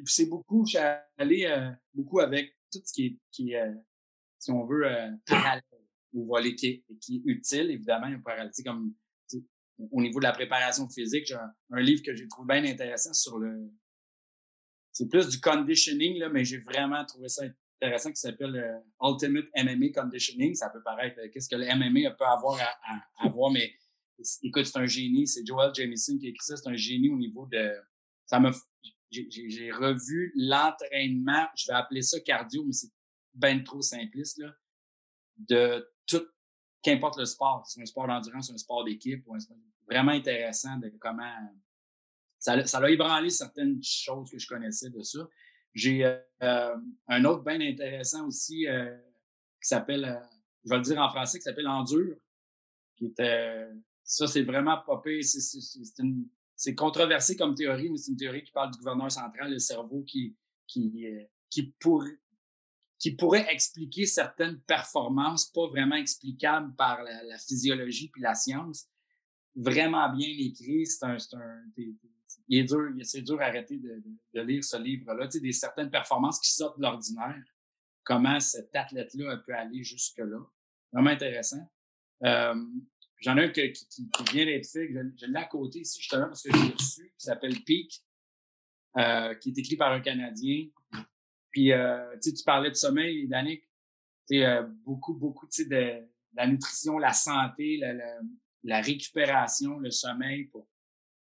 c'est 0.05 0.25
beaucoup, 0.25 0.65
je 0.65 0.77
allé 1.17 1.45
euh, 1.45 1.71
beaucoup 1.93 2.19
avec 2.19 2.57
tout 2.71 2.81
ce 2.83 2.93
qui 2.93 3.05
est, 3.05 3.17
qui 3.31 3.55
euh, 3.55 3.73
si 4.39 4.51
on 4.51 4.65
veut, 4.65 4.85
euh, 4.85 5.09
parallèle 5.25 5.63
ou 6.13 6.25
volet 6.25 6.55
qui 6.55 6.67
est, 6.67 6.83
qui 6.99 7.17
est 7.17 7.21
utile, 7.25 7.71
évidemment, 7.71 8.07
comme 8.65 8.93
au 9.91 10.01
niveau 10.01 10.19
de 10.19 10.25
la 10.25 10.31
préparation 10.31 10.87
physique, 10.89 11.25
j'ai 11.25 11.35
un, 11.35 11.81
livre 11.81 12.03
que 12.03 12.15
j'ai 12.15 12.27
trouvé 12.27 12.59
bien 12.59 12.71
intéressant 12.71 13.13
sur 13.13 13.39
le. 13.39 13.71
C'est 14.91 15.07
plus 15.07 15.29
du 15.29 15.39
conditioning, 15.39 16.17
là, 16.19 16.29
mais 16.29 16.43
j'ai 16.43 16.57
vraiment 16.57 17.03
trouvé 17.05 17.29
ça 17.29 17.43
intéressant 17.81 18.11
qui 18.11 18.19
s'appelle 18.19 18.55
euh, 18.55 19.07
Ultimate 19.09 19.45
MMA 19.55 19.89
Conditioning. 19.93 20.53
Ça 20.53 20.69
peut 20.69 20.81
paraître, 20.83 21.19
euh, 21.19 21.29
qu'est-ce 21.31 21.49
que 21.49 21.55
le 21.55 21.65
MMA 21.65 22.11
peut 22.11 22.25
avoir 22.25 22.59
à, 23.17 23.29
voir, 23.29 23.51
mais 23.51 23.73
écoute, 24.43 24.65
c'est 24.65 24.77
un 24.77 24.85
génie. 24.85 25.27
C'est 25.27 25.45
Joel 25.45 25.73
Jamieson 25.73 26.17
qui 26.17 26.27
a 26.27 26.29
écrit 26.29 26.45
ça. 26.45 26.57
C'est 26.57 26.69
un 26.69 26.75
génie 26.75 27.09
au 27.09 27.17
niveau 27.17 27.47
de. 27.51 27.73
Ça 28.25 28.39
m'a. 28.39 28.51
J'ai 29.09 29.71
revu 29.71 30.31
l'entraînement. 30.35 31.47
Je 31.55 31.67
vais 31.67 31.73
appeler 31.73 32.01
ça 32.01 32.19
cardio, 32.19 32.63
mais 32.65 32.73
c'est 32.73 32.91
bien 33.33 33.61
trop 33.63 33.81
simpliste, 33.81 34.37
là. 34.37 34.53
De 35.37 35.89
tout 36.05 36.25
qu'importe 36.83 37.17
le 37.17 37.25
sport, 37.25 37.65
c'est 37.65 37.81
un 37.81 37.85
sport 37.85 38.07
d'endurance, 38.07 38.51
un 38.51 38.57
sport 38.57 38.83
d'équipe, 38.83 39.25
vraiment 39.87 40.11
intéressant 40.11 40.77
de 40.77 40.89
comment 40.99 41.33
ça, 42.41 42.65
ça 42.65 42.79
a 42.79 42.89
ébranlé 42.89 43.29
certaines 43.29 43.81
choses 43.83 44.29
que 44.31 44.39
je 44.39 44.47
connaissais 44.47 44.89
de 44.89 45.01
ça. 45.03 45.19
J'ai 45.73 46.03
euh, 46.03 46.75
un 47.07 47.25
autre 47.25 47.43
bien 47.43 47.61
intéressant 47.61 48.27
aussi 48.27 48.67
euh, 48.67 48.97
qui 49.61 49.67
s'appelle, 49.67 50.03
euh, 50.05 50.19
je 50.65 50.69
vais 50.71 50.77
le 50.77 50.81
dire 50.81 50.99
en 50.99 51.09
français, 51.09 51.37
qui 51.37 51.43
s'appelle 51.43 51.67
Endure, 51.67 52.15
qui 52.97 53.05
était, 53.05 53.67
ça 54.03 54.25
c'est 54.25 54.41
vraiment 54.41 54.81
popé, 54.81 55.21
c'est 55.21 56.75
controversé 56.75 57.37
comme 57.37 57.53
théorie, 57.53 57.89
mais 57.89 57.97
c'est 57.97 58.11
une 58.11 58.17
théorie 58.17 58.43
qui 58.43 58.51
parle 58.51 58.71
du 58.71 58.79
gouverneur 58.79 59.11
central, 59.11 59.51
le 59.51 59.59
cerveau 59.59 60.03
qui, 60.03 60.35
pourrait, 61.79 63.45
expliquer 63.53 64.07
certaines 64.07 64.59
performances 64.61 65.45
pas 65.45 65.67
vraiment 65.67 65.95
explicables 65.95 66.75
par 66.75 67.03
la, 67.03 67.37
physiologie 67.37 68.09
puis 68.09 68.23
la 68.23 68.33
science. 68.33 68.87
Vraiment 69.55 70.11
bien 70.11 70.27
écrit, 70.27 70.87
c'est 70.87 71.05
un 71.05 71.17
il 72.51 72.59
est 72.59 72.63
dur, 72.65 72.91
c'est 73.03 73.21
dur 73.21 73.37
d'arrêter 73.37 73.77
de, 73.77 74.03
de, 74.33 74.41
lire 74.41 74.61
ce 74.61 74.75
livre-là. 74.75 75.25
Tu 75.27 75.37
sais, 75.37 75.39
des 75.39 75.53
certaines 75.53 75.89
performances 75.89 76.37
qui 76.37 76.51
sortent 76.51 76.77
de 76.77 76.83
l'ordinaire. 76.83 77.41
Comment 78.03 78.39
cet 78.41 78.75
athlète-là 78.75 79.37
peut 79.37 79.55
aller 79.55 79.83
jusque-là. 79.83 80.39
Vraiment 80.91 81.11
intéressant. 81.11 81.71
Euh, 82.25 82.55
J'en 83.21 83.37
ai 83.37 83.45
un 83.45 83.49
qui, 83.49 83.71
qui, 83.71 84.09
qui, 84.09 84.23
vient 84.33 84.45
d'être 84.45 84.67
fait, 84.67 84.87
je, 84.91 84.99
je 85.15 85.25
l'ai 85.27 85.39
à 85.39 85.45
côté 85.45 85.79
ici 85.79 86.01
justement 86.01 86.25
parce 86.25 86.41
que 86.41 86.51
j'ai 86.51 86.73
reçu, 86.73 87.13
qui 87.17 87.25
s'appelle 87.25 87.55
Peak, 87.63 88.03
euh, 88.97 89.35
qui 89.35 89.49
est 89.49 89.57
écrit 89.59 89.77
par 89.77 89.93
un 89.93 90.01
Canadien. 90.01 90.67
Puis, 91.51 91.71
euh, 91.71 92.17
tu 92.21 92.31
parlais 92.43 92.71
de 92.71 92.75
sommeil, 92.75 93.27
Danick. 93.27 93.63
Euh, 94.31 94.63
beaucoup, 94.83 95.13
beaucoup, 95.13 95.45
tu 95.47 95.63
sais, 95.63 95.69
de, 95.69 96.07
la 96.33 96.47
nutrition, 96.47 96.97
la 96.97 97.13
santé, 97.13 97.77
la, 97.77 97.93
la, 97.93 98.19
la 98.63 98.81
récupération, 98.81 99.77
le 99.77 99.91
sommeil 99.91 100.45
pour 100.45 100.67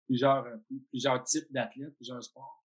plusieurs, 0.06 0.44
euh, 0.46 0.56
plusieurs 0.90 1.22
types 1.24 1.50
d'athlètes, 1.50 1.94
plusieurs 1.96 2.22
sports. 2.22 2.64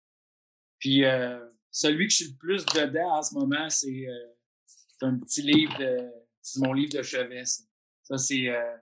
Puis 0.78 1.04
euh, 1.04 1.38
celui 1.74 2.06
que 2.06 2.12
je 2.12 2.16
suis 2.16 2.30
le 2.30 2.36
plus 2.36 2.64
dedans 2.66 3.16
en 3.16 3.22
ce 3.22 3.34
moment, 3.34 3.68
c'est 3.68 4.06
euh, 4.08 4.26
un 5.02 5.18
petit 5.18 5.42
livre 5.42 5.76
de. 5.78 6.08
C'est 6.40 6.60
mon 6.60 6.72
livre 6.72 6.92
de 6.92 7.02
chevet. 7.02 7.44
Ça, 7.44 7.62
ça 8.04 8.18
c'est. 8.18 8.48
Euh, 8.48 8.76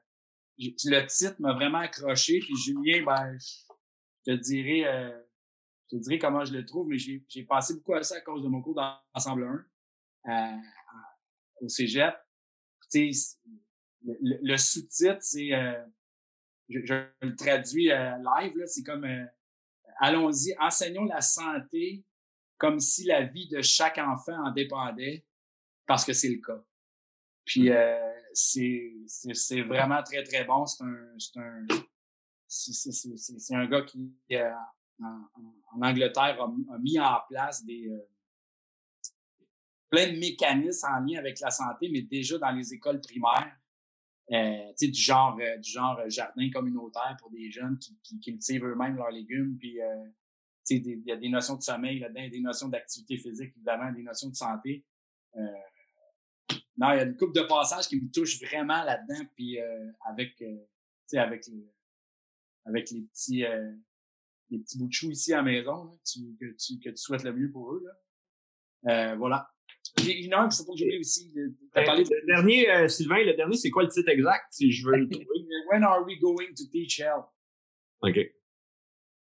le 0.58 1.06
titre 1.06 1.36
m'a 1.40 1.54
vraiment 1.54 1.78
accroché. 1.78 2.38
Puis 2.40 2.54
Julien, 2.56 3.02
ben, 3.04 3.38
je 3.38 4.32
te 4.32 4.36
dirais. 4.36 4.84
Euh, 4.84 5.18
je 5.90 5.96
te 5.96 6.02
dirais 6.02 6.18
comment 6.18 6.44
je 6.44 6.52
le 6.52 6.64
trouve, 6.64 6.88
mais 6.88 6.98
j'ai 6.98 7.44
passé 7.44 7.74
beaucoup 7.74 7.94
à 7.94 8.02
ça 8.02 8.16
à 8.16 8.20
cause 8.20 8.42
de 8.42 8.48
mon 8.48 8.62
cours 8.62 8.74
d'ensemble 8.74 9.66
1 10.24 10.60
au 11.60 11.68
Cégep. 11.68 12.14
Sais, 12.88 13.10
le, 14.04 14.38
le 14.42 14.56
sous-titre, 14.56 15.18
c'est 15.20 15.50
je, 16.68 17.04
le 17.20 17.36
traduis 17.36 17.90
euh, 17.90 18.16
live, 18.18 18.54
c'est 18.66 18.82
comme 18.82 19.04
euh, 19.04 19.24
allons-y, 19.98 20.54
enseignons 20.58 21.04
la 21.04 21.20
santé 21.20 22.04
comme 22.58 22.78
si 22.78 23.04
la 23.04 23.24
vie 23.24 23.48
de 23.48 23.60
chaque 23.60 23.98
enfant 23.98 24.46
en 24.46 24.52
dépendait, 24.52 25.24
parce 25.86 26.04
que 26.04 26.12
c'est 26.12 26.28
le 26.28 26.40
cas. 26.40 26.62
Puis 27.44 27.70
mmh. 27.70 27.72
euh, 27.72 28.12
c'est 28.32 29.62
vraiment 29.62 30.02
très, 30.02 30.22
très 30.22 30.44
bon. 30.44 30.64
C'est 30.66 30.84
un, 30.84 31.66
c'est 32.46 33.54
un, 33.54 33.60
un 33.60 33.66
gars 33.66 33.82
qui, 33.82 34.14
en, 35.00 35.28
en, 35.74 35.82
Angleterre, 35.82 36.40
a, 36.40 36.78
mis 36.78 37.00
en 37.00 37.18
place 37.28 37.64
des 37.64 37.90
plein 39.90 40.10
de 40.10 40.18
mécanismes 40.18 40.86
en 40.86 41.00
lien 41.00 41.18
avec 41.18 41.38
la 41.40 41.50
santé, 41.50 41.90
mais 41.92 42.02
déjà 42.02 42.38
dans 42.38 42.52
les 42.52 42.72
écoles 42.72 43.00
primaires 43.00 43.56
euh, 44.32 44.72
du 44.80 44.94
genre 44.94 45.38
euh, 45.40 45.58
du 45.58 45.70
genre 45.70 45.98
euh, 45.98 46.08
jardin 46.08 46.48
communautaire 46.50 47.16
pour 47.20 47.30
des 47.30 47.50
jeunes 47.50 47.78
qui, 47.78 47.98
qui 48.02 48.18
cultivent 48.18 48.64
eux-mêmes 48.64 48.96
leurs 48.96 49.10
légumes 49.10 49.56
puis 49.58 49.80
euh, 49.80 50.06
il 50.70 51.02
y 51.04 51.12
a 51.12 51.16
des 51.16 51.28
notions 51.28 51.56
de 51.56 51.62
sommeil 51.62 51.98
là-dedans, 51.98 52.28
des 52.28 52.40
notions 52.40 52.68
d'activité 52.68 53.18
physique 53.18 53.52
évidemment, 53.56 53.90
des 53.92 54.04
notions 54.04 54.30
de 54.30 54.36
santé. 54.36 54.86
Euh, 55.36 55.40
non, 56.76 56.92
il 56.92 56.96
y 56.96 57.00
a 57.00 57.02
une 57.02 57.16
coupe 57.16 57.34
de 57.34 57.42
passages 57.42 57.88
qui 57.88 58.00
me 58.00 58.10
touchent 58.10 58.40
vraiment 58.40 58.82
là-dedans 58.84 59.28
puis 59.34 59.58
avec 60.06 60.42
avec 61.12 61.44
avec 62.64 62.90
les 62.90 63.02
petits 63.02 63.44
les 64.50 64.58
petits 64.58 64.78
bouts 64.78 64.88
de 64.88 64.92
choux 64.92 65.10
ici 65.10 65.34
à 65.34 65.38
la 65.38 65.42
maison 65.42 65.84
là, 65.84 65.92
tu, 66.06 66.20
que 66.40 66.46
tu 66.56 66.78
que 66.78 66.88
tu 66.90 66.96
souhaites 66.96 67.24
le 67.24 67.34
mieux 67.34 67.50
pour 67.50 67.74
eux 67.74 67.84
là. 68.84 69.14
voilà. 69.16 69.52
J'ai 69.98 70.24
une 70.24 70.34
heure, 70.34 70.48
pas 70.48 70.72
que 70.72 70.76
j'ai 70.76 70.98
aussi. 70.98 71.32
T'as 71.72 71.84
parlé 71.84 72.04
de... 72.04 72.10
Le 72.10 72.26
dernier, 72.26 72.70
euh, 72.70 72.88
Sylvain, 72.88 73.22
le 73.24 73.34
dernier, 73.34 73.56
c'est 73.56 73.70
quoi 73.70 73.82
le 73.82 73.88
titre 73.88 74.08
exact, 74.08 74.46
si 74.50 74.72
je 74.72 74.86
veux 74.86 74.96
le 74.96 75.08
trouver? 75.10 75.26
When 75.70 75.84
are 75.84 76.04
we 76.04 76.18
going 76.18 76.54
to 76.56 76.64
teach 76.70 76.98
health? 76.98 77.26
OK. 78.00 78.18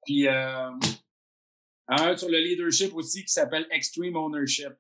Puis, 0.05 0.27
euh, 0.27 0.71
un 1.87 2.17
sur 2.17 2.29
le 2.29 2.39
leadership 2.39 2.93
aussi 2.93 3.23
qui 3.23 3.31
s'appelle 3.31 3.67
Extreme 3.71 4.15
Ownership. 4.15 4.73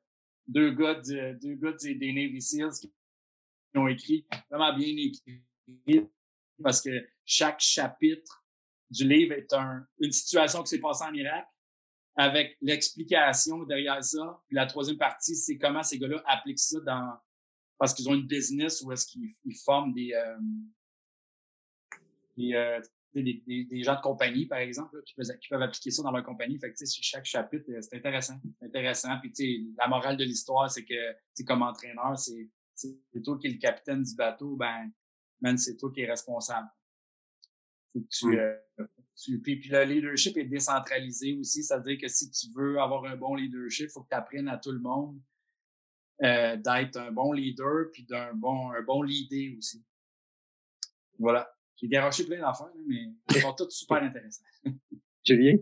Deux 0.47 0.71
gars, 0.71 0.95
de, 0.95 1.37
deux 1.41 1.55
gars 1.55 1.75
des 1.83 2.13
Navy 2.13 2.41
SEALs 2.41 2.71
qui 2.79 2.91
ont 3.77 3.87
écrit, 3.87 4.25
vraiment 4.49 4.75
bien 4.75 4.93
écrit, 4.97 6.07
parce 6.61 6.81
que 6.81 6.89
chaque 7.25 7.59
chapitre 7.59 8.45
du 8.89 9.07
livre 9.07 9.33
est 9.33 9.51
un, 9.53 9.85
une 9.99 10.11
situation 10.11 10.61
qui 10.63 10.69
s'est 10.69 10.79
passée 10.79 11.05
en 11.05 11.13
Irak 11.13 11.47
avec 12.15 12.57
l'explication 12.61 13.63
derrière 13.63 14.03
ça. 14.03 14.41
Puis 14.47 14.55
la 14.55 14.65
troisième 14.65 14.97
partie, 14.97 15.35
c'est 15.35 15.57
comment 15.57 15.83
ces 15.83 15.97
gars-là 15.97 16.21
appliquent 16.25 16.59
ça 16.59 16.79
dans 16.81 17.13
parce 17.77 17.95
qu'ils 17.95 18.07
ont 18.09 18.13
une 18.13 18.27
business 18.27 18.83
ou 18.83 18.91
est-ce 18.91 19.07
qu'ils 19.07 19.57
forment 19.65 19.91
des, 19.91 20.13
euh, 20.13 20.37
euh, 22.39 22.79
des, 23.13 23.43
des, 23.45 23.65
des, 23.65 23.83
gens 23.83 23.95
de 23.95 24.01
compagnie, 24.01 24.45
par 24.45 24.59
exemple, 24.59 25.01
qui, 25.03 25.15
peuvent, 25.15 25.25
qui, 25.39 25.49
peuvent, 25.49 25.61
appliquer 25.61 25.89
ça 25.89 26.03
dans 26.03 26.11
leur 26.11 26.23
compagnie. 26.23 26.59
Fait 26.59 26.71
que 26.71 26.85
sur 26.85 27.03
chaque 27.03 27.25
chapitre, 27.25 27.65
euh, 27.71 27.81
c'est 27.81 27.97
intéressant. 27.97 28.39
intéressant. 28.61 29.19
Puis 29.19 29.73
la 29.77 29.87
morale 29.87 30.15
de 30.15 30.23
l'histoire, 30.23 30.69
c'est 30.69 30.85
que 30.85 31.43
comme 31.43 31.63
entraîneur, 31.63 32.17
c'est 32.17 32.47
toi 33.23 33.37
qui 33.39 33.47
es 33.47 33.49
le 33.49 33.57
capitaine 33.57 34.03
du 34.03 34.15
bateau, 34.15 34.55
ben, 34.55 34.91
man, 35.41 35.57
c'est 35.57 35.75
toi 35.75 35.91
qui 35.91 36.01
es 36.01 36.05
responsable. 36.05 36.69
Faut 37.91 38.01
que 38.01 38.07
tu, 38.09 38.39
euh, 38.39 38.55
puis, 39.23 39.57
puis, 39.57 39.69
le 39.69 39.83
leadership 39.83 40.37
est 40.37 40.45
décentralisé 40.45 41.33
aussi. 41.33 41.63
C'est-à-dire 41.63 41.97
que 41.99 42.07
si 42.07 42.29
tu 42.31 42.47
veux 42.55 42.79
avoir 42.79 43.05
un 43.05 43.15
bon 43.15 43.35
leadership, 43.35 43.87
il 43.89 43.91
faut 43.91 44.01
que 44.01 44.09
tu 44.09 44.15
apprennes 44.15 44.47
à 44.47 44.57
tout 44.57 44.71
le 44.71 44.79
monde 44.79 45.19
euh, 46.23 46.55
d'être 46.55 46.97
un 46.97 47.11
bon 47.11 47.31
leader 47.31 47.85
puis 47.91 48.03
d'un 48.03 48.33
bon, 48.33 48.71
un 48.71 48.81
bon 48.81 49.01
leader 49.03 49.57
aussi. 49.57 49.83
Voilà. 51.19 51.51
J'ai 51.75 51.87
garoché 51.87 52.25
plein 52.25 52.39
d'affaires, 52.39 52.73
mais 52.87 53.09
ils 53.29 53.41
sont 53.41 53.53
tous 53.53 53.69
super 53.69 53.97
intéressants. 54.03 54.43
Julien? 55.25 55.57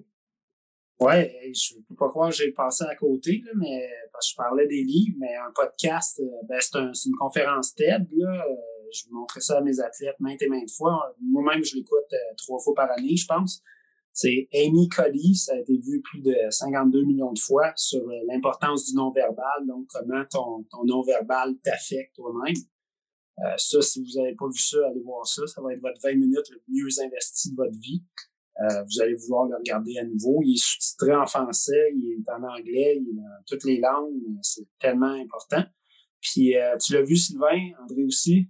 Ouais, 1.00 1.52
je 1.54 1.76
ne 1.76 1.82
peux 1.84 1.96
pas 1.96 2.10
croire 2.10 2.30
que 2.30 2.36
j'ai 2.36 2.52
passé 2.52 2.84
à 2.84 2.94
côté, 2.96 3.42
là, 3.46 3.52
mais 3.56 3.90
parce 4.12 4.28
que 4.28 4.32
je 4.32 4.36
parlais 4.36 4.68
des 4.68 4.84
livres, 4.84 5.16
mais 5.18 5.34
un 5.36 5.52
podcast, 5.56 6.20
euh, 6.20 6.46
ben, 6.48 6.60
c'est 6.60 6.76
un, 6.76 6.92
une 6.92 7.16
conférence 7.18 7.74
TED. 7.74 8.06
Là, 8.12 8.46
euh, 8.46 8.56
je 8.92 9.04
montrais 9.12 9.42
ça 9.42 9.58
à 9.58 9.62
mes 9.62 9.80
athlètes 9.80 10.20
maintes 10.20 10.42
et 10.42 10.48
maintes 10.48 10.72
fois. 10.72 11.16
Moi-même, 11.22 11.64
je 11.64 11.76
l'écoute 11.76 12.14
euh, 12.14 12.36
trois 12.38 12.60
fois 12.60 12.74
par 12.76 12.92
année, 12.92 13.16
je 13.16 13.26
pense. 13.26 13.62
C'est 14.12 14.50
Amy 14.54 14.90
Cuddy, 14.90 15.36
ça 15.36 15.54
a 15.54 15.60
été 15.60 15.78
vu 15.78 16.02
plus 16.02 16.22
de 16.22 16.36
52 16.50 17.04
millions 17.04 17.32
de 17.32 17.40
fois 17.40 17.72
sur 17.76 18.04
l'importance 18.28 18.88
du 18.90 18.96
non-verbal, 18.96 19.66
donc 19.68 19.86
comment 19.94 20.26
ton, 20.30 20.64
ton 20.70 20.84
non-verbal 20.84 21.56
t'affecte 21.64 22.16
toi-même. 22.16 22.56
Euh, 23.46 23.54
ça, 23.58 23.82
si 23.82 24.04
vous 24.04 24.20
n'avez 24.20 24.36
pas 24.36 24.48
vu 24.48 24.60
ça, 24.60 24.78
allez 24.90 25.02
voir 25.02 25.26
ça. 25.26 25.46
Ça 25.48 25.62
va 25.62 25.74
être 25.74 25.82
votre 25.82 26.00
20 26.04 26.16
minutes 26.16 26.50
le 26.50 26.62
mieux 26.68 26.90
investi 27.02 27.52
de 27.52 27.56
votre 27.56 27.78
vie. 27.80 28.04
Euh, 28.62 28.84
vous 28.84 29.02
allez 29.02 29.16
vouloir 29.16 29.48
le 29.48 29.56
regarder 29.56 29.98
à 30.00 30.04
nouveau. 30.04 30.42
Il 30.44 30.54
est 30.54 30.62
sous-titré 30.62 31.16
en 31.16 31.26
français, 31.26 31.94
il 31.96 32.20
est 32.20 32.30
en 32.30 32.44
anglais, 32.44 33.02
il 33.02 33.10
est 33.10 33.14
dans 33.14 33.44
toutes 33.48 33.64
les 33.64 33.80
langues. 33.80 34.20
C'est 34.42 34.68
tellement 34.80 35.14
important. 35.14 35.64
Puis 36.20 36.58
euh, 36.58 36.76
tu 36.78 36.94
l'as 36.94 37.04
vu, 37.04 37.16
Sylvain, 37.16 37.72
André 37.82 38.04
aussi? 38.04 38.50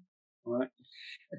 Ouais. 0.49 0.67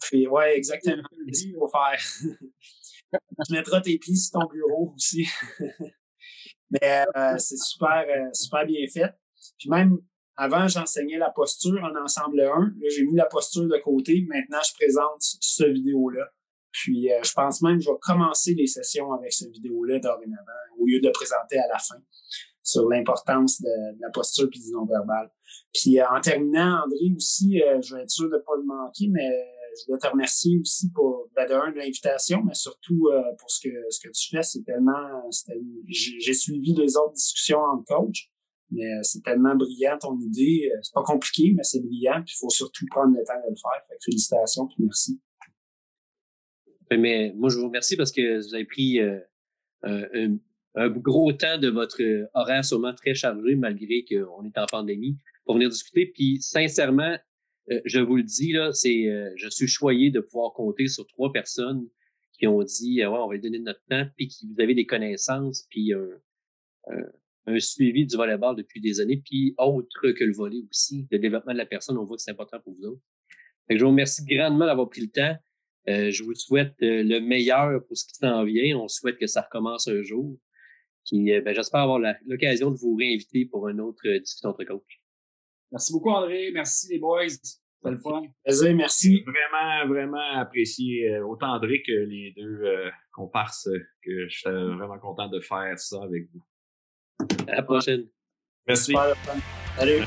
Puis 0.03 0.27
ouais, 0.27 0.57
exactement. 0.57 1.03
Qu'il 1.33 1.55
faut 1.55 1.69
faire? 1.69 1.99
tu 3.47 3.53
mettras 3.53 3.81
tes 3.81 3.99
pieds 3.99 4.17
sur 4.17 4.41
ton 4.41 4.47
bureau 4.47 4.93
aussi. 4.95 5.27
Mais 6.71 7.05
euh, 7.17 7.37
c'est 7.39 7.57
super, 7.57 8.07
super 8.33 8.65
bien 8.65 8.87
fait. 8.87 9.13
Puis 9.59 9.69
même 9.69 9.99
avant, 10.37 10.69
j'enseignais 10.69 11.19
la 11.19 11.31
posture 11.31 11.83
en 11.83 12.03
ensemble 12.03 12.41
1. 12.41 12.45
Là, 12.47 12.89
j'ai 12.95 13.05
mis 13.05 13.17
la 13.17 13.27
posture 13.27 13.67
de 13.67 13.77
côté. 13.79 14.25
Maintenant, 14.29 14.61
je 14.67 14.75
présente 14.75 15.21
ce 15.21 15.65
vidéo-là. 15.65 16.27
Puis 16.73 17.13
euh, 17.13 17.21
je 17.23 17.33
pense 17.33 17.63
même 17.63 17.79
que 17.79 17.85
je 17.85 17.91
vais 17.91 17.99
commencer 18.01 18.55
les 18.55 18.67
sessions 18.67 19.13
avec 19.13 19.33
cette 19.33 19.51
vidéo-là 19.51 19.99
dorénavant, 19.99 20.53
au 20.79 20.87
lieu 20.87 21.01
de 21.01 21.07
le 21.07 21.13
présenter 21.13 21.59
à 21.59 21.67
la 21.69 21.79
fin, 21.79 22.01
sur 22.63 22.89
l'importance 22.89 23.61
de, 23.61 24.01
la 24.01 24.11
posture 24.11 24.49
puis 24.51 24.61
du 24.61 24.71
non-verbal. 24.71 25.31
Puis 25.73 26.01
euh, 26.01 26.05
en 26.11 26.21
terminant, 26.21 26.83
André 26.85 27.13
aussi, 27.17 27.63
euh, 27.63 27.81
je 27.83 27.95
vais 27.95 28.03
être 28.03 28.11
sûr 28.11 28.29
de 28.29 28.37
ne 28.37 28.41
pas 28.41 28.57
le 28.57 28.65
manquer, 28.65 29.09
mais 29.09 29.29
je 29.81 29.87
dois 29.87 29.99
te 29.99 30.07
remercier 30.07 30.59
aussi 30.59 30.91
pour 30.91 31.29
ben, 31.37 31.47
de, 31.47 31.73
de 31.73 31.79
l'invitation, 31.79 32.43
mais 32.45 32.55
surtout 32.55 33.09
pour 33.39 33.51
ce 33.51 33.69
que 33.69 33.75
ce 33.89 34.01
que 34.01 34.13
tu 34.13 34.31
fais. 34.31 34.43
C'est 34.43 34.65
tellement. 34.65 35.31
J'ai 35.87 36.35
suivi 36.35 36.75
les 36.75 36.97
autres 36.97 37.15
discussions 37.15 37.61
en 37.61 37.83
coach. 37.83 38.31
Mais 38.73 38.85
euh, 38.85 39.01
c'est 39.03 39.23
tellement 39.23 39.57
brillant 39.57 39.99
ton 39.99 40.17
idée. 40.21 40.71
C'est 40.83 40.95
pas 40.95 41.03
compliqué, 41.03 41.53
mais 41.57 41.63
c'est 41.65 41.81
brillant. 41.81 42.23
Puis 42.25 42.35
il 42.37 42.39
faut 42.39 42.51
surtout 42.51 42.87
prendre 42.91 43.17
le 43.17 43.25
temps 43.25 43.35
de 43.35 43.51
le 43.51 43.57
faire. 43.57 43.85
Fait 43.89 43.95
que 43.95 44.05
félicitations 44.05 44.67
puis 44.67 44.77
merci. 44.81 45.21
Mais 46.93 47.33
moi, 47.37 47.51
je 47.51 47.59
vous 47.59 47.67
remercie 47.67 47.97
parce 47.97 48.11
que 48.11 48.39
vous 48.39 48.55
avez 48.55 48.65
pris 48.65 49.01
un, 49.01 49.21
un, 50.75 50.89
gros 50.89 51.33
temps 51.33 51.59
de 51.59 51.69
votre 51.69 52.03
horaire 52.35 52.65
sûrement 52.65 52.95
très 52.95 53.15
chargé, 53.15 53.55
malgré 53.55 54.05
qu'on 54.05 54.45
est 54.45 54.59
en 54.59 54.67
pandémie, 54.67 55.17
pour 55.45 55.55
venir 55.55 55.69
discuter. 55.69 56.07
Puis 56.07 56.39
sincèrement, 56.41 57.17
je 57.85 58.01
vous 58.01 58.17
le 58.17 58.23
dis, 58.23 58.53
là, 58.53 58.73
c'est 58.73 59.07
je 59.37 59.49
suis 59.49 59.69
choyé 59.69 60.11
de 60.11 60.21
pouvoir 60.21 60.53
compter 60.53 60.89
sur 60.89 61.07
trois 61.07 61.33
personnes 61.33 61.87
qui 62.39 62.47
ont 62.47 62.63
dit 62.63 63.01
ouais, 63.01 63.07
on 63.07 63.29
va 63.29 63.35
lui 63.35 63.41
donner 63.41 63.59
notre 63.59 63.83
temps, 63.89 64.07
puis 64.17 64.29
qui 64.29 64.47
vous 64.47 64.61
avez 64.61 64.75
des 64.75 64.87
connaissances, 64.87 65.67
puis 65.71 65.93
un, 65.93 66.09
un, 67.47 67.59
suivi 67.59 68.07
du 68.07 68.17
volleyball 68.17 68.57
depuis 68.57 68.81
des 68.81 69.01
années, 69.01 69.23
puis 69.25 69.55
autre 69.59 70.11
que 70.13 70.25
le 70.25 70.33
volley 70.33 70.63
aussi, 70.71 71.07
le 71.11 71.19
développement 71.19 71.53
de 71.53 71.59
la 71.59 71.67
personne, 71.67 71.99
on 71.99 72.05
voit 72.05 72.17
que 72.17 72.23
c'est 72.23 72.31
important 72.31 72.59
pour 72.61 72.75
vous 72.75 72.87
autres. 72.87 73.03
je 73.69 73.79
vous 73.79 73.91
remercie 73.91 74.25
grandement 74.25 74.67
d'avoir 74.67 74.89
pris 74.89 75.03
le 75.03 75.11
temps. 75.11 75.37
Euh, 75.89 76.11
je 76.11 76.23
vous 76.23 76.35
souhaite 76.35 76.75
euh, 76.83 77.03
le 77.03 77.21
meilleur 77.21 77.85
pour 77.87 77.97
ce 77.97 78.07
qui 78.07 78.15
s'en 78.15 78.45
vient. 78.45 78.79
On 78.79 78.89
souhaite 78.89 79.19
que 79.19 79.27
ça 79.27 79.43
recommence 79.43 79.89
un 79.89 80.03
jour. 80.03 80.39
Puis, 81.07 81.33
euh, 81.33 81.41
ben, 81.41 81.55
j'espère 81.55 81.81
avoir 81.81 81.99
l'occasion 82.27 82.71
de 82.71 82.77
vous 82.77 82.95
réinviter 82.95 83.47
pour 83.47 83.69
une 83.69 83.81
autre 83.81 84.07
discussion 84.19 84.51
entre 84.51 84.65
coach. 84.65 85.00
Merci 85.73 85.93
beaucoup, 85.93 86.11
André. 86.11 86.51
Merci, 86.53 86.89
les 86.93 86.99
boys. 86.99 87.29
C'était 87.29 87.91
le 87.93 87.99
fun. 87.99 88.23
merci. 88.75 89.25
Vraiment, 89.25 89.89
vraiment 89.89 90.39
apprécié 90.39 91.19
autant 91.21 91.55
André 91.55 91.83
que 91.83 91.93
les 91.93 92.35
deux 92.37 92.91
comparses 93.13 93.69
que 94.03 94.29
je 94.29 94.39
suis 94.39 94.51
vraiment 94.51 94.99
content 94.99 95.29
de 95.29 95.41
faire 95.41 95.79
ça 95.79 96.03
avec 96.03 96.25
vous. 96.33 96.43
À 97.49 97.57
la 97.57 97.63
prochaine. 97.63 98.07
Merci. 98.67 98.95
Salut. 99.77 100.05